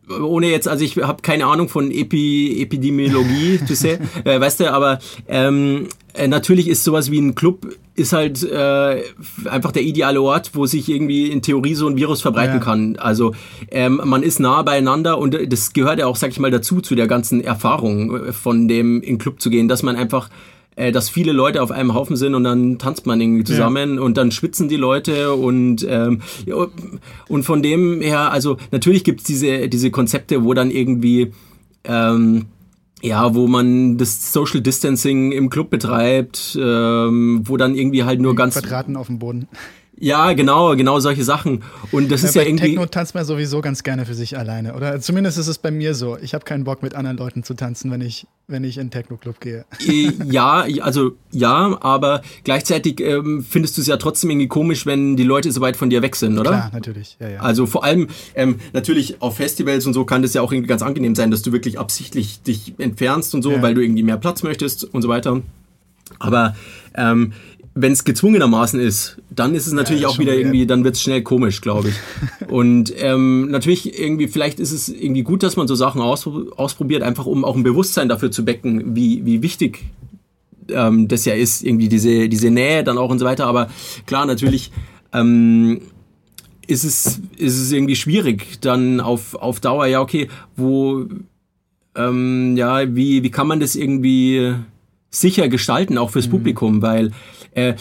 ohne 0.09 0.51
jetzt, 0.51 0.69
also 0.69 0.85
ich 0.85 0.97
habe 0.99 1.23
keine 1.23 1.47
Ahnung 1.47 1.69
von 1.69 1.91
Epi, 1.91 2.63
Epidemiologie, 2.63 3.61
tu 3.67 3.75
sais, 3.75 3.99
äh, 4.25 4.41
weißt 4.41 4.61
du, 4.61 4.73
aber 4.73 4.99
ähm, 5.29 5.89
äh, 6.15 6.29
natürlich 6.29 6.69
ist 6.69 6.85
sowas 6.85 7.11
wie 7.11 7.19
ein 7.19 7.35
Club 7.35 7.67
ist 7.97 8.13
halt 8.13 8.43
äh, 8.43 9.03
einfach 9.47 9.73
der 9.73 9.83
ideale 9.83 10.21
Ort, 10.21 10.51
wo 10.53 10.67
sich 10.67 10.89
irgendwie 10.89 11.31
in 11.31 11.41
Theorie 11.41 11.75
so 11.75 11.89
ein 11.89 11.97
Virus 11.97 12.21
verbreiten 12.21 12.57
ja. 12.57 12.61
kann. 12.61 12.97
Also 12.97 13.35
ähm, 13.71 14.03
man 14.05 14.23
ist 14.23 14.39
nah 14.39 14.63
beieinander 14.63 15.19
und 15.19 15.37
das 15.51 15.73
gehört 15.73 15.99
ja 15.99 16.07
auch, 16.07 16.17
sag 16.17 16.31
ich 16.31 16.39
mal, 16.39 16.51
dazu 16.51 16.83
zu 16.83 16.95
der 16.95 17.07
ganzen 17.07 17.41
Erfahrung 17.41 18.15
äh, 18.27 18.33
von 18.33 18.69
dem 18.69 19.01
in 19.01 19.17
Club 19.17 19.41
zu 19.41 19.49
gehen, 19.49 19.67
dass 19.67 19.83
man 19.83 19.97
einfach 19.97 20.29
äh, 20.77 20.93
dass 20.93 21.09
viele 21.09 21.33
Leute 21.33 21.63
auf 21.63 21.71
einem 21.71 21.95
Haufen 21.95 22.17
sind 22.17 22.35
und 22.35 22.45
dann 22.45 22.79
tanzt 22.79 23.07
man 23.07 23.21
irgendwie 23.21 23.45
zusammen 23.45 23.97
ja. 23.97 24.01
und 24.03 24.17
dann 24.17 24.31
schwitzen 24.31 24.69
die 24.69 24.77
Leute 24.77 25.33
und 25.33 25.87
ähm, 25.89 26.23
und 27.29 27.43
von 27.43 27.63
dem 27.63 28.01
her, 28.01 28.31
also 28.31 28.59
natürlich 28.71 29.03
gibt's 29.03 29.25
diese 29.25 29.69
diese 29.69 29.91
Konzepte, 29.91 30.45
wo 30.45 30.55
dann 30.55 30.71
irgendwie 30.71 31.33
ähm, 31.85 32.47
ja, 33.03 33.35
wo 33.35 33.47
man 33.47 33.99
das 33.99 34.33
Social 34.33 34.61
Distancing 34.61 35.33
im 35.33 35.51
Club 35.51 35.71
betreibt, 35.71 36.59
ähm, 36.61 37.43
wo 37.45 37.57
dann 37.57 37.75
irgendwie 37.75 38.05
halt 38.05 38.21
nur 38.21 38.35
ganz 38.35 38.55
Quadraten 38.55 38.97
auf 38.97 39.07
dem 39.07 39.19
Boden. 39.19 39.49
Ja, 39.99 40.35
genau, 40.35 40.77
genau 40.77 41.01
solche 41.01 41.25
Sachen. 41.25 41.63
Und 41.91 42.13
das 42.13 42.23
ja, 42.23 42.29
ist 42.29 42.35
ja 42.35 42.43
irgendwie. 42.43 42.65
Techno 42.65 42.87
tanzt 42.87 43.15
man 43.15 43.25
sowieso 43.25 43.63
ganz 43.63 43.83
gerne 43.83 44.05
für 44.05 44.15
sich 44.15 44.37
alleine. 44.37 44.75
Oder 44.75 45.01
zumindest 45.01 45.39
ist 45.39 45.47
es 45.47 45.59
bei 45.59 45.71
mir 45.71 45.95
so. 45.95 46.19
Ich 46.21 46.35
habe 46.35 46.45
keinen 46.45 46.65
Bock, 46.65 46.83
mit 46.83 46.95
anderen 46.95 47.17
Leuten 47.17 47.43
zu 47.45 47.55
tanzen, 47.55 47.91
wenn 47.91 48.03
ich, 48.03 48.27
wenn 48.47 48.63
ich 48.63 48.77
in 48.77 48.91
Techno-Club 48.91 49.41
gehe. 49.41 49.65
Äh, 49.87 50.13
ja, 50.27 50.67
also 50.83 51.13
ja, 51.31 51.79
aber 51.81 52.21
gleichzeitig 52.45 53.01
ähm, 53.01 53.45
findest 53.49 53.79
du 53.79 53.81
es 53.81 53.87
ja 53.87 53.97
trotzdem 53.97 54.31
irgendwie 54.31 54.49
komisch, 54.49 54.85
wenn 54.85 55.17
die 55.17 55.25
Leute 55.25 55.51
so 55.51 55.63
weit 55.63 55.77
von 55.77 55.89
dir 55.89 56.03
weg 56.03 56.15
sind, 56.17 56.39
oder? 56.39 56.51
Klar, 56.51 56.71
natürlich. 56.75 57.17
Ja, 57.19 57.29
ja. 57.29 57.41
Also 57.41 57.65
vor 57.65 57.83
allem, 57.83 58.09
ähm, 58.35 58.57
natürlich 58.75 59.23
auf 59.23 59.37
Festivals 59.37 59.87
und 59.87 59.95
so 59.95 60.05
kann 60.05 60.21
das 60.21 60.35
ja 60.35 60.43
auch 60.43 60.53
irgendwie 60.53 60.69
ganz 60.69 60.83
angenehm 60.83 61.15
sein, 61.15 61.31
dass 61.31 61.41
du 61.41 61.53
wirklich 61.53 61.79
absichtlich 61.79 62.43
dich 62.43 62.75
entfernst 62.79 63.35
und 63.35 63.43
so, 63.43 63.53
ja. 63.53 63.63
weil 63.63 63.75
du 63.75 63.81
irgendwie 63.81 64.03
mehr 64.03 64.19
Platz 64.19 64.43
möchtest 64.43 64.85
und 64.85 65.01
so 65.01 65.09
weiter. 65.09 65.41
Aber 66.19 66.55
ähm, 66.95 67.33
wenn 67.79 67.93
es 67.93 68.05
gezwungenermaßen 68.05 68.81
ist, 68.81 69.19
dann 69.29 69.55
ist 69.55 69.67
es 69.67 69.75
natürlich 69.75 70.03
ja, 70.03 70.09
auch 70.09 70.19
wieder 70.19 70.35
irgendwie, 70.35 70.67
dann 70.67 70.83
wird 70.83 70.97
es 70.97 71.03
schnell 71.03 71.23
komisch, 71.23 71.61
glaube 71.61 71.91
ich. 71.91 72.49
Und 72.49 72.93
ähm, 72.97 73.51
natürlich 73.51 74.01
irgendwie, 74.01 74.29
vielleicht 74.29 74.59
ist 74.61 74.73
es 74.73 74.89
irgendwie 74.89 75.23
gut, 75.23 75.43
dass 75.43 75.57
man 75.57 75.69
so 75.69 75.75
Sachen 75.75 76.01
aus, 76.01 76.27
ausprobiert, 76.27 77.03
einfach 77.03 77.27
um 77.27 77.45
auch 77.45 77.55
ein 77.55 77.63
Bewusstsein 77.63 78.09
dafür 78.09 78.31
zu 78.31 78.47
wecken, 78.47 78.97
wie, 78.97 79.27
wie 79.27 79.43
wichtig 79.43 79.85
ähm, 80.71 81.07
das 81.07 81.27
ja 81.27 81.35
ist, 81.35 81.63
irgendwie 81.63 81.91
diese, 81.91 82.31
diese 82.31 82.51
Nähe 82.51 82.83
dann 82.83 82.97
auch 82.97 83.11
und 83.11 83.19
so 83.19 83.27
weiter. 83.27 83.47
Aber 83.47 83.69
klar, 84.07 84.25
natürlich 84.25 84.73
ähm, 85.13 85.83
ist, 86.67 86.85
es, 86.85 87.21
ist 87.37 87.61
es 87.61 87.73
irgendwie 87.73 87.97
schwierig, 87.97 88.59
dann 88.63 89.01
auf, 89.01 89.35
auf 89.35 89.61
Dauer, 89.61 89.85
ja, 89.85 90.01
okay, 90.01 90.29
wo, 90.57 91.05
ähm, 91.95 92.57
ja, 92.57 92.97
wie, 92.97 93.23
wie 93.23 93.31
kann 93.31 93.47
man 93.47 93.61
das 93.61 93.77
irgendwie 93.77 94.55
sicher 95.11 95.49
gestalten, 95.49 95.99
auch 95.99 96.11
fürs 96.11 96.27
mhm. 96.27 96.33
Publikum, 96.33 96.83
weil 96.83 97.13
äh, 97.57 97.75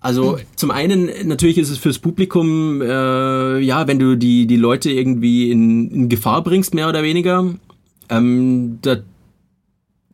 also 0.00 0.38
zum 0.54 0.70
einen 0.70 1.08
natürlich 1.24 1.56
ist 1.56 1.70
es 1.70 1.78
fürs 1.78 1.98
Publikum, 1.98 2.82
äh, 2.82 3.58
ja, 3.60 3.86
wenn 3.88 3.98
du 3.98 4.16
die, 4.16 4.46
die 4.46 4.56
Leute 4.56 4.90
irgendwie 4.90 5.50
in, 5.50 5.90
in 5.90 6.08
Gefahr 6.10 6.44
bringst, 6.44 6.74
mehr 6.74 6.90
oder 6.90 7.02
weniger. 7.02 7.54
Ähm, 8.10 8.80
da, 8.82 8.98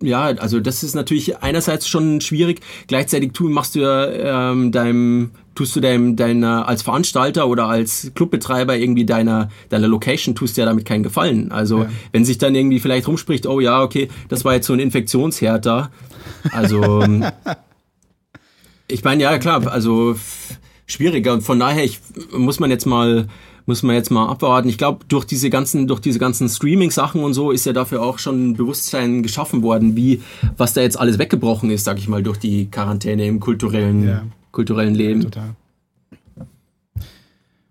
ja, 0.01 0.27
also 0.27 0.61
das 0.61 0.85
ist 0.85 0.95
natürlich 0.95 1.39
einerseits 1.39 1.89
schon 1.89 2.21
schwierig. 2.21 2.61
Gleichzeitig 2.87 3.33
tu, 3.33 3.49
machst 3.49 3.75
du 3.75 3.81
ja 3.81 4.53
ähm, 4.53 4.71
deinem, 4.71 5.33
tust 5.57 5.75
du 5.75 5.81
deinem, 5.81 6.15
deiner 6.15 6.69
als 6.69 6.83
Veranstalter 6.83 7.49
oder 7.49 7.67
als 7.67 8.13
Clubbetreiber 8.15 8.77
irgendwie 8.77 9.05
deiner, 9.05 9.49
deiner 9.71 9.89
Location 9.89 10.37
tust 10.37 10.57
du 10.57 10.61
ja 10.61 10.67
damit 10.67 10.85
keinen 10.85 11.03
Gefallen. 11.03 11.51
Also 11.51 11.81
ja. 11.81 11.91
wenn 12.13 12.25
sich 12.25 12.39
dann 12.39 12.55
irgendwie 12.55 12.79
vielleicht 12.79 13.09
rumspricht, 13.09 13.45
oh 13.45 13.59
ja, 13.59 13.83
okay, 13.83 14.09
das 14.29 14.45
war 14.45 14.55
jetzt 14.55 14.69
so 14.69 14.73
ein 14.73 14.79
Infektionsherd 14.79 15.67
da. 15.67 15.91
Also 16.53 17.05
ich 18.91 19.05
meine, 19.05 19.23
ja, 19.23 19.39
klar, 19.39 19.67
also 19.67 20.17
schwieriger. 20.87 21.33
Und 21.33 21.43
von 21.43 21.59
daher 21.59 21.85
ich, 21.85 22.01
muss 22.33 22.61
man 22.61 22.71
jetzt 22.71 22.87
mal 22.87 23.29
muss 23.67 23.85
man 23.85 23.95
jetzt 23.95 24.11
mal 24.11 24.29
abwarten. 24.29 24.69
Ich 24.69 24.79
glaube, 24.79 25.05
durch 25.07 25.25
diese 25.25 25.49
ganzen, 25.49 25.87
durch 25.87 26.01
diese 26.01 26.19
ganzen 26.19 26.49
Streaming-Sachen 26.49 27.23
und 27.23 27.35
so 27.35 27.53
ist 27.53 27.67
ja 27.67 27.73
dafür 27.73 28.03
auch 28.03 28.19
schon 28.19 28.51
ein 28.51 28.55
Bewusstsein 28.55 29.23
geschaffen 29.23 29.63
worden, 29.63 29.95
wie 29.95 30.23
was 30.57 30.73
da 30.73 30.81
jetzt 30.81 30.99
alles 30.99 31.19
weggebrochen 31.19 31.71
ist, 31.71 31.85
sag 31.85 31.99
ich 31.99 32.09
mal, 32.09 32.23
durch 32.23 32.39
die 32.39 32.69
Quarantäne 32.69 33.27
im 33.27 33.39
kulturellen, 33.39 34.09
ja. 34.09 34.27
kulturellen 34.51 34.97
Leben. 34.97 35.21
Ja, 35.21 35.29
total. 35.29 35.57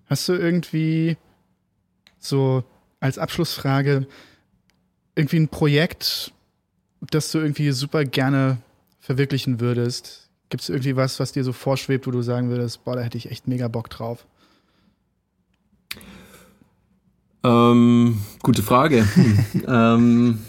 Hast 0.05 0.29
du 0.29 0.33
irgendwie 0.33 1.17
so 2.17 2.63
als 3.01 3.17
Abschlussfrage 3.17 4.07
irgendwie 5.15 5.37
ein 5.37 5.49
Projekt, 5.49 6.31
das 7.11 7.31
du 7.31 7.39
irgendwie 7.39 7.71
super 7.71 8.05
gerne 8.05 8.57
verwirklichen 9.01 9.59
würdest? 9.59 10.28
Gibt 10.49 10.63
es 10.63 10.69
irgendwie 10.69 10.95
was, 10.95 11.19
was 11.19 11.31
dir 11.31 11.43
so 11.43 11.53
vorschwebt, 11.53 12.07
wo 12.07 12.11
du 12.11 12.23
sagen 12.23 12.49
würdest, 12.49 12.83
boah, 12.83 12.95
da 12.95 13.03
hätte 13.03 13.17
ich 13.17 13.29
echt 13.29 13.47
mega 13.47 13.67
Bock 13.67 13.89
drauf? 13.89 14.25
Ähm, 17.43 18.19
gute 18.41 18.63
Frage. 18.63 19.07
ähm, 19.67 20.39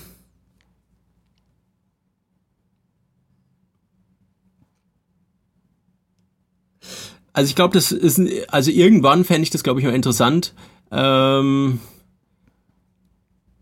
also 7.35 7.49
ich 7.49 7.55
glaube, 7.55 7.75
das 7.75 7.93
ist, 7.93 8.21
also 8.49 8.71
irgendwann 8.71 9.25
fände 9.25 9.43
ich 9.43 9.51
das, 9.51 9.63
glaube 9.63 9.81
ich, 9.81 9.87
mal 9.87 9.95
interessant, 9.95 10.55
ähm, 10.91 11.79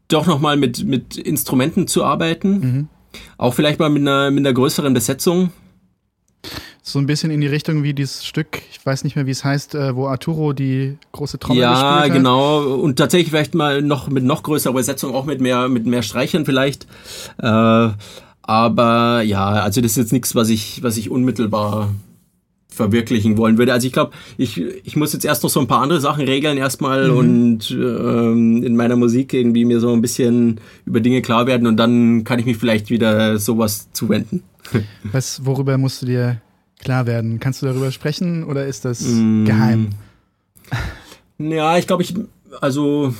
doch 0.06 0.26
nochmal 0.26 0.56
mit, 0.56 0.84
mit 0.84 1.16
Instrumenten 1.16 1.88
zu 1.88 2.04
arbeiten. 2.04 2.58
Mhm. 2.60 2.88
Auch 3.36 3.54
vielleicht 3.54 3.80
mal 3.80 3.90
mit 3.90 4.02
einer, 4.02 4.30
mit 4.30 4.46
einer 4.46 4.54
größeren 4.54 4.94
Besetzung 4.94 5.50
so 6.92 6.98
ein 6.98 7.06
bisschen 7.06 7.30
in 7.30 7.40
die 7.40 7.46
Richtung 7.46 7.82
wie 7.82 7.94
dieses 7.94 8.24
Stück, 8.24 8.62
ich 8.70 8.84
weiß 8.84 9.04
nicht 9.04 9.16
mehr, 9.16 9.26
wie 9.26 9.30
es 9.30 9.44
heißt, 9.44 9.74
äh, 9.74 9.94
wo 9.94 10.06
Arturo 10.06 10.52
die 10.52 10.96
große 11.12 11.38
Trommel 11.38 11.62
ja, 11.62 11.72
gespielt 11.72 11.92
hat. 11.92 12.08
Ja, 12.08 12.14
genau. 12.14 12.74
Und 12.74 12.96
tatsächlich 12.96 13.30
vielleicht 13.30 13.54
mal 13.54 13.82
noch 13.82 14.08
mit 14.08 14.24
noch 14.24 14.42
größerer 14.42 14.72
Übersetzung, 14.72 15.14
auch 15.14 15.24
mit 15.24 15.40
mehr, 15.40 15.68
mit 15.68 15.86
mehr 15.86 16.02
Streichern 16.02 16.44
vielleicht. 16.44 16.86
Äh, 17.40 17.90
Aber 18.42 19.22
ja, 19.22 19.46
also 19.46 19.82
das 19.82 19.90
ist 19.90 19.96
jetzt 19.98 20.12
nichts, 20.12 20.34
was 20.34 20.48
ich, 20.48 20.82
was 20.82 20.96
ich 20.96 21.10
unmittelbar 21.10 21.90
verwirklichen 22.70 23.36
wollen 23.36 23.58
würde. 23.58 23.74
Also 23.74 23.86
ich 23.86 23.92
glaube, 23.92 24.12
ich, 24.38 24.58
ich 24.58 24.96
muss 24.96 25.12
jetzt 25.12 25.26
erst 25.26 25.42
noch 25.42 25.50
so 25.50 25.60
ein 25.60 25.66
paar 25.66 25.82
andere 25.82 26.00
Sachen 26.00 26.24
regeln 26.24 26.56
erstmal 26.56 27.10
mhm. 27.10 27.16
und 27.18 27.70
ähm, 27.72 28.62
in 28.62 28.74
meiner 28.74 28.96
Musik 28.96 29.34
irgendwie 29.34 29.66
mir 29.66 29.80
so 29.80 29.92
ein 29.92 30.00
bisschen 30.00 30.60
über 30.86 31.00
Dinge 31.00 31.20
klar 31.20 31.46
werden 31.46 31.66
und 31.66 31.76
dann 31.76 32.24
kann 32.24 32.38
ich 32.38 32.46
mich 32.46 32.56
vielleicht 32.56 32.88
wieder 32.88 33.38
sowas 33.38 33.88
zuwenden. 33.92 34.44
Was, 35.12 35.44
worüber 35.44 35.76
musst 35.76 36.00
du 36.00 36.06
dir 36.06 36.40
klar 36.78 37.06
werden? 37.06 37.40
Kannst 37.40 37.62
du 37.62 37.66
darüber 37.66 37.92
sprechen 37.92 38.44
oder 38.44 38.66
ist 38.66 38.84
das 38.84 39.00
mm. 39.02 39.44
geheim? 39.44 39.90
Ja, 41.40 41.78
ich 41.78 41.86
glaube, 41.86 42.02
ich, 42.02 42.16
also 42.60 43.14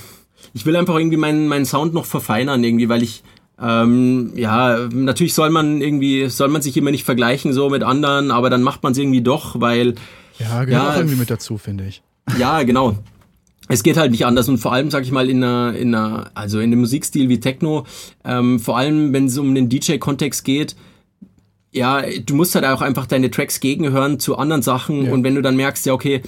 ich 0.52 0.66
will 0.66 0.74
einfach 0.74 0.96
irgendwie 0.96 1.16
meinen, 1.16 1.46
meinen 1.46 1.64
Sound 1.64 1.94
noch 1.94 2.04
verfeinern 2.04 2.64
irgendwie, 2.64 2.88
weil 2.88 3.04
ich 3.04 3.22
ähm, 3.61 4.32
ja, 4.36 4.88
natürlich 4.92 5.34
soll 5.34 5.50
man 5.50 5.80
irgendwie, 5.80 6.28
soll 6.28 6.48
man 6.48 6.62
sich 6.62 6.76
immer 6.76 6.90
nicht 6.90 7.04
vergleichen 7.04 7.52
so 7.52 7.68
mit 7.70 7.82
anderen, 7.82 8.30
aber 8.30 8.50
dann 8.50 8.62
macht 8.62 8.82
man 8.82 8.92
es 8.92 8.98
irgendwie 8.98 9.20
doch, 9.20 9.61
weil. 9.61 9.94
Ja, 10.38 10.64
gehört 10.64 10.70
ja, 10.70 10.90
auch 10.90 10.96
irgendwie 10.96 11.16
mit 11.16 11.30
dazu, 11.30 11.59
finde 11.59 11.86
ich. 11.86 12.02
Ja, 12.38 12.62
genau. 12.62 12.96
Es 13.66 13.82
geht 13.82 13.96
halt 13.96 14.12
nicht 14.12 14.24
anders 14.24 14.48
und 14.48 14.59
vor 14.59 14.72
allem, 14.72 14.90
sag 14.90 15.02
ich 15.02 15.11
mal, 15.11 15.28
in 15.28 15.42
einer, 15.42 15.76
in 15.76 15.94
einer, 15.94 16.30
also 16.34 16.59
in 16.59 16.66
einem 16.66 16.80
Musikstil 16.80 17.28
wie 17.28 17.40
Techno, 17.40 17.84
ähm, 18.24 18.61
vor 18.61 18.78
allem 18.78 19.12
wenn 19.12 19.26
es 19.26 19.36
um 19.36 19.54
den 19.54 19.68
DJ-Kontext 19.68 20.44
geht, 20.44 20.76
ja, 21.79 22.03
du 22.03 22.35
musst 22.35 22.55
halt 22.55 22.64
auch 22.64 22.83
einfach 22.83 23.07
deine 23.07 23.31
Tracks 23.31 23.61
gegenhören 23.61 24.20
zu 24.20 24.37
anderen 24.37 24.62
Sachen 24.62 25.07
ja. 25.07 25.12
und 25.12 25.24
wenn 25.24 25.35
du 25.35 25.43
dann 25.43 25.57
merkst, 25.57 25.87
ja, 25.87 25.93
okay, 25.93 26.22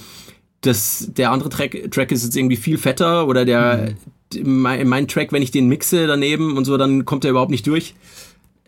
das, 0.61 1.09
der 1.15 1.31
andere 1.31 1.49
Track, 1.49 1.91
Track 1.91 2.11
ist 2.11 2.23
jetzt 2.23 2.35
irgendwie 2.35 2.55
viel 2.55 2.77
fetter 2.77 3.27
oder 3.27 3.45
der, 3.45 3.89
mhm 3.89 4.11
mein, 4.43 4.87
mein 4.87 5.07
Track, 5.07 5.31
wenn 5.31 5.41
ich 5.41 5.51
den 5.51 5.67
mixe 5.67 6.07
daneben 6.07 6.57
und 6.57 6.65
so, 6.65 6.77
dann 6.77 7.05
kommt 7.05 7.25
er 7.25 7.31
überhaupt 7.31 7.51
nicht 7.51 7.67
durch. 7.67 7.95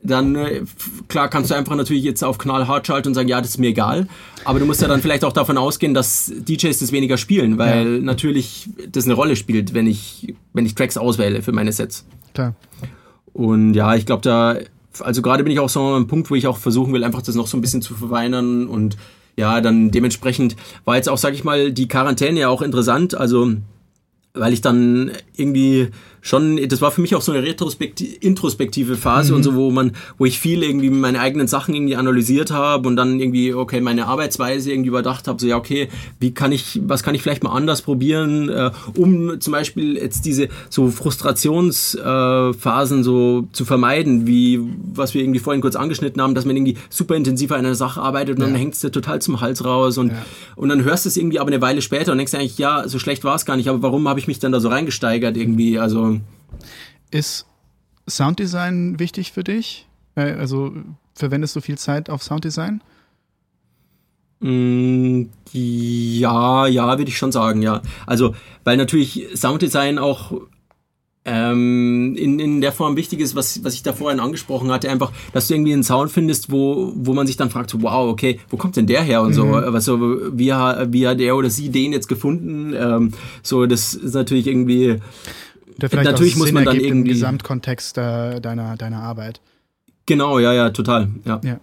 Dann, 0.06 0.36
äh, 0.36 0.64
klar, 1.08 1.30
kannst 1.30 1.52
du 1.52 1.56
einfach 1.56 1.76
natürlich 1.76 2.04
jetzt 2.04 2.24
auf 2.24 2.38
knallhart 2.38 2.86
schalten 2.86 3.10
und 3.10 3.14
sagen, 3.14 3.30
ja, 3.30 3.40
das 3.40 3.52
ist 3.52 3.58
mir 3.58 3.70
egal. 3.70 4.08
Aber 4.44 4.60
du 4.60 4.66
musst 4.66 4.82
ja 4.82 4.90
dann 4.90 5.02
vielleicht 5.02 5.24
auch 5.24 5.32
davon 5.32 5.58
ausgehen, 5.58 5.94
dass 5.94 6.32
DJs 6.36 6.78
das 6.78 6.92
weniger 6.92 7.18
spielen, 7.18 7.58
weil 7.58 7.96
ja. 7.96 8.00
natürlich 8.02 8.70
das 8.90 9.06
eine 9.06 9.14
Rolle 9.14 9.38
spielt, 9.38 9.74
wenn 9.74 9.88
ich, 9.88 10.34
wenn 10.52 10.66
ich 10.66 10.76
Tracks 10.76 10.98
auswähle 10.98 11.42
für 11.42 11.54
meine 11.54 11.72
Sets. 11.72 12.06
Klar. 12.34 12.54
Und 13.32 13.76
ja, 13.76 13.96
ich 13.96 14.06
glaube, 14.06 14.22
da, 14.24 14.58
also 15.00 15.22
gerade 15.22 15.44
bin 15.44 15.52
ich 15.52 15.60
auch 15.60 15.70
so 15.70 15.82
an 15.82 15.96
einem 15.96 16.08
Punkt, 16.08 16.30
wo 16.30 16.36
ich 16.36 16.48
auch 16.48 16.58
versuchen 16.58 16.94
will, 16.94 17.04
einfach 17.04 17.22
das 17.22 17.36
noch 17.36 17.48
so 17.48 17.58
ein 17.58 17.62
bisschen 17.62 17.82
zu 17.82 17.94
verweinern 17.96 18.68
und 18.68 18.98
ja, 19.36 19.62
dann 19.62 19.90
dementsprechend 19.90 20.56
war 20.86 20.96
jetzt 20.96 21.10
auch, 21.10 21.18
sag 21.18 21.34
ich 21.34 21.44
mal, 21.44 21.72
die 21.72 21.88
Quarantäne 21.88 22.42
ja 22.42 22.50
auch 22.50 22.62
interessant. 22.62 23.16
Also 23.16 23.56
weil 24.34 24.54
ich 24.54 24.62
dann 24.62 25.12
irgendwie 25.36 25.90
schon, 26.24 26.58
das 26.70 26.82
war 26.82 26.90
für 26.90 27.02
mich 27.02 27.14
auch 27.16 27.22
so 27.22 27.34
eine 27.34 27.44
retrospektive, 27.44 28.16
introspektive 28.16 28.96
Phase 28.96 29.34
mhm. 29.34 29.38
und 29.38 29.44
so, 29.44 29.56
wo 29.56 29.72
man, 29.72 29.92
wo 30.18 30.26
ich 30.26 30.40
viel 30.40 30.64
irgendwie 30.64 30.90
meine 30.90 31.20
eigenen 31.20 31.48
Sachen 31.48 31.76
irgendwie 31.76 31.98
analysiert 31.98 32.50
habe 32.50 32.88
und 32.88 32.96
dann 32.96 33.20
irgendwie, 33.20 33.54
okay, 33.54 33.82
meine 33.82 34.08
Arbeitsweise 34.08 34.72
irgendwie 34.72 34.88
überdacht 34.88 35.28
habe, 35.28 35.42
so 35.42 35.48
ja, 35.48 35.58
okay, 35.58 35.90
wie 36.22 36.34
kann 36.34 36.54
ich, 36.54 36.80
was 36.86 37.04
kann 37.04 37.14
ich 37.14 37.22
vielleicht 37.22 37.44
mal 37.44 37.52
anders 37.52 37.82
probieren, 37.82 38.48
äh, 38.48 38.72
um 38.98 39.42
zum 39.42 39.52
Beispiel 39.52 39.98
jetzt 39.98 40.24
diese 40.24 40.48
so 40.70 40.90
Frustrationsphasen 40.90 43.00
äh, 43.02 43.04
so 43.04 43.50
zu 43.52 43.66
vermeiden, 43.66 44.26
wie 44.26 44.62
was 44.94 45.14
wir 45.14 45.22
irgendwie 45.22 45.40
vorhin 45.40 45.62
kurz 45.62 45.76
angeschnitten 45.76 46.22
haben, 46.22 46.36
dass 46.36 46.46
man 46.46 46.56
irgendwie 46.56 46.78
super 46.90 47.16
intensiv 47.16 47.52
an 47.52 47.60
einer 47.60 47.76
Sache 47.76 48.02
arbeitet 48.02 48.38
und 48.38 48.44
ja. 48.44 48.48
dann 48.48 48.56
hängt 48.56 48.76
es 48.76 48.80
dir 48.80 48.92
total 48.92 49.22
zum 49.22 49.42
Hals 49.42 49.66
raus 49.66 49.98
und, 49.98 50.12
ja. 50.12 50.26
und 50.56 50.70
dann 50.70 50.86
hörst 50.86 51.04
du 51.04 51.10
es 51.10 51.18
irgendwie 51.18 51.40
aber 51.40 51.50
eine 51.50 51.60
Weile 51.60 51.82
später 51.82 52.14
und 52.14 52.18
denkst 52.18 52.34
eigentlich, 52.34 52.58
ja, 52.58 52.88
so 52.88 52.98
schlecht 52.98 53.26
war 53.26 53.36
es 53.36 53.44
gar 53.44 53.58
nicht, 53.58 53.68
aber 53.68 53.82
warum 53.82 54.08
habe 54.08 54.22
ich 54.22 54.28
mich 54.28 54.40
dann 54.40 54.54
da 54.54 54.62
so 54.62 54.70
reingesteigert 54.70 55.36
irgendwie, 55.36 55.80
also 55.80 56.13
ist 57.12 57.46
Sounddesign 58.08 59.00
wichtig 59.00 59.32
für 59.32 59.44
dich? 59.44 59.88
Äh, 60.16 60.34
also 60.34 60.74
verwendest 61.14 61.56
du 61.56 61.62
viel 61.62 61.78
Zeit 61.78 62.10
auf 62.10 62.24
Sounddesign? 62.24 62.82
Mm, 64.40 65.30
ja, 65.54 66.68
ja, 66.68 66.98
würde 66.98 67.10
ich 67.10 67.18
schon 67.18 67.32
sagen, 67.32 67.62
ja. 67.62 67.82
Also, 68.06 68.36
weil 68.64 68.78
natürlich 68.78 69.28
Sounddesign 69.36 69.98
auch 69.98 70.34
ähm, 71.26 72.16
in, 72.18 72.40
in 72.40 72.60
der 72.60 72.74
Form 72.74 72.98
wichtig 72.98 73.22
ist, 73.22 73.36
was, 73.36 73.64
was 73.64 73.74
ich 73.74 73.84
da 73.84 73.94
vorhin 73.94 74.20
angesprochen 74.20 74.72
hatte, 74.72 74.90
einfach, 74.90 75.14
dass 75.32 75.48
du 75.48 75.54
irgendwie 75.54 75.72
einen 75.72 75.84
Sound 75.84 76.12
findest, 76.12 76.52
wo, 76.52 76.92
wo 76.96 77.14
man 77.14 77.28
sich 77.28 77.38
dann 77.38 77.50
fragt, 77.50 77.70
so, 77.70 77.82
wow, 77.82 78.10
okay, 78.10 78.40
wo 78.50 78.58
kommt 78.58 78.76
denn 78.76 78.88
der 78.88 79.02
her 79.02 79.22
und 79.22 79.30
mhm. 79.30 79.34
so, 79.34 79.44
was 79.52 79.86
so, 79.86 80.02
wie, 80.38 80.50
wie 80.50 81.08
hat 81.08 81.20
der 81.20 81.36
oder 81.38 81.50
sie 81.50 81.70
den 81.70 81.94
jetzt 81.94 82.10
gefunden? 82.10 82.74
Ähm, 82.78 83.12
so, 83.42 83.66
das 83.66 83.94
ist 83.94 84.14
natürlich 84.14 84.48
irgendwie 84.48 84.98
der 85.78 85.90
vielleicht 85.90 86.12
Natürlich 86.12 86.36
muss 86.36 86.52
man 86.52 86.66
dann 86.66 86.76
irgendwie 86.76 86.90
im 86.90 87.04
Gesamtkontext 87.06 87.98
äh, 87.98 88.40
deiner, 88.40 88.78
deiner 88.78 89.02
Arbeit. 89.02 89.42
Genau, 90.06 90.40
ja, 90.40 90.54
ja, 90.54 90.70
total. 90.70 91.10
Ja. 91.26 91.40
ja. 91.44 91.60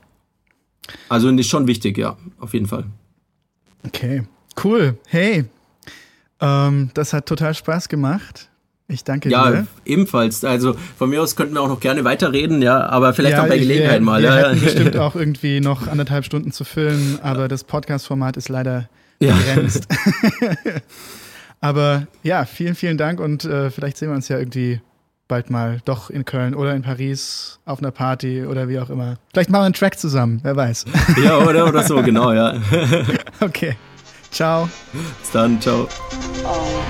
Also 1.08 1.28
ist 1.28 1.48
schon 1.48 1.66
wichtig, 1.66 1.98
ja, 1.98 2.16
auf 2.38 2.54
jeden 2.54 2.66
Fall. 2.66 2.84
Okay, 3.86 4.24
cool. 4.64 4.98
Hey, 5.06 5.44
ähm, 6.40 6.90
das 6.94 7.12
hat 7.12 7.26
total 7.26 7.54
Spaß 7.54 7.88
gemacht. 7.88 8.48
Ich 8.88 9.04
danke 9.04 9.30
ja, 9.30 9.50
dir. 9.50 9.56
Ja, 9.56 9.66
ebenfalls. 9.84 10.44
Also 10.44 10.74
von 10.98 11.10
mir 11.10 11.22
aus 11.22 11.36
könnten 11.36 11.54
wir 11.54 11.60
auch 11.60 11.68
noch 11.68 11.80
gerne 11.80 12.02
weiterreden, 12.02 12.60
ja, 12.60 12.88
aber 12.88 13.14
vielleicht 13.14 13.36
ja, 13.36 13.44
auch 13.44 13.48
bei 13.48 13.58
Gelegenheit 13.58 14.00
wir, 14.00 14.04
mal. 14.04 14.22
Wir 14.22 14.30
ja, 14.30 14.52
ja. 14.52 14.58
bestimmt 14.58 14.96
auch 14.98 15.14
irgendwie 15.14 15.60
noch 15.60 15.86
anderthalb 15.86 16.24
Stunden 16.24 16.50
zu 16.50 16.64
füllen, 16.64 17.20
aber 17.22 17.46
das 17.46 17.62
Podcast-Format 17.64 18.36
ist 18.36 18.48
leider 18.48 18.88
begrenzt. 19.20 19.86
Aber 21.60 22.06
ja, 22.22 22.44
vielen, 22.44 22.74
vielen 22.74 22.96
Dank 22.96 23.20
und 23.20 23.44
äh, 23.44 23.70
vielleicht 23.70 23.98
sehen 23.98 24.08
wir 24.08 24.14
uns 24.14 24.28
ja 24.28 24.38
irgendwie 24.38 24.80
bald 25.28 25.48
mal 25.48 25.80
doch 25.84 26.10
in 26.10 26.24
Köln 26.24 26.54
oder 26.54 26.74
in 26.74 26.82
Paris 26.82 27.60
auf 27.64 27.78
einer 27.78 27.92
Party 27.92 28.44
oder 28.44 28.68
wie 28.68 28.80
auch 28.80 28.90
immer. 28.90 29.16
Vielleicht 29.32 29.50
machen 29.50 29.62
wir 29.62 29.66
einen 29.66 29.74
Track 29.74 29.98
zusammen, 29.98 30.40
wer 30.42 30.56
weiß. 30.56 30.86
Ja, 31.24 31.38
oder, 31.38 31.66
oder 31.66 31.82
so, 31.84 32.02
genau, 32.02 32.32
ja. 32.32 32.54
okay. 33.40 33.76
Ciao. 34.30 34.68
Bis 34.92 35.30
dann, 35.32 35.60
ciao. 35.60 35.88
Oh, 36.44 36.80